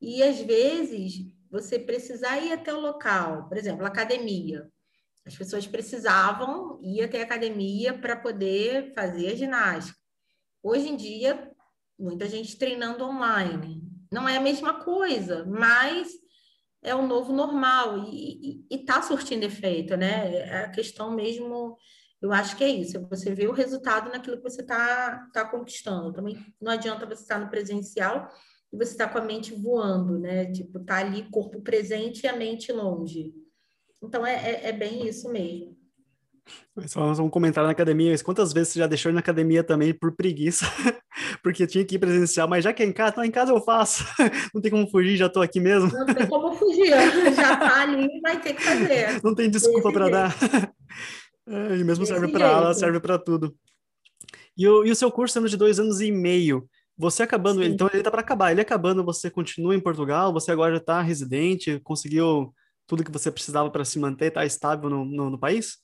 e 0.00 0.22
às 0.22 0.38
vezes 0.38 1.32
você 1.50 1.80
precisar 1.80 2.38
ir 2.38 2.52
até 2.52 2.72
o 2.72 2.80
local, 2.80 3.48
por 3.48 3.56
exemplo, 3.56 3.84
academia. 3.84 4.70
As 5.26 5.34
pessoas 5.34 5.66
precisavam 5.66 6.78
ir 6.80 7.02
até 7.02 7.22
a 7.22 7.24
academia 7.24 7.92
para 7.98 8.14
poder 8.14 8.94
fazer 8.94 9.32
a 9.32 9.34
ginástica. 9.34 9.98
Hoje 10.62 10.88
em 10.88 10.96
dia, 10.96 11.50
muita 11.98 12.28
gente 12.28 12.56
treinando 12.56 13.04
online. 13.04 13.82
Não 14.12 14.28
é 14.28 14.36
a 14.36 14.40
mesma 14.40 14.84
coisa, 14.84 15.44
mas 15.44 16.24
é 16.82 16.94
o 16.94 17.06
novo 17.06 17.32
normal 17.32 18.04
e 18.10 18.64
está 18.70 19.02
surtindo 19.02 19.44
efeito, 19.44 19.96
né? 19.96 20.34
É 20.36 20.64
a 20.64 20.70
questão 20.70 21.10
mesmo, 21.10 21.76
eu 22.20 22.32
acho 22.32 22.56
que 22.56 22.64
é 22.64 22.68
isso, 22.68 22.96
é 22.96 23.00
você 23.00 23.34
vê 23.34 23.46
o 23.46 23.52
resultado 23.52 24.10
naquilo 24.10 24.36
que 24.36 24.42
você 24.42 24.62
está 24.62 25.28
tá 25.32 25.44
conquistando. 25.44 26.12
Também 26.12 26.36
não 26.60 26.72
adianta 26.72 27.06
você 27.06 27.22
estar 27.22 27.38
no 27.38 27.50
presencial 27.50 28.28
e 28.72 28.76
você 28.76 28.92
estar 28.92 29.08
tá 29.08 29.12
com 29.12 29.18
a 29.18 29.24
mente 29.24 29.54
voando, 29.54 30.18
né? 30.18 30.50
Tipo, 30.52 30.80
tá 30.80 30.98
ali 30.98 31.28
corpo 31.30 31.60
presente 31.60 32.24
e 32.24 32.28
a 32.28 32.36
mente 32.36 32.72
longe. 32.72 33.34
Então 34.02 34.26
é, 34.26 34.34
é, 34.34 34.68
é 34.68 34.72
bem 34.72 35.06
isso 35.06 35.28
mesmo. 35.30 35.75
Só 36.86 37.10
um 37.12 37.30
comentário 37.30 37.66
na 37.66 37.72
academia. 37.72 38.16
Quantas 38.22 38.52
vezes 38.52 38.72
você 38.72 38.78
já 38.78 38.86
deixou 38.86 39.12
na 39.12 39.20
academia 39.20 39.64
também 39.64 39.94
por 39.94 40.12
preguiça? 40.12 40.66
Porque 41.42 41.66
tinha 41.66 41.84
que 41.84 41.94
ir 41.94 41.98
presencial, 41.98 42.46
mas 42.46 42.62
já 42.64 42.72
que 42.72 42.82
é 42.82 42.86
em 42.86 42.92
casa, 42.92 43.12
tá 43.12 43.26
em 43.26 43.30
casa 43.30 43.52
eu 43.52 43.60
faço. 43.60 44.04
Não 44.54 44.60
tem 44.60 44.70
como 44.70 44.88
fugir, 44.88 45.16
já 45.16 45.28
tô 45.28 45.40
aqui 45.40 45.58
mesmo. 45.58 45.90
Não 45.90 46.06
tem 46.06 46.26
como 46.26 46.54
fugir, 46.54 46.90
já 47.34 47.56
tá 47.56 47.80
ali, 47.80 48.20
vai 48.20 48.40
ter 48.40 48.54
que 48.54 48.62
fazer. 48.62 49.20
Não 49.24 49.34
tem 49.34 49.48
desculpa 49.48 49.90
para 49.90 50.08
dar. 50.10 50.36
É, 51.48 51.76
e 51.76 51.84
mesmo 51.84 52.04
Desse 52.04 52.12
serve 52.12 52.28
para 52.28 52.48
aula, 52.48 52.74
serve 52.74 53.00
para 53.00 53.18
tudo. 53.18 53.56
E 54.56 54.68
o, 54.68 54.84
e 54.84 54.90
o 54.90 54.96
seu 54.96 55.10
curso 55.10 55.34
sendo 55.34 55.48
de 55.48 55.56
dois 55.56 55.80
anos 55.80 56.00
e 56.00 56.10
meio, 56.12 56.68
você 56.96 57.22
acabando, 57.22 57.62
Sim. 57.62 57.70
então 57.70 57.88
ele 57.92 58.02
tá 58.02 58.10
para 58.10 58.20
acabar. 58.20 58.52
Ele 58.52 58.60
acabando, 58.60 59.04
você 59.04 59.30
continua 59.30 59.74
em 59.74 59.80
Portugal? 59.80 60.32
Você 60.32 60.50
agora 60.50 60.72
já 60.72 60.78
está 60.78 61.00
residente? 61.00 61.80
Conseguiu 61.80 62.54
tudo 62.86 63.04
que 63.04 63.12
você 63.12 63.30
precisava 63.30 63.70
para 63.70 63.84
se 63.84 63.98
manter, 63.98 64.30
tá 64.30 64.44
estável 64.44 64.88
no, 64.88 65.04
no, 65.04 65.30
no 65.30 65.38
país? 65.38 65.78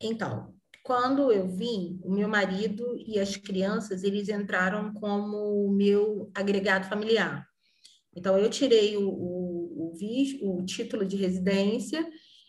Então, 0.00 0.54
quando 0.82 1.30
eu 1.32 1.48
vim, 1.48 2.00
o 2.02 2.10
meu 2.10 2.28
marido 2.28 2.96
e 3.06 3.18
as 3.18 3.36
crianças, 3.36 4.02
eles 4.02 4.28
entraram 4.28 4.92
como 4.94 5.70
meu 5.70 6.30
agregado 6.34 6.88
familiar. 6.88 7.46
Então, 8.16 8.38
eu 8.38 8.48
tirei 8.48 8.96
o, 8.96 9.08
o, 9.08 9.92
o, 10.42 10.58
o 10.58 10.64
título 10.64 11.04
de 11.04 11.16
residência 11.16 12.08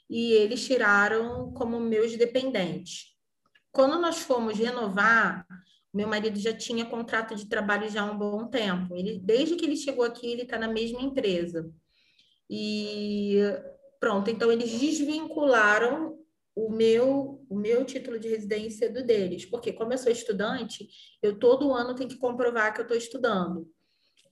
e 0.09 0.31
eles 0.33 0.65
tiraram 0.65 1.51
como 1.53 1.79
meus 1.79 2.15
dependentes. 2.15 3.15
Quando 3.71 3.99
nós 3.99 4.19
fomos 4.19 4.57
renovar, 4.57 5.45
meu 5.93 6.07
marido 6.07 6.39
já 6.39 6.53
tinha 6.53 6.85
contrato 6.85 7.35
de 7.35 7.47
trabalho 7.47 7.89
já 7.89 8.03
há 8.03 8.11
um 8.11 8.17
bom 8.17 8.47
tempo. 8.47 8.95
Ele, 8.95 9.19
desde 9.19 9.55
que 9.55 9.65
ele 9.65 9.75
chegou 9.75 10.05
aqui, 10.05 10.27
ele 10.27 10.43
está 10.43 10.57
na 10.57 10.67
mesma 10.67 11.01
empresa. 11.01 11.69
E 12.49 13.37
pronto, 13.99 14.29
então 14.29 14.51
eles 14.51 14.71
desvincularam 14.79 16.18
o 16.65 16.69
meu, 16.69 17.45
o 17.49 17.55
meu 17.55 17.85
título 17.85 18.19
de 18.19 18.27
residência 18.27 18.91
do 18.91 19.01
deles, 19.01 19.45
porque 19.45 19.71
como 19.71 19.93
eu 19.93 19.97
sou 19.97 20.11
estudante, 20.11 20.89
eu 21.23 21.39
todo 21.39 21.73
ano 21.73 21.95
tenho 21.95 22.09
que 22.09 22.17
comprovar 22.17 22.73
que 22.73 22.81
eu 22.81 22.83
estou 22.83 22.97
estudando. 22.97 23.71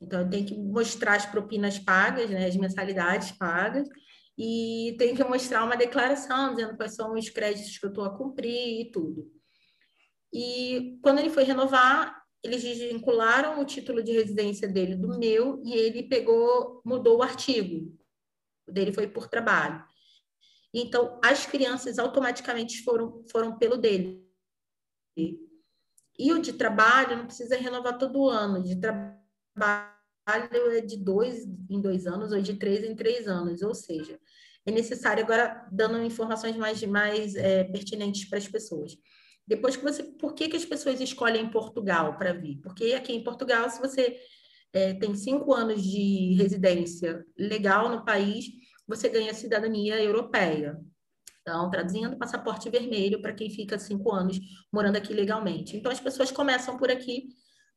Então, 0.02 0.22
eu 0.22 0.30
tenho 0.30 0.46
que 0.46 0.56
mostrar 0.56 1.16
as 1.16 1.26
propinas 1.26 1.80
pagas, 1.80 2.30
né, 2.30 2.46
as 2.46 2.56
mensalidades 2.58 3.32
pagas, 3.32 3.88
e 4.38 4.96
tenho 5.00 5.16
que 5.16 5.24
mostrar 5.24 5.64
uma 5.64 5.78
declaração 5.78 6.54
dizendo 6.54 6.76
quais 6.76 6.96
são 6.96 7.14
os 7.14 7.30
créditos 7.30 7.78
que 7.78 7.86
eu 7.86 7.90
estou 7.90 8.04
a 8.04 8.16
cumprir 8.16 8.82
e 8.82 8.92
tudo. 8.92 9.32
E 10.32 11.00
quando 11.02 11.20
ele 11.20 11.30
foi 11.30 11.44
renovar, 11.44 12.22
eles 12.44 12.62
desvincularam 12.62 13.60
o 13.60 13.66
título 13.66 14.04
de 14.04 14.12
residência 14.12 14.68
dele 14.68 14.96
do 14.96 15.18
meu 15.18 15.62
e 15.66 15.74
ele 15.74 16.04
pegou, 16.04 16.82
mudou 16.86 17.20
o 17.20 17.24
artigo. 17.24 17.98
O 18.68 18.72
dele 18.72 18.92
foi 18.92 19.08
por 19.08 19.28
trabalho. 19.28 19.84
Então, 20.74 21.20
as 21.24 21.46
crianças 21.46 21.98
automaticamente 21.98 22.84
foram, 22.84 23.24
foram 23.32 23.58
pelo 23.58 23.78
dele. 23.78 24.26
E 25.16 26.34
o 26.34 26.40
de 26.40 26.54
trabalho 26.54 27.18
não 27.18 27.26
precisa 27.26 27.58
renovar 27.58 27.98
todo 27.98 28.28
ano. 28.28 28.62
De 28.62 28.76
trabalho 28.76 29.92
é 30.72 30.82
de 30.82 30.98
dois 30.98 31.46
em 31.70 31.82
dois 31.82 32.06
anos 32.06 32.32
ou 32.32 32.42
de 32.42 32.56
três 32.56 32.84
em 32.84 32.96
três 32.96 33.28
anos. 33.28 33.62
Ou 33.62 33.74
seja, 33.74 34.20
é 34.66 34.72
necessário 34.72 35.24
agora 35.24 35.68
dando 35.72 36.04
informações 36.04 36.58
mais, 36.58 36.84
mais 36.84 37.36
é, 37.36 37.64
pertinentes 37.64 38.26
para 38.26 38.38
as 38.38 38.48
pessoas. 38.48 38.98
Depois 39.48 39.78
que 39.78 39.84
você, 39.84 40.04
por 40.04 40.34
que, 40.34 40.50
que 40.50 40.58
as 40.58 40.66
pessoas 40.66 41.00
escolhem 41.00 41.50
Portugal 41.50 42.18
para 42.18 42.34
vir? 42.34 42.60
Porque 42.62 42.94
aqui 42.94 43.14
em 43.14 43.24
Portugal, 43.24 43.70
se 43.70 43.80
você 43.80 44.20
é, 44.74 44.94
tem 44.96 45.16
cinco 45.16 45.54
anos 45.54 45.82
de 45.82 46.34
residência 46.34 47.26
legal 47.38 47.90
no 47.90 48.04
país, 48.04 48.46
você 48.88 49.10
ganha 49.10 49.34
cidadania 49.34 50.02
europeia. 50.02 50.80
Então, 51.42 51.70
traduzindo, 51.70 52.18
passaporte 52.18 52.70
vermelho 52.70 53.22
para 53.22 53.34
quem 53.34 53.50
fica 53.50 53.80
cinco 53.80 54.12
anos 54.12 54.40
morando 54.72 54.98
aqui 54.98 55.14
legalmente. 55.14 55.78
Então, 55.78 55.92
as 55.92 56.00
pessoas 56.00 56.32
começam 56.32 56.78
por 56.78 56.92
aqui, 56.92 57.30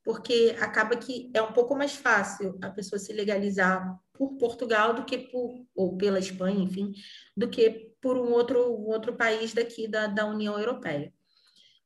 porque 0.04 0.56
acaba 0.60 0.96
que 0.96 1.30
é 1.34 1.40
um 1.42 1.52
pouco 1.52 1.76
mais 1.76 1.94
fácil 1.94 2.58
a 2.62 2.70
pessoa 2.70 2.98
se 2.98 3.12
legalizar 3.12 3.96
por 4.12 4.36
Portugal 4.38 4.92
do 4.92 5.04
que 5.04 5.16
por, 5.16 5.64
ou 5.74 5.96
pela 5.96 6.18
Espanha, 6.18 6.62
enfim, 6.62 6.92
do 7.36 7.48
que 7.48 7.94
por 8.02 8.16
um 8.16 8.32
outro, 8.32 8.58
um 8.74 8.88
outro 8.88 9.14
país 9.16 9.54
daqui 9.54 9.86
da, 9.86 10.06
da 10.06 10.26
União 10.26 10.58
Europeia. 10.58 11.12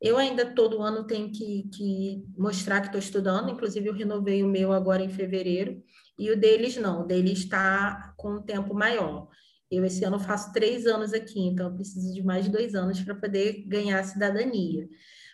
Eu 0.00 0.16
ainda 0.16 0.54
todo 0.54 0.82
ano 0.82 1.06
tenho 1.06 1.30
que, 1.30 1.68
que 1.74 2.24
mostrar 2.36 2.80
que 2.80 2.86
estou 2.86 2.98
estudando, 2.98 3.50
inclusive 3.50 3.88
eu 3.88 3.94
renovei 3.94 4.42
o 4.42 4.48
meu 4.48 4.72
agora 4.72 5.02
em 5.02 5.08
fevereiro, 5.08 5.82
e 6.18 6.30
o 6.30 6.38
deles 6.38 6.76
não, 6.76 7.02
o 7.02 7.06
deles 7.06 7.40
está 7.40 8.14
com 8.16 8.34
um 8.34 8.42
tempo 8.42 8.74
maior. 8.74 9.28
Eu, 9.70 9.84
esse 9.84 10.04
ano, 10.04 10.20
faço 10.20 10.52
três 10.52 10.86
anos 10.86 11.12
aqui, 11.12 11.40
então 11.40 11.68
eu 11.68 11.74
preciso 11.74 12.12
de 12.12 12.22
mais 12.22 12.48
dois 12.48 12.74
anos 12.74 13.00
para 13.00 13.14
poder 13.14 13.64
ganhar 13.66 13.98
a 13.98 14.04
cidadania. 14.04 14.88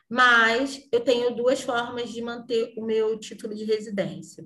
Mas 0.09 0.89
eu 0.91 1.01
tenho 1.01 1.35
duas 1.35 1.61
formas 1.61 2.11
de 2.11 2.23
manter 2.23 2.73
o 2.77 2.85
meu 2.85 3.19
título 3.19 3.55
de 3.55 3.65
residência. 3.65 4.45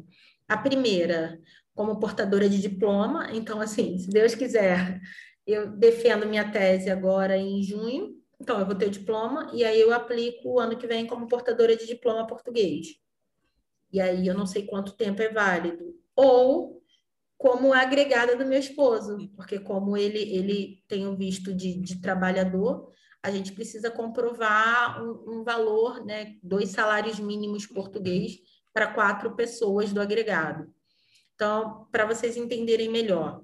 A 0.49 0.59
primeira, 0.59 1.41
como 1.75 1.99
portadora 1.99 2.49
de 2.49 2.61
diploma, 2.61 3.31
então, 3.33 3.61
assim, 3.61 3.99
se 3.99 4.11
Deus 4.11 4.35
quiser, 4.35 5.01
eu 5.47 5.71
defendo 5.71 6.27
minha 6.27 6.51
tese 6.51 6.91
agora 6.91 7.37
em 7.37 7.63
junho, 7.63 8.15
então 8.41 8.59
eu 8.59 8.67
vou 8.67 8.75
ter 8.75 8.87
o 8.87 8.91
diploma, 8.91 9.51
e 9.55 9.65
aí 9.65 9.81
eu 9.81 9.93
aplico 9.93 10.49
o 10.49 10.61
ano 10.61 10.77
que 10.77 10.87
vem 10.87 11.07
como 11.07 11.29
portadora 11.29 11.77
de 11.77 11.87
diploma 11.87 12.27
português. 12.27 12.89
E 13.93 14.01
aí 14.01 14.27
eu 14.27 14.35
não 14.35 14.45
sei 14.45 14.67
quanto 14.67 14.97
tempo 14.97 15.23
é 15.23 15.29
válido. 15.29 15.95
Ou 16.17 16.83
como 17.37 17.73
agregada 17.73 18.37
do 18.37 18.47
meu 18.47 18.59
esposo, 18.59 19.17
porque 19.37 19.59
como 19.59 19.97
ele, 19.97 20.19
ele 20.19 20.83
tem 20.89 21.07
o 21.07 21.17
visto 21.17 21.53
de, 21.53 21.81
de 21.81 22.01
trabalhador, 22.01 22.91
a 23.23 23.31
gente 23.31 23.53
precisa 23.53 23.91
comprovar 23.91 25.03
um, 25.03 25.41
um 25.41 25.45
valor, 25.45 26.05
né, 26.05 26.37
dois 26.43 26.71
salários 26.71 27.19
mínimos 27.19 27.67
português 27.67 28.39
para 28.73 28.93
quatro 28.93 29.35
pessoas 29.35 29.93
do 29.93 30.01
agregado. 30.01 30.73
Então, 31.35 31.89
para 31.91 32.07
vocês 32.07 32.37
entenderem 32.37 32.89
melhor, 32.89 33.43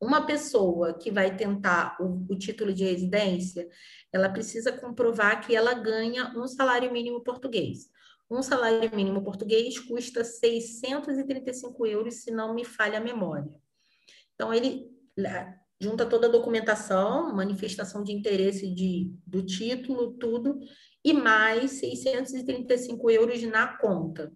uma 0.00 0.26
pessoa 0.26 0.94
que 0.94 1.10
vai 1.10 1.36
tentar 1.36 1.96
o, 2.00 2.26
o, 2.28 2.36
título 2.36 2.72
de 2.72 2.84
residência, 2.84 3.68
ela 4.12 4.28
precisa 4.28 4.72
comprovar 4.72 5.46
que 5.46 5.54
ela 5.54 5.74
ganha 5.74 6.32
um 6.36 6.46
salário 6.46 6.92
mínimo 6.92 7.22
português. 7.22 7.88
Um 8.30 8.42
salário 8.42 8.94
mínimo 8.94 9.22
português 9.22 9.78
custa 9.78 10.24
635 10.24 11.86
euros, 11.86 12.22
se 12.22 12.30
não 12.30 12.54
me 12.54 12.64
falha 12.64 12.98
a 12.98 13.02
memória. 13.02 13.52
Então, 14.34 14.52
ele 14.52 14.90
junta 15.80 16.06
toda 16.06 16.26
a 16.26 16.30
documentação, 16.30 17.34
manifestação 17.34 18.02
de 18.02 18.12
interesse 18.12 18.72
de, 18.72 19.12
do 19.26 19.44
título, 19.44 20.12
tudo, 20.14 20.58
e 21.04 21.12
mais 21.12 21.72
635 21.72 23.10
euros 23.10 23.42
na 23.42 23.76
conta. 23.76 24.32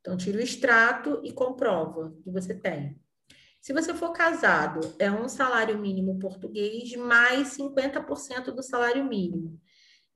Então, 0.00 0.16
tira 0.16 0.38
o 0.38 0.40
extrato 0.40 1.20
e 1.24 1.32
comprova 1.32 2.14
que 2.22 2.30
você 2.30 2.54
tem. 2.54 2.98
Se 3.64 3.72
você 3.72 3.94
for 3.94 4.12
casado, 4.12 4.94
é 4.98 5.10
um 5.10 5.26
salário 5.26 5.78
mínimo 5.78 6.18
português 6.18 6.94
mais 6.96 7.56
50% 7.56 8.52
do 8.52 8.62
salário 8.62 9.02
mínimo. 9.04 9.58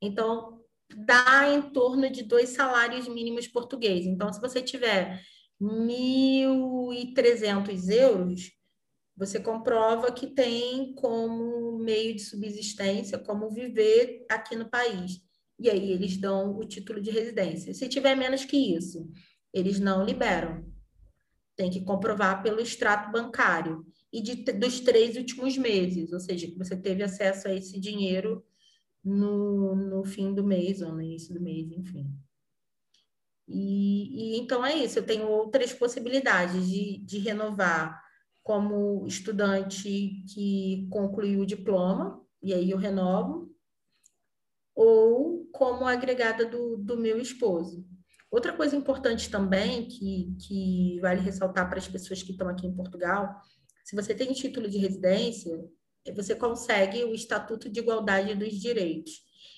Então, 0.00 0.64
dá 0.96 1.52
em 1.52 1.60
torno 1.70 2.08
de 2.10 2.22
dois 2.22 2.48
salários 2.50 3.06
mínimos 3.06 3.46
portugueses. 3.46 4.06
Então, 4.06 4.32
se 4.32 4.40
você 4.40 4.62
tiver 4.62 5.22
1.300 5.60 7.90
euros, 7.90 8.50
você 9.14 9.38
comprova 9.38 10.10
que 10.10 10.28
tem 10.28 10.94
como 10.94 11.78
meio 11.78 12.16
de 12.16 12.22
subsistência, 12.22 13.18
como 13.18 13.50
viver 13.50 14.24
aqui 14.30 14.56
no 14.56 14.70
país. 14.70 15.20
E 15.58 15.68
aí 15.68 15.92
eles 15.92 16.16
dão 16.16 16.56
o 16.56 16.64
título 16.64 17.02
de 17.02 17.10
residência. 17.10 17.74
Se 17.74 17.86
tiver 17.86 18.14
menos 18.14 18.46
que 18.46 18.56
isso, 18.56 19.06
eles 19.52 19.78
não 19.78 20.02
liberam. 20.04 20.69
Tem 21.60 21.68
que 21.68 21.84
comprovar 21.84 22.42
pelo 22.42 22.58
extrato 22.58 23.12
bancário 23.12 23.84
e 24.10 24.22
de, 24.22 24.34
dos 24.50 24.80
três 24.80 25.14
últimos 25.14 25.58
meses, 25.58 26.10
ou 26.10 26.18
seja, 26.18 26.46
que 26.46 26.56
você 26.56 26.74
teve 26.74 27.02
acesso 27.02 27.48
a 27.48 27.54
esse 27.54 27.78
dinheiro 27.78 28.42
no, 29.04 29.76
no 29.76 30.02
fim 30.02 30.32
do 30.32 30.42
mês 30.42 30.80
ou 30.80 30.90
no 30.90 31.02
início 31.02 31.34
do 31.34 31.40
mês, 31.42 31.70
enfim. 31.70 32.10
E, 33.46 34.36
e 34.36 34.38
então 34.38 34.64
é 34.64 34.74
isso, 34.74 34.98
eu 34.98 35.04
tenho 35.04 35.28
outras 35.28 35.70
possibilidades 35.70 36.66
de, 36.66 36.96
de 37.04 37.18
renovar 37.18 38.02
como 38.42 39.06
estudante 39.06 40.24
que 40.32 40.88
concluiu 40.90 41.40
o 41.40 41.46
diploma, 41.46 42.26
e 42.42 42.54
aí 42.54 42.70
eu 42.70 42.78
renovo, 42.78 43.54
ou 44.74 45.44
como 45.52 45.84
agregada 45.84 46.46
do, 46.46 46.78
do 46.78 46.96
meu 46.96 47.20
esposo. 47.20 47.86
Outra 48.30 48.52
coisa 48.52 48.76
importante 48.76 49.28
também, 49.28 49.86
que, 49.88 50.36
que 50.40 51.00
vale 51.00 51.20
ressaltar 51.20 51.68
para 51.68 51.78
as 51.78 51.88
pessoas 51.88 52.22
que 52.22 52.30
estão 52.30 52.48
aqui 52.48 52.66
em 52.66 52.74
Portugal, 52.74 53.40
se 53.84 53.96
você 53.96 54.14
tem 54.14 54.32
título 54.32 54.68
de 54.68 54.78
residência, 54.78 55.58
você 56.14 56.34
consegue 56.34 57.02
o 57.04 57.12
Estatuto 57.12 57.68
de 57.68 57.80
Igualdade 57.80 58.34
dos 58.34 58.52
Direitos. 58.54 59.12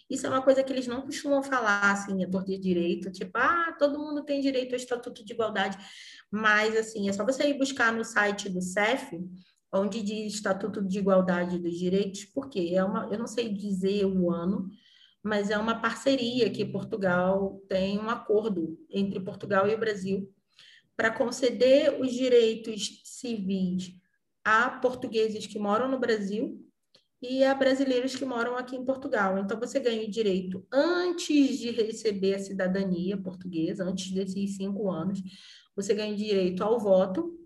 Isso 0.09 0.27
é 0.27 0.31
uma 0.31 0.43
coisa 0.43 0.63
que 0.63 0.73
eles 0.73 0.87
não 0.87 1.03
costumam 1.03 1.43
falar, 1.43 1.93
assim, 1.93 2.25
a 2.25 2.29
torta 2.29 2.51
de 2.51 2.59
direito, 2.59 3.11
tipo, 3.11 3.31
ah, 3.35 3.75
todo 3.79 3.99
mundo 3.99 4.25
tem 4.25 4.41
direito 4.41 4.73
ao 4.73 4.77
Estatuto 4.77 5.25
de 5.25 5.33
Igualdade, 5.33 5.79
mas, 6.31 6.77
assim, 6.77 7.09
é 7.09 7.13
só 7.13 7.25
você 7.25 7.49
ir 7.49 7.59
buscar 7.59 7.93
no 7.93 8.05
site 8.05 8.49
do 8.49 8.61
CEF, 8.61 9.19
onde 9.73 10.03
diz 10.03 10.35
Estatuto 10.35 10.83
de 10.83 10.99
Igualdade 10.99 11.59
dos 11.59 11.79
Direitos, 11.79 12.25
porque 12.27 12.73
é 12.75 12.85
uma, 12.85 13.09
eu 13.11 13.19
não 13.19 13.27
sei 13.27 13.53
dizer 13.53 14.05
o 14.05 14.31
ano, 14.31 14.69
mas 15.23 15.51
é 15.51 15.57
uma 15.57 15.81
parceria 15.81 16.51
que 16.51 16.65
Portugal 16.65 17.63
tem 17.69 17.99
um 17.99 18.11
acordo 18.11 18.79
entre 18.91 19.21
Portugal 19.21 19.69
e 19.69 19.75
o 19.75 19.79
Brasil 19.79 20.33
para 20.97 21.11
conceder 21.11 22.01
os 22.01 22.13
direitos 22.13 23.03
civis 23.05 23.93
a 24.45 24.69
portugueses 24.69 25.47
que 25.47 25.59
moram 25.59 25.89
no 25.89 25.99
Brasil 25.99 26.61
e 27.23 27.45
a 27.45 27.55
brasileiros 27.55 28.17
que 28.17 28.25
moram 28.25 28.57
aqui 28.57 28.75
em 28.75 28.85
Portugal. 28.85 29.39
Então, 29.39 29.59
você 29.59 29.79
ganha 29.79 30.05
o 30.05 30.11
direito, 30.11 30.67
antes 30.73 31.59
de 31.59 31.71
receber 31.71 32.35
a 32.35 32.39
cidadania 32.41 33.17
portuguesa, 33.17 33.85
antes 33.85 34.11
desses 34.11 34.57
cinco 34.57 34.91
anos, 34.91 35.23
você 35.77 35.95
ganha 35.95 36.17
direito 36.17 36.65
ao 36.65 36.81
voto, 36.81 37.39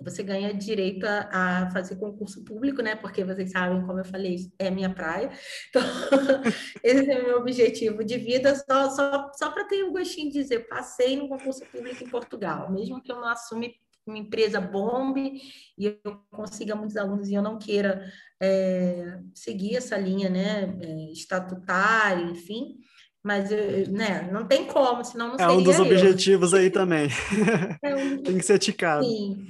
você 0.00 0.22
ganha 0.22 0.54
direito 0.54 1.04
a, 1.04 1.28
a, 1.32 1.70
fazer 1.70 1.96
concurso 1.96 2.44
público, 2.44 2.82
né? 2.82 2.94
Porque 2.94 3.24
vocês 3.24 3.50
sabem, 3.50 3.84
como 3.84 3.98
eu 3.98 4.04
falei, 4.04 4.36
é 4.58 4.70
minha 4.70 4.92
praia. 4.92 5.30
Então, 5.68 5.82
esse 6.82 7.10
é 7.10 7.20
o 7.20 7.24
meu 7.24 7.38
objetivo 7.38 8.04
de 8.04 8.16
vida, 8.16 8.54
só, 8.54 8.90
só, 8.90 9.30
só 9.34 9.50
para 9.50 9.64
ter 9.64 9.84
um 9.84 9.92
gostinho 9.92 10.30
de 10.30 10.40
dizer, 10.40 10.68
passei 10.68 11.16
no 11.16 11.28
concurso 11.28 11.64
público 11.66 12.04
em 12.04 12.08
Portugal, 12.08 12.70
mesmo 12.72 13.02
que 13.02 13.10
eu 13.10 13.16
não 13.16 13.28
assume 13.28 13.74
uma 14.06 14.18
empresa 14.18 14.60
bombe 14.60 15.40
e 15.76 15.86
eu 15.86 16.20
consiga 16.30 16.74
muitos 16.74 16.96
alunos 16.96 17.28
e 17.28 17.34
eu 17.34 17.42
não 17.42 17.58
queira 17.58 18.10
é, 18.40 19.18
seguir 19.34 19.76
essa 19.76 19.98
linha, 19.98 20.30
né, 20.30 20.78
é, 20.80 21.12
estatutária, 21.12 22.24
enfim, 22.24 22.78
mas 23.22 23.50
né, 23.90 24.30
não 24.32 24.46
tem 24.46 24.66
como, 24.66 25.04
senão 25.04 25.28
não 25.28 25.34
é 25.34 25.38
seria 25.38 25.52
É 25.52 25.56
um 25.56 25.62
dos 25.62 25.78
objetivos 25.78 26.54
aí 26.54 26.70
também. 26.70 27.08
É 27.82 27.94
um... 27.94 28.22
tem 28.22 28.38
que 28.38 28.44
ser 28.44 28.58
ticado. 28.58 29.04
Sim. 29.04 29.46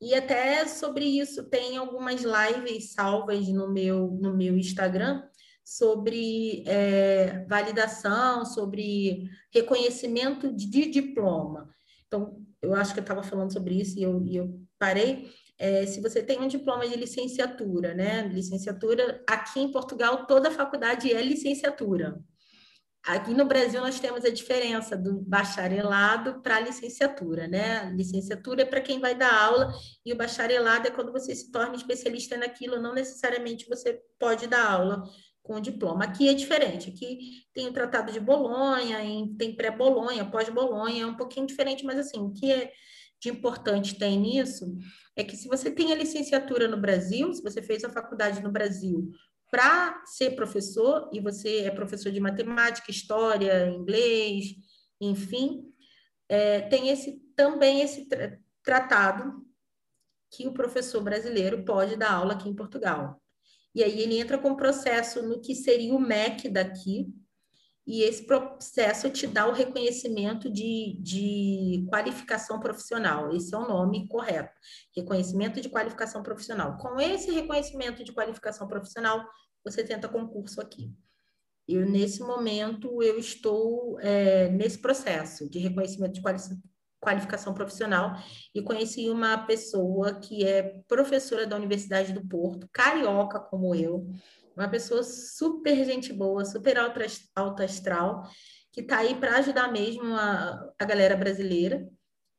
E 0.00 0.14
até 0.14 0.66
sobre 0.66 1.04
isso, 1.04 1.48
tem 1.50 1.76
algumas 1.76 2.22
lives 2.22 2.92
salvas 2.92 3.48
no 3.48 3.72
meu, 3.72 4.12
no 4.20 4.36
meu 4.36 4.56
Instagram 4.56 5.22
sobre 5.64 6.62
é, 6.66 7.44
validação, 7.46 8.44
sobre 8.46 9.28
reconhecimento 9.52 10.50
de, 10.54 10.66
de, 10.66 10.90
diploma. 10.90 11.68
Então, 12.06 12.42
eu 12.62 12.74
acho 12.74 12.94
que 12.94 13.00
eu 13.00 13.02
estava 13.02 13.22
falando 13.22 13.52
sobre 13.52 13.74
isso 13.74 13.98
e 13.98 14.02
eu, 14.02 14.24
e 14.24 14.36
eu 14.36 14.60
parei. 14.78 15.30
É, 15.58 15.84
se 15.84 16.00
você 16.00 16.22
tem 16.22 16.38
um 16.40 16.48
diploma 16.48 16.88
de 16.88 16.96
licenciatura, 16.96 17.92
né? 17.92 18.28
Licenciatura, 18.28 19.22
aqui 19.28 19.60
em 19.60 19.70
Portugal, 19.70 20.26
toda 20.26 20.50
faculdade 20.50 21.12
é 21.12 21.20
licenciatura. 21.20 22.18
Aqui 23.04 23.32
no 23.32 23.46
Brasil 23.46 23.80
nós 23.80 23.98
temos 23.98 24.24
a 24.24 24.30
diferença 24.30 24.96
do 24.96 25.20
bacharelado 25.20 26.42
para 26.42 26.56
a 26.56 26.60
licenciatura, 26.60 27.48
né? 27.48 27.90
Licenciatura 27.94 28.62
é 28.62 28.64
para 28.66 28.80
quem 28.80 29.00
vai 29.00 29.14
dar 29.14 29.32
aula 29.32 29.72
e 30.04 30.12
o 30.12 30.16
bacharelado 30.16 30.88
é 30.88 30.90
quando 30.90 31.12
você 31.12 31.34
se 31.34 31.50
torna 31.50 31.74
especialista 31.74 32.36
naquilo, 32.36 32.82
não 32.82 32.92
necessariamente 32.92 33.68
você 33.68 34.02
pode 34.18 34.46
dar 34.46 34.70
aula 34.70 35.02
com 35.42 35.54
o 35.54 35.60
diploma. 35.60 36.04
Aqui 36.04 36.28
é 36.28 36.34
diferente, 36.34 36.90
aqui 36.90 37.18
tem 37.54 37.66
o 37.66 37.72
Tratado 37.72 38.12
de 38.12 38.20
Bolonha, 38.20 38.98
tem 39.38 39.56
pré-Bolonha, 39.56 40.30
pós-Bolonha, 40.30 41.04
é 41.04 41.06
um 41.06 41.16
pouquinho 41.16 41.46
diferente, 41.46 41.86
mas 41.86 41.98
assim, 41.98 42.20
o 42.20 42.32
que 42.32 42.52
é 42.52 42.70
de 43.20 43.30
importante 43.30 43.98
tem 43.98 44.18
nisso 44.18 44.76
é 45.16 45.24
que 45.24 45.36
se 45.36 45.48
você 45.48 45.70
tem 45.70 45.92
a 45.92 45.96
licenciatura 45.96 46.68
no 46.68 46.76
Brasil, 46.76 47.32
se 47.32 47.42
você 47.42 47.62
fez 47.62 47.82
a 47.82 47.90
faculdade 47.90 48.42
no 48.42 48.52
Brasil 48.52 49.10
para 49.50 50.04
ser 50.04 50.32
professor, 50.32 51.08
e 51.12 51.20
você 51.20 51.60
é 51.60 51.70
professor 51.70 52.12
de 52.12 52.20
matemática, 52.20 52.90
história, 52.90 53.68
inglês, 53.68 54.56
enfim, 55.00 55.64
é, 56.28 56.60
tem 56.62 56.88
esse 56.88 57.22
também 57.34 57.80
esse 57.80 58.06
tra 58.06 58.38
tratado 58.62 59.46
que 60.30 60.46
o 60.46 60.52
professor 60.52 61.02
brasileiro 61.02 61.64
pode 61.64 61.96
dar 61.96 62.12
aula 62.12 62.34
aqui 62.34 62.48
em 62.48 62.54
Portugal. 62.54 63.18
E 63.74 63.82
aí 63.82 64.00
ele 64.00 64.18
entra 64.18 64.36
com 64.36 64.50
o 64.50 64.56
processo 64.56 65.22
no 65.22 65.40
que 65.40 65.54
seria 65.54 65.94
o 65.94 66.00
MEC 66.00 66.50
daqui, 66.50 67.06
e 67.88 68.02
esse 68.02 68.26
processo 68.26 69.08
te 69.08 69.26
dá 69.26 69.48
o 69.48 69.52
reconhecimento 69.52 70.50
de, 70.50 70.98
de 71.00 71.86
qualificação 71.88 72.60
profissional. 72.60 73.34
Esse 73.34 73.54
é 73.54 73.58
o 73.58 73.66
nome 73.66 74.06
correto. 74.08 74.52
Reconhecimento 74.94 75.58
de 75.58 75.70
qualificação 75.70 76.22
profissional. 76.22 76.76
Com 76.76 77.00
esse 77.00 77.30
reconhecimento 77.30 78.04
de 78.04 78.12
qualificação 78.12 78.68
profissional, 78.68 79.26
você 79.64 79.82
tenta 79.82 80.06
concurso 80.06 80.60
aqui. 80.60 80.94
E 81.66 81.78
nesse 81.78 82.20
momento, 82.20 83.02
eu 83.02 83.18
estou 83.18 83.98
é, 84.00 84.50
nesse 84.50 84.78
processo 84.78 85.48
de 85.48 85.58
reconhecimento 85.58 86.12
de 86.12 86.22
qualificação 87.00 87.54
profissional 87.54 88.18
e 88.54 88.60
conheci 88.60 89.08
uma 89.08 89.46
pessoa 89.46 90.12
que 90.20 90.44
é 90.44 90.82
professora 90.86 91.46
da 91.46 91.56
Universidade 91.56 92.12
do 92.12 92.26
Porto, 92.28 92.68
carioca 92.70 93.40
como 93.40 93.74
eu, 93.74 94.06
uma 94.58 94.68
pessoa 94.68 95.02
super 95.02 95.84
gente 95.84 96.12
boa, 96.12 96.44
super 96.44 96.76
alto 96.78 97.62
astral, 97.62 98.22
que 98.72 98.80
está 98.80 98.98
aí 98.98 99.14
para 99.14 99.36
ajudar 99.36 99.70
mesmo 99.72 100.14
a, 100.14 100.72
a 100.78 100.84
galera 100.84 101.16
brasileira. 101.16 101.88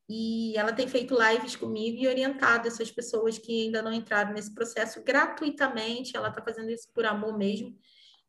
E 0.07 0.57
ela 0.57 0.74
tem 0.74 0.88
feito 0.88 1.15
lives 1.15 1.55
comigo 1.55 1.97
e 1.97 2.07
orientado 2.07 2.67
essas 2.67 2.91
pessoas 2.91 3.38
que 3.38 3.65
ainda 3.65 3.82
não 3.82 3.93
entraram 3.93 4.34
nesse 4.34 4.53
processo 4.53 5.03
gratuitamente. 5.03 6.17
Ela 6.17 6.30
está 6.30 6.41
fazendo 6.41 6.70
isso 6.72 6.91
por 6.93 7.05
amor 7.05 7.38
mesmo. 7.38 7.78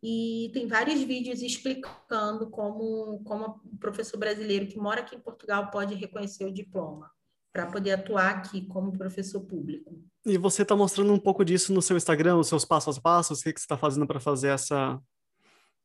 E 0.02 0.50
tem 0.52 0.66
vários 0.66 1.00
vídeos 1.02 1.42
explicando 1.42 2.48
como, 2.50 3.22
como 3.24 3.60
o 3.64 3.76
professor 3.78 4.18
brasileiro 4.18 4.66
que 4.66 4.78
mora 4.78 5.00
aqui 5.00 5.16
em 5.16 5.20
Portugal 5.20 5.70
pode 5.70 5.94
reconhecer 5.94 6.44
o 6.44 6.52
diploma 6.52 7.10
para 7.52 7.66
poder 7.66 7.92
atuar 7.92 8.30
aqui 8.30 8.66
como 8.66 8.96
professor 8.96 9.40
público. 9.40 9.98
E 10.24 10.36
você 10.36 10.62
está 10.62 10.76
mostrando 10.76 11.12
um 11.12 11.18
pouco 11.18 11.44
disso 11.44 11.72
no 11.72 11.82
seu 11.82 11.96
Instagram, 11.96 12.36
os 12.36 12.48
seus 12.48 12.64
passos 12.64 12.98
a 12.98 13.00
passos, 13.00 13.40
o 13.40 13.42
que, 13.42 13.52
que 13.52 13.60
você 13.60 13.64
está 13.64 13.76
fazendo 13.76 14.06
para 14.06 14.20
fazer 14.20 14.48
essa. 14.48 15.00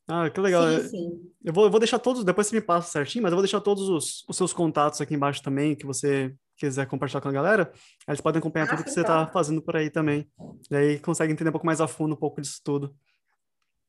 Ah, 0.08 0.30
que 0.30 0.40
legal. 0.40 0.68
Sim, 0.82 0.90
sim. 0.90 1.32
Eu 1.44 1.54
vou, 1.54 1.66
eu 1.66 1.72
vou 1.72 1.80
deixar 1.80 1.98
todos, 1.98 2.24
depois 2.24 2.48
você 2.48 2.56
me 2.56 2.62
passa 2.62 2.92
certinho, 2.92 3.24
mas 3.24 3.32
eu 3.32 3.38
vou 3.38 3.44
deixar 3.44 3.62
todos 3.62 3.90
os, 3.90 4.24
os 4.28 4.38
seus 4.38 4.54
contatos 4.54 5.02
aqui 5.02 5.16
embaixo 5.16 5.42
também, 5.42 5.76
que 5.76 5.86
você 5.86 6.36
quiser 6.58 6.86
compartilhar 6.86 7.22
com 7.22 7.30
a 7.30 7.32
galera. 7.32 7.72
Eles 8.08 8.22
podem 8.22 8.40
acompanhar 8.40 8.66
ah, 8.66 8.70
tudo 8.70 8.84
que 8.84 8.92
você 8.92 9.02
está 9.02 9.26
fazendo 9.28 9.62
por 9.62 9.76
aí 9.76 9.90
também. 9.90 10.30
E 10.70 10.76
aí 10.76 11.00
consegue 11.00 11.34
entender 11.34 11.50
um 11.50 11.54
pouco 11.54 11.66
mais 11.66 11.82
a 11.82 11.88
fundo 11.88 12.14
um 12.14 12.18
pouco 12.18 12.42
disso 12.42 12.62
tudo. 12.64 12.96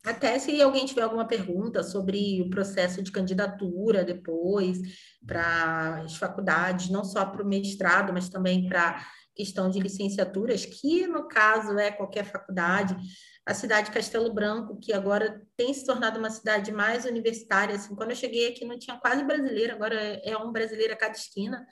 Até 0.05 0.39
se 0.39 0.61
alguém 0.63 0.87
tiver 0.87 1.03
alguma 1.03 1.27
pergunta 1.27 1.83
sobre 1.83 2.41
o 2.41 2.49
processo 2.49 3.03
de 3.03 3.11
candidatura 3.11 4.05
depois 4.05 4.79
para 5.27 6.03
as 6.03 6.17
faculdades, 6.17 6.89
não 6.89 7.05
só 7.05 7.25
para 7.27 7.43
o 7.43 7.47
mestrado, 7.47 8.13
mas 8.13 8.29
também 8.29 8.69
para 8.69 9.05
questão 9.35 9.69
de 9.69 9.79
licenciaturas, 9.79 10.65
que 10.65 11.07
no 11.07 11.29
caso 11.29 11.79
é 11.79 11.91
qualquer 11.91 12.25
faculdade, 12.25 12.97
a 13.45 13.53
cidade 13.53 13.89
de 13.89 13.93
Castelo 13.93 14.33
Branco, 14.33 14.79
que 14.81 14.93
agora 14.93 15.43
tem 15.57 15.73
se 15.75 15.85
tornado 15.85 16.19
uma 16.19 16.31
cidade 16.31 16.73
mais 16.73 17.05
universitária, 17.05 17.77
assim, 17.77 17.95
quando 17.95 18.11
eu 18.11 18.17
cheguei 18.17 18.49
aqui 18.49 18.65
não 18.65 18.79
tinha 18.79 18.97
quase 18.97 19.23
brasileiro, 19.23 19.75
agora 19.75 19.95
é 20.25 20.37
um 20.39 20.51
brasileiro 20.51 20.95
a 20.95 20.97
cada 20.97 21.15
esquina, 21.15 21.67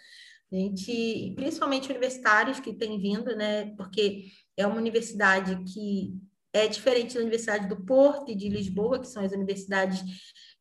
gente, 0.53 1.33
principalmente 1.35 1.91
universitários 1.91 2.61
que 2.61 2.75
têm 2.75 3.01
vindo, 3.01 3.35
né, 3.35 3.75
porque 3.77 4.27
é 4.57 4.67
uma 4.67 4.77
universidade 4.77 5.65
que 5.65 6.15
é 6.55 6.69
diferente 6.69 7.15
da 7.15 7.21
Universidade 7.21 7.69
do 7.69 7.85
Porto 7.85 8.31
e 8.31 8.35
de 8.37 8.49
Lisboa, 8.49 9.01
que 9.01 9.09
são 9.09 9.25
as 9.25 9.33
universidades 9.33 10.03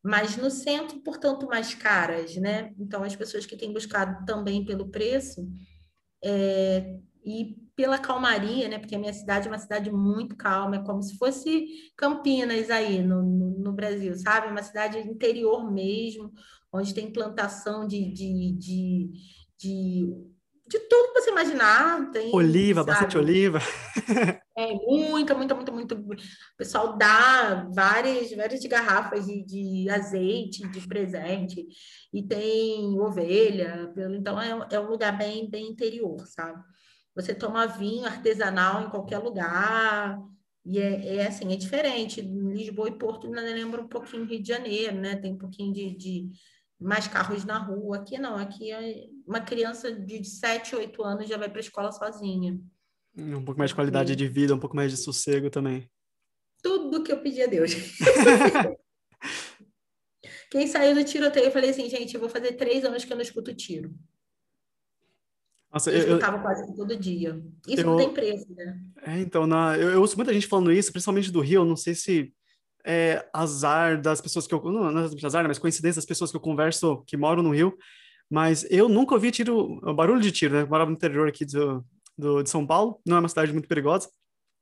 mais 0.04 0.36
no 0.36 0.50
centro, 0.50 1.00
portanto, 1.02 1.46
mais 1.46 1.76
caras, 1.76 2.36
né? 2.36 2.74
Então, 2.80 3.04
as 3.04 3.16
pessoas 3.16 3.46
que 3.46 3.56
têm 3.56 3.72
buscado 3.72 4.26
também 4.26 4.66
pelo 4.66 4.90
preço 4.90 5.48
é, 6.22 6.98
e 7.24 7.56
pela 7.76 8.00
calmaria, 8.00 8.68
né? 8.68 8.80
Porque 8.80 8.96
a 8.96 9.00
minha 9.00 9.14
cidade 9.14 9.48
é 9.48 9.52
uma 9.52 9.60
cidade 9.60 9.92
muito 9.92 10.36
calma, 10.36 10.78
é 10.78 10.84
como 10.84 11.02
se 11.04 11.16
fosse 11.16 11.68
Campinas 11.96 12.72
aí 12.72 13.04
no, 13.04 13.22
no, 13.22 13.60
no 13.60 13.72
Brasil, 13.72 14.16
sabe? 14.18 14.48
Uma 14.48 14.64
cidade 14.64 14.98
interior 14.98 15.72
mesmo, 15.72 16.34
onde 16.72 16.92
tem 16.92 17.14
plantação 17.14 17.88
de, 17.88 18.12
de, 18.12 18.52
de, 18.58 19.12
de 19.60 20.34
de 20.66 20.80
tudo 20.80 21.14
que 21.14 21.22
você 21.22 21.30
imaginar. 21.30 22.10
Tem, 22.12 22.34
oliva, 22.34 22.82
sabe? 22.82 22.92
bastante 22.92 23.18
oliva. 23.18 23.60
É, 24.56 24.72
muita, 24.74 25.34
muita, 25.34 25.56
muita, 25.56 25.72
muito. 25.72 25.96
O 25.96 26.58
pessoal 26.58 26.96
dá 26.96 27.68
várias, 27.74 28.32
várias 28.34 28.64
garrafas 28.66 29.26
de, 29.26 29.44
de 29.44 29.90
azeite, 29.90 30.68
de 30.70 30.88
presente, 30.88 31.66
e 32.14 32.22
tem 32.22 33.00
ovelha, 33.00 33.92
então 34.16 34.40
é, 34.40 34.68
é 34.76 34.80
um 34.80 34.90
lugar 34.90 35.18
bem, 35.18 35.50
bem 35.50 35.68
interior, 35.70 36.20
sabe? 36.28 36.62
Você 37.16 37.34
toma 37.34 37.66
vinho 37.66 38.06
artesanal 38.06 38.84
em 38.84 38.90
qualquer 38.90 39.18
lugar, 39.20 40.20
e 40.66 40.80
é, 40.80 41.18
é 41.18 41.28
assim, 41.28 41.52
é 41.52 41.56
diferente. 41.56 42.22
Lisboa 42.22 42.90
e 42.90 42.98
Porto 42.98 43.28
ainda 43.28 43.42
lembra 43.42 43.82
um 43.82 43.88
pouquinho 43.88 44.26
Rio 44.26 44.42
de 44.42 44.48
Janeiro, 44.48 44.96
né? 44.96 45.16
Tem 45.16 45.34
um 45.34 45.38
pouquinho 45.38 45.74
de, 45.74 45.96
de 45.96 46.30
mais 46.80 47.08
carros 47.08 47.44
na 47.44 47.58
rua. 47.58 47.98
Aqui 47.98 48.18
não, 48.18 48.38
aqui 48.38 48.72
é 48.72 49.08
uma 49.28 49.42
criança 49.42 49.92
de 49.92 50.24
7, 50.24 50.76
8 50.76 51.04
anos 51.04 51.28
já 51.28 51.38
vai 51.38 51.50
para 51.50 51.60
a 51.60 51.62
escola 51.62 51.92
sozinha. 51.92 52.60
Um 53.16 53.44
pouco 53.46 53.60
mais 53.60 53.70
de 53.72 53.76
qualidade 53.76 54.16
de 54.16 54.28
vida, 54.28 54.56
um 54.56 54.60
pouco 54.60 54.76
mais 54.76 54.92
de 54.92 54.98
sossego 54.98 55.50
também. 55.50 55.90
Tudo 56.62 57.04
que 57.04 57.12
eu 57.12 57.22
pedi 57.22 57.42
a 57.42 57.48
Deus. 57.48 57.72
Quem 60.50 60.68
saiu 60.68 60.96
do 60.96 61.04
tiroteio, 61.04 61.48
eu 61.48 61.52
falei 61.52 61.72
assim, 61.72 61.90
gente, 61.90 62.14
eu 62.14 62.20
vou 62.20 62.30
fazer 62.30 62.54
três 62.54 62.86
anos 62.86 63.04
que 63.04 63.12
eu 63.12 63.16
não 63.16 63.24
escuto 63.24 63.54
tiro. 63.54 63.94
Nossa, 65.72 65.90
eu, 65.90 65.96
eu 65.96 66.02
escutava 66.02 66.40
quase 66.40 66.76
todo 66.76 66.96
dia. 66.96 67.44
Isso 67.68 67.82
eu, 67.82 67.86
não 67.86 67.98
tem 67.98 68.14
preço, 68.14 68.46
né? 68.54 68.80
É, 69.02 69.20
então, 69.20 69.48
na, 69.48 69.76
eu, 69.78 69.90
eu 69.90 70.02
ouço 70.02 70.16
muita 70.16 70.32
gente 70.34 70.46
falando 70.46 70.72
isso, 70.72 70.92
principalmente 70.92 71.32
do 71.32 71.42
Rio, 71.42 71.62
eu 71.62 71.66
não 71.66 71.76
sei 71.76 71.96
se 71.96 72.32
é 72.86 73.28
azar 73.34 74.00
das 74.00 74.22
pessoas 74.22 74.46
que 74.46 74.54
eu. 74.54 74.62
Não, 74.64 74.92
não 74.92 75.02
é 75.02 75.26
azar, 75.26 75.48
mas 75.48 75.58
coincidência 75.58 76.00
das 76.00 76.06
pessoas 76.06 76.30
que 76.30 76.38
eu 76.38 76.42
converso 76.42 77.04
que 77.08 77.18
moram 77.18 77.42
no 77.42 77.50
Rio, 77.52 77.76
mas 78.30 78.66
eu 78.70 78.88
nunca 78.88 79.16
ouvi 79.16 79.32
tiro, 79.32 79.82
barulho 79.96 80.22
de 80.22 80.32
tiro, 80.32 80.54
né? 80.54 80.62
Eu 80.62 80.68
morava 80.68 80.92
no 80.92 80.96
interior 80.96 81.28
aqui 81.28 81.46
do, 81.46 81.84
do, 82.18 82.44
de 82.44 82.50
São 82.50 82.66
Paulo, 82.66 83.00
não 83.06 83.18
é 83.18 83.20
uma 83.20 83.30
cidade 83.30 83.52
muito 83.52 83.68
perigosa. 83.68 84.10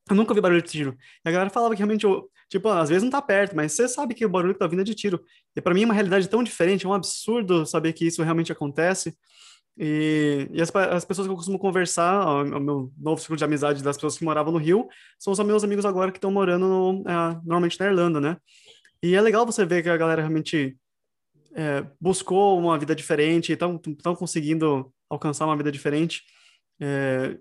Eu 0.10 0.16
nunca 0.16 0.32
ouvi 0.32 0.42
barulho 0.42 0.62
de 0.62 0.70
tiro. 0.70 0.98
E 1.26 1.30
a 1.30 1.32
galera 1.32 1.50
falava 1.50 1.74
que 1.76 1.80
realmente, 1.80 2.06
tipo, 2.50 2.68
às 2.70 2.90
vezes 2.90 3.04
não 3.04 3.10
tá 3.10 3.22
perto, 3.22 3.56
mas 3.56 3.74
você 3.74 3.88
sabe 3.88 4.14
que 4.14 4.26
o 4.26 4.30
barulho 4.30 4.54
que 4.54 4.60
tá 4.60 4.68
vindo 4.68 4.82
é 4.82 4.84
de 4.84 4.96
tiro. 4.96 5.24
E 5.56 5.62
para 5.62 5.74
mim 5.74 5.84
é 5.84 5.86
uma 5.86 5.94
realidade 5.94 6.28
tão 6.28 6.44
diferente, 6.44 6.86
é 6.86 6.90
um 6.90 6.94
absurdo 6.94 7.66
saber 7.66 7.94
que 7.94 8.06
isso 8.06 8.24
realmente 8.24 8.52
acontece. 8.52 9.16
E, 9.78 10.50
e 10.52 10.62
as, 10.62 10.74
as, 10.76 11.06
pessoas 11.06 11.28
que 11.28 11.32
eu 11.32 11.36
costumo 11.36 11.58
conversar, 11.58 12.26
o, 12.28 12.60
meu 12.60 12.92
novo 12.98 13.22
ciclo 13.22 13.38
de 13.38 13.44
amizade 13.44 13.82
das 13.82 13.96
pessoas 13.96 14.18
que 14.18 14.26
moravam 14.26 14.52
no 14.52 14.60
Rio, 14.60 14.88
são 15.18 15.32
os 15.32 15.40
meus 15.40 15.64
amigos 15.64 15.86
agora 15.86 16.12
que 16.12 16.18
estão 16.18 16.32
morando 16.32 16.68
no, 16.68 17.04
é, 17.10 17.36
normalmente 17.44 17.80
na 17.80 17.86
Irlanda, 17.88 18.20
né? 18.20 18.38
E 19.02 19.16
é 19.16 19.22
legal 19.22 19.46
você 19.46 19.66
ver 19.66 19.82
que 19.82 19.90
a 19.90 19.98
galera 19.98 20.22
realmente 20.22 20.78
é, 21.56 21.86
buscou 22.00 22.60
uma 22.60 22.78
vida 22.78 22.96
diferente, 22.96 23.54
estão 23.54 23.80
conseguindo 24.16 24.94
alcançar 25.10 25.46
uma 25.46 25.58
vida 25.58 25.72
diferente, 25.72 26.24
é, 26.82 27.38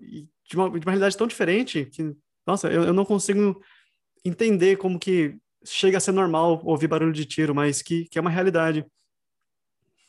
de, 0.47 0.55
uma, 0.55 0.69
de, 0.69 0.85
uma, 0.85 0.91
realidade 0.91 1.17
tão 1.17 1.25
diferente 1.25 1.85
que, 1.85 2.15
nossa, 2.45 2.69
eu, 2.69 2.83
eu, 2.83 2.93
não 2.93 3.03
consigo 3.03 3.59
entender 4.23 4.77
como 4.77 4.99
que 4.99 5.35
chega 5.65 5.97
a 5.97 6.01
ser 6.01 6.11
normal 6.11 6.61
ouvir 6.63 6.87
barulho 6.87 7.11
de 7.11 7.25
tiro, 7.25 7.55
mas 7.55 7.81
que, 7.81 8.05
que 8.05 8.19
é 8.19 8.21
uma 8.21 8.29
realidade. 8.29 8.85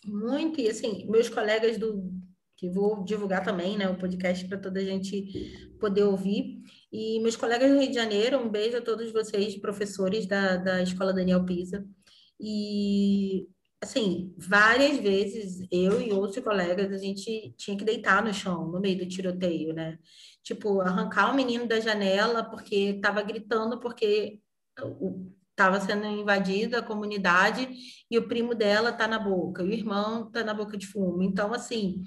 Muito, 0.04 0.60
e 0.60 0.68
assim, 0.68 1.08
meus 1.08 1.28
colegas 1.28 1.78
do 1.78 2.12
que 2.56 2.68
vou 2.70 3.02
divulgar 3.02 3.42
também, 3.42 3.76
né, 3.76 3.88
o 3.88 3.98
podcast 3.98 4.46
para 4.46 4.58
toda 4.58 4.78
a 4.78 4.84
gente 4.84 5.74
poder 5.80 6.04
ouvir. 6.04 6.60
E 6.92 7.18
meus 7.20 7.34
colegas 7.34 7.68
do 7.68 7.78
Rio 7.78 7.88
de 7.88 7.94
Janeiro, 7.94 8.38
um 8.38 8.48
beijo 8.48 8.76
a 8.76 8.80
todos 8.80 9.12
vocês, 9.12 9.56
professores 9.56 10.26
da, 10.26 10.58
da 10.58 10.82
Escola 10.82 11.12
Daniel 11.12 11.44
Pisa. 11.44 11.84
E 12.38 13.48
assim, 13.82 14.32
várias 14.38 14.98
vezes 14.98 15.66
eu 15.70 16.00
e 16.00 16.12
outros 16.12 16.42
colegas 16.42 16.92
a 16.92 16.98
gente 16.98 17.52
tinha 17.58 17.76
que 17.76 17.84
deitar 17.84 18.24
no 18.24 18.32
chão 18.32 18.68
no 18.68 18.80
meio 18.80 18.98
do 18.98 19.08
tiroteio, 19.08 19.74
né? 19.74 19.98
Tipo, 20.42 20.80
arrancar 20.80 21.32
o 21.32 21.34
menino 21.34 21.66
da 21.66 21.80
janela 21.80 22.44
porque 22.44 22.76
estava 22.96 23.20
gritando 23.22 23.80
porque 23.80 24.40
estava 25.50 25.80
sendo 25.80 26.06
invadida 26.06 26.78
a 26.78 26.82
comunidade 26.82 27.68
e 28.08 28.16
o 28.16 28.28
primo 28.28 28.54
dela 28.54 28.90
está 28.90 29.08
na 29.08 29.18
boca, 29.18 29.62
e 29.62 29.66
o 29.66 29.72
irmão 29.72 30.28
está 30.28 30.44
na 30.44 30.54
boca 30.54 30.78
de 30.78 30.86
fumo. 30.86 31.22
Então, 31.22 31.52
assim, 31.52 32.02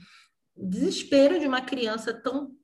desespero 0.55 1.39
de 1.39 1.45
uma 1.45 1.61
criança 1.61 2.13
tão 2.13 2.55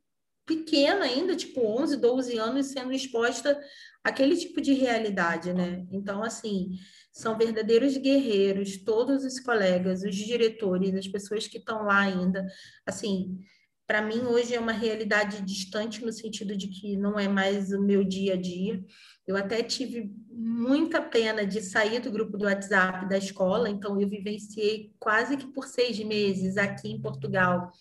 pequena 0.46 1.06
ainda, 1.06 1.36
tipo 1.36 1.62
11, 1.62 1.98
12 1.98 2.38
anos, 2.38 2.68
sendo 2.68 2.94
exposta 2.94 3.60
àquele 4.04 4.36
tipo 4.36 4.60
de 4.62 4.74
realidade, 4.74 5.54
né? 5.54 5.86
Então, 5.92 6.24
assim, 6.24 6.72
são 7.12 7.38
verdadeiros 7.38 7.98
guerreiros, 7.98 8.78
todos 8.78 9.26
os 9.26 9.40
colegas, 9.40 10.04
os 10.04 10.16
diretores, 10.16 10.96
as 10.96 11.08
pessoas 11.08 11.48
que 11.48 11.58
estão 11.58 11.84
lá 11.84 12.00
ainda. 12.00 12.46
Assim, 12.86 13.38
para 13.86 14.02
mim 14.02 14.22
hoje 14.22 14.56
é 14.56 14.60
uma 14.60 14.72
realidade 14.72 15.42
distante 15.42 16.06
no 16.06 16.14
sentido 16.14 16.56
de 16.56 16.68
que 16.70 16.96
não 16.96 17.20
é 17.20 17.28
mais 17.28 17.74
o 17.74 17.82
meu 17.82 18.04
dia 18.04 18.36
a 18.36 18.38
dia. 18.38 18.82
Eu 19.28 19.36
até 19.36 19.62
tive 19.62 20.10
muita 20.30 21.02
pena 21.02 21.46
de 21.46 21.62
sair 21.62 22.00
do 22.00 22.10
grupo 22.10 22.38
do 22.38 22.46
WhatsApp 22.46 23.10
da 23.10 23.18
escola, 23.18 23.70
então 23.70 24.00
eu 24.00 24.08
vivenciei 24.08 24.94
quase 24.98 25.36
que 25.36 25.48
por 25.48 25.68
seis 25.68 26.00
meses 26.00 26.56
aqui 26.56 26.90
em 26.90 27.02
Portugal 27.02 27.72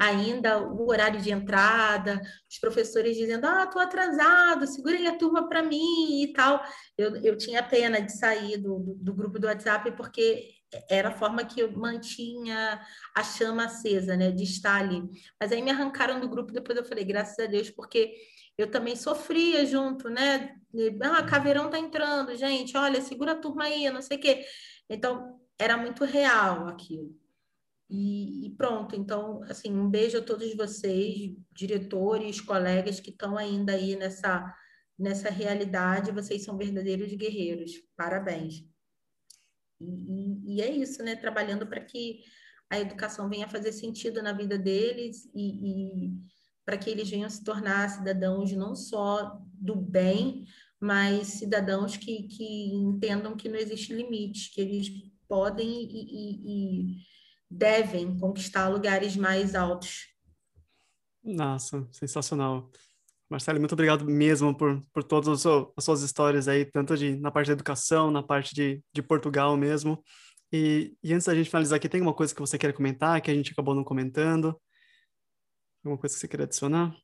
ainda 0.00 0.58
o 0.58 0.88
horário 0.88 1.20
de 1.20 1.30
entrada, 1.30 2.22
os 2.50 2.58
professores 2.58 3.14
dizendo, 3.14 3.44
ah, 3.46 3.64
estou 3.64 3.82
atrasado, 3.82 4.66
segurem 4.66 5.06
a 5.06 5.18
turma 5.18 5.46
para 5.46 5.62
mim 5.62 6.22
e 6.22 6.32
tal. 6.32 6.64
Eu, 6.96 7.16
eu 7.16 7.36
tinha 7.36 7.62
pena 7.62 8.00
de 8.00 8.10
sair 8.16 8.56
do, 8.56 8.96
do, 8.98 9.12
grupo 9.12 9.38
do 9.38 9.46
WhatsApp 9.46 9.92
porque 9.92 10.54
era 10.88 11.10
a 11.10 11.18
forma 11.18 11.44
que 11.44 11.60
eu 11.60 11.70
mantinha 11.72 12.80
a 13.14 13.22
chama 13.22 13.66
acesa, 13.66 14.16
né, 14.16 14.30
de 14.30 14.44
estar 14.44 14.80
ali. 14.80 15.02
Mas 15.38 15.52
aí 15.52 15.60
me 15.60 15.70
arrancaram 15.70 16.18
do 16.18 16.28
grupo, 16.30 16.50
depois 16.50 16.78
eu 16.78 16.84
falei, 16.84 17.04
graças 17.04 17.38
a 17.38 17.46
Deus, 17.46 17.68
porque 17.68 18.14
eu 18.56 18.70
também 18.70 18.96
sofria 18.96 19.66
junto, 19.66 20.08
né? 20.08 20.56
Ah, 21.02 21.22
Caveirão 21.24 21.68
tá 21.68 21.78
entrando, 21.78 22.34
gente, 22.36 22.74
olha, 22.74 23.02
segura 23.02 23.32
a 23.32 23.38
turma 23.38 23.64
aí, 23.64 23.90
não 23.90 24.00
sei 24.00 24.16
o 24.16 24.20
quê. 24.20 24.46
Então, 24.88 25.38
era 25.58 25.76
muito 25.76 26.04
real 26.04 26.68
aquilo. 26.68 27.14
E, 27.90 28.46
e, 28.46 28.50
pronto, 28.50 28.94
então, 28.94 29.42
assim, 29.48 29.72
um 29.76 29.90
beijo 29.90 30.18
a 30.18 30.22
todos 30.22 30.54
vocês, 30.54 31.34
diretores, 31.50 32.40
colegas 32.40 33.00
que 33.00 33.10
estão 33.10 33.36
ainda 33.36 33.72
aí 33.72 33.96
nessa, 33.96 34.54
nessa 34.96 35.28
realidade, 35.28 36.12
vocês 36.12 36.44
são 36.44 36.56
verdadeiros 36.56 37.12
guerreiros, 37.12 37.72
parabéns. 37.96 38.64
E, 39.80 39.84
e, 39.84 40.54
e 40.54 40.62
é 40.62 40.70
isso, 40.70 41.02
né? 41.02 41.16
Trabalhando 41.16 41.66
para 41.66 41.80
que 41.80 42.20
a 42.70 42.78
educação 42.78 43.28
venha 43.28 43.48
fazer 43.48 43.72
sentido 43.72 44.22
na 44.22 44.32
vida 44.32 44.56
deles 44.56 45.28
e, 45.34 46.12
para 46.64 46.78
que 46.78 46.88
eles 46.88 47.10
venham 47.10 47.28
se 47.28 47.42
tornar 47.42 47.90
cidadãos 47.90 48.52
não 48.52 48.76
só 48.76 49.36
do 49.52 49.74
bem, 49.74 50.44
mas 50.78 51.26
cidadãos 51.26 51.96
que, 51.96 52.28
que 52.28 52.72
entendam 52.72 53.36
que 53.36 53.48
não 53.48 53.58
existe 53.58 53.92
limite, 53.92 54.52
que 54.54 54.60
eles 54.60 54.88
podem 55.26 55.68
e 55.68 57.10
devem 57.50 58.16
conquistar 58.18 58.68
lugares 58.68 59.16
mais 59.16 59.54
altos. 59.54 60.08
Nossa, 61.22 61.86
sensacional. 61.90 62.70
Marcelo, 63.28 63.58
muito 63.58 63.72
obrigado 63.72 64.04
mesmo 64.04 64.56
por, 64.56 64.82
por 64.92 65.04
todas 65.04 65.46
as 65.46 65.84
suas 65.84 66.02
histórias 66.02 66.48
aí, 66.48 66.64
tanto 66.64 66.96
de, 66.96 67.16
na 67.16 67.30
parte 67.30 67.48
da 67.48 67.52
educação, 67.52 68.10
na 68.10 68.22
parte 68.22 68.54
de, 68.54 68.82
de 68.92 69.02
Portugal 69.02 69.56
mesmo. 69.56 70.02
E, 70.52 70.96
e 71.02 71.12
antes 71.12 71.26
da 71.26 71.34
gente 71.34 71.48
finalizar 71.48 71.76
aqui, 71.76 71.88
tem 71.88 72.00
alguma 72.00 72.16
coisa 72.16 72.34
que 72.34 72.40
você 72.40 72.58
quer 72.58 72.72
comentar, 72.72 73.20
que 73.20 73.30
a 73.30 73.34
gente 73.34 73.52
acabou 73.52 73.74
não 73.74 73.84
comentando? 73.84 74.60
Alguma 75.84 75.98
coisa 75.98 76.14
que 76.14 76.20
você 76.20 76.28
queria 76.28 76.44
adicionar? 76.44 76.94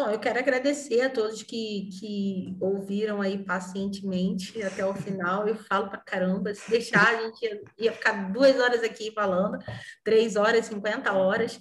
Bom, 0.00 0.10
eu 0.10 0.18
quero 0.20 0.38
agradecer 0.38 1.00
a 1.00 1.10
todos 1.10 1.42
que, 1.42 1.88
que 1.98 2.56
ouviram 2.60 3.20
aí 3.20 3.44
pacientemente 3.44 4.62
até 4.62 4.86
o 4.86 4.94
final. 4.94 5.48
Eu 5.48 5.56
falo 5.56 5.88
para 5.88 5.98
caramba, 5.98 6.54
se 6.54 6.70
deixar, 6.70 7.16
a 7.16 7.22
gente 7.22 7.44
ia, 7.44 7.60
ia, 7.76 7.92
ficar 7.92 8.32
duas 8.32 8.60
horas 8.60 8.84
aqui 8.84 9.10
falando, 9.10 9.58
três 10.04 10.36
horas, 10.36 10.66
50 10.66 11.12
horas. 11.12 11.58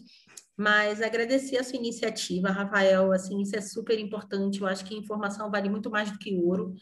Mas 0.56 1.02
agradecer 1.02 1.58
a 1.58 1.64
sua 1.64 1.78
iniciativa, 1.78 2.50
Rafael, 2.50 3.12
assim, 3.12 3.42
isso 3.42 3.56
é 3.56 3.62
super 3.62 3.98
importante. 3.98 4.62
Eu 4.62 4.68
acho 4.68 4.86
que 4.86 4.96
informação 4.96 5.50
vale 5.50 5.68
muito 5.68 5.90
mais 5.90 6.12
do 6.12 6.20
que 6.20 6.36
ouro, 6.36 6.76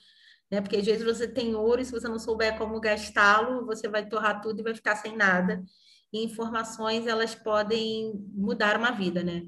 né? 0.51 0.59
Porque 0.59 0.75
às 0.75 0.85
vezes 0.85 1.05
você 1.05 1.25
tem 1.25 1.55
ouro 1.55 1.79
e 1.79 1.85
se 1.85 1.91
você 1.93 2.09
não 2.09 2.19
souber 2.19 2.57
como 2.57 2.81
gastá-lo, 2.81 3.65
você 3.65 3.87
vai 3.87 4.05
torrar 4.09 4.41
tudo 4.41 4.59
e 4.59 4.63
vai 4.63 4.75
ficar 4.75 4.97
sem 4.97 5.15
nada. 5.15 5.63
E 6.11 6.21
informações, 6.21 7.07
elas 7.07 7.33
podem 7.33 8.11
mudar 8.33 8.77
uma 8.77 8.91
vida, 8.91 9.23
né? 9.23 9.47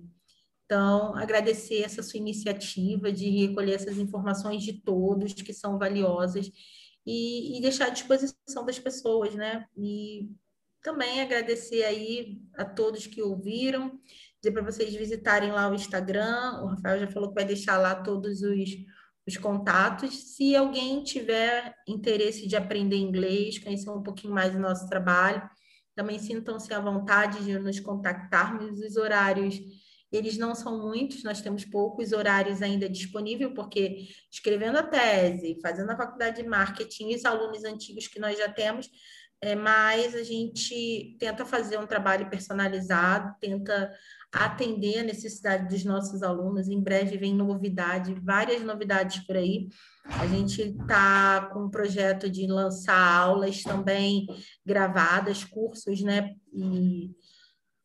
Então, 0.67 1.15
agradecer 1.15 1.81
essa 1.81 2.03
sua 2.03 2.19
iniciativa 2.19 3.09
de 3.09 3.29
recolher 3.29 3.75
essas 3.75 3.97
informações 3.97 4.61
de 4.61 4.73
todos 4.73 5.31
que 5.31 5.53
são 5.53 5.79
valiosas 5.79 6.51
e, 7.05 7.57
e 7.57 7.61
deixar 7.61 7.87
à 7.87 7.89
disposição 7.89 8.65
das 8.65 8.77
pessoas, 8.77 9.33
né? 9.33 9.65
E 9.77 10.29
também 10.83 11.21
agradecer 11.21 11.85
aí 11.85 12.41
a 12.53 12.65
todos 12.65 13.07
que 13.07 13.21
ouviram, 13.21 13.97
dizer 14.41 14.51
para 14.51 14.61
vocês 14.61 14.93
visitarem 14.93 15.53
lá 15.53 15.69
o 15.69 15.73
Instagram, 15.73 16.61
o 16.61 16.67
Rafael 16.67 16.99
já 16.99 17.07
falou 17.07 17.29
que 17.29 17.35
vai 17.35 17.45
deixar 17.45 17.77
lá 17.77 17.95
todos 17.95 18.41
os, 18.41 18.69
os 19.25 19.37
contatos. 19.37 20.35
Se 20.35 20.53
alguém 20.53 21.01
tiver 21.01 21.73
interesse 21.87 22.45
de 22.45 22.57
aprender 22.57 22.97
inglês, 22.97 23.57
conhecer 23.57 23.89
um 23.89 24.03
pouquinho 24.03 24.33
mais 24.33 24.51
do 24.51 24.59
nosso 24.59 24.89
trabalho, 24.89 25.49
também 25.95 26.19
sintam-se 26.19 26.73
à 26.73 26.79
vontade 26.81 27.41
de 27.45 27.57
nos 27.57 27.79
contactarmos, 27.79 28.81
os 28.81 28.97
horários 28.97 29.57
eles 30.11 30.37
não 30.37 30.55
são 30.55 30.81
muitos, 30.81 31.23
nós 31.23 31.41
temos 31.41 31.65
poucos 31.65 32.11
horários 32.11 32.61
ainda 32.61 32.89
disponíveis, 32.89 33.51
porque 33.53 34.07
escrevendo 34.31 34.77
a 34.77 34.83
tese, 34.83 35.59
fazendo 35.61 35.91
a 35.91 35.97
faculdade 35.97 36.41
de 36.41 36.47
marketing, 36.47 37.13
os 37.13 37.25
alunos 37.25 37.63
antigos 37.63 38.07
que 38.07 38.19
nós 38.19 38.37
já 38.37 38.49
temos, 38.49 38.89
é, 39.41 39.55
mas 39.55 40.15
a 40.15 40.23
gente 40.23 41.15
tenta 41.19 41.45
fazer 41.45 41.77
um 41.77 41.85
trabalho 41.85 42.29
personalizado, 42.29 43.35
tenta 43.39 43.93
atender 44.31 44.99
a 44.99 45.03
necessidade 45.03 45.67
dos 45.67 45.83
nossos 45.83 46.23
alunos. 46.23 46.67
Em 46.67 46.81
breve 46.81 47.17
vem 47.17 47.35
novidade, 47.35 48.15
várias 48.15 48.63
novidades 48.63 49.25
por 49.25 49.37
aí. 49.37 49.69
A 50.05 50.25
gente 50.25 50.61
está 50.61 51.49
com 51.53 51.65
um 51.65 51.69
projeto 51.69 52.29
de 52.29 52.47
lançar 52.47 52.97
aulas 52.97 53.61
também 53.61 54.25
gravadas, 54.65 55.43
cursos, 55.43 56.01
né? 56.01 56.33
E 56.53 57.11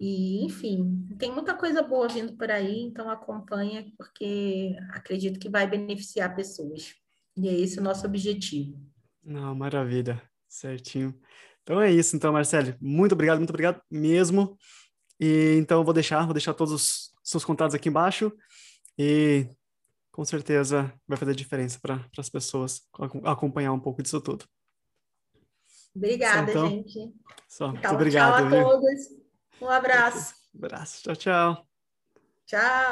e, 0.05 0.45
enfim, 0.45 1.07
tem 1.17 1.31
muita 1.31 1.55
coisa 1.55 1.81
boa 1.81 2.09
vindo 2.09 2.33
por 2.37 2.51
aí, 2.51 2.83
então 2.83 3.09
acompanha, 3.09 3.87
porque 3.97 4.77
acredito 4.91 5.39
que 5.39 5.49
vai 5.49 5.65
beneficiar 5.65 6.35
pessoas. 6.35 6.97
E 7.37 7.49
é 7.49 7.53
esse 7.53 7.79
o 7.79 7.83
nosso 7.83 8.05
objetivo. 8.05 8.77
Não, 9.23 9.55
maravilha, 9.55 10.21
certinho. 10.49 11.17
Então 11.63 11.81
é 11.81 11.89
isso, 11.89 12.17
então, 12.17 12.33
Marcelo. 12.33 12.75
Muito 12.81 13.13
obrigado, 13.13 13.39
muito 13.39 13.51
obrigado 13.51 13.81
mesmo. 13.89 14.59
E 15.21 15.55
então 15.59 15.79
eu 15.79 15.85
vou 15.85 15.95
deixar, 15.95 16.25
vou 16.25 16.35
deixar 16.35 16.53
todos 16.53 16.75
os 16.75 17.13
seus 17.23 17.45
contatos 17.45 17.77
aqui 17.77 17.89
embaixo. 17.89 18.33
E 18.99 19.47
com 20.11 20.25
certeza 20.25 20.93
vai 21.07 21.17
fazer 21.17 21.37
diferença 21.37 21.79
para 21.81 22.05
as 22.19 22.29
pessoas 22.29 22.83
acompanhar 23.23 23.73
um 23.73 23.79
pouco 23.79 24.03
disso 24.03 24.21
tudo. 24.21 24.47
Obrigada, 25.95 26.51
então, 26.51 26.69
gente. 26.69 27.15
Só, 27.49 27.69
então, 27.69 27.73
muito 27.75 27.95
obrigado. 27.95 28.51
Tchau 28.51 28.59
a 28.59 28.65
todos. 28.65 29.22
Um 29.61 29.69
abraço. 29.69 30.35
Um 30.55 30.59
abraço. 30.65 31.03
Tchau, 31.03 31.17
tchau. 31.17 31.67
Tchau. 32.47 32.87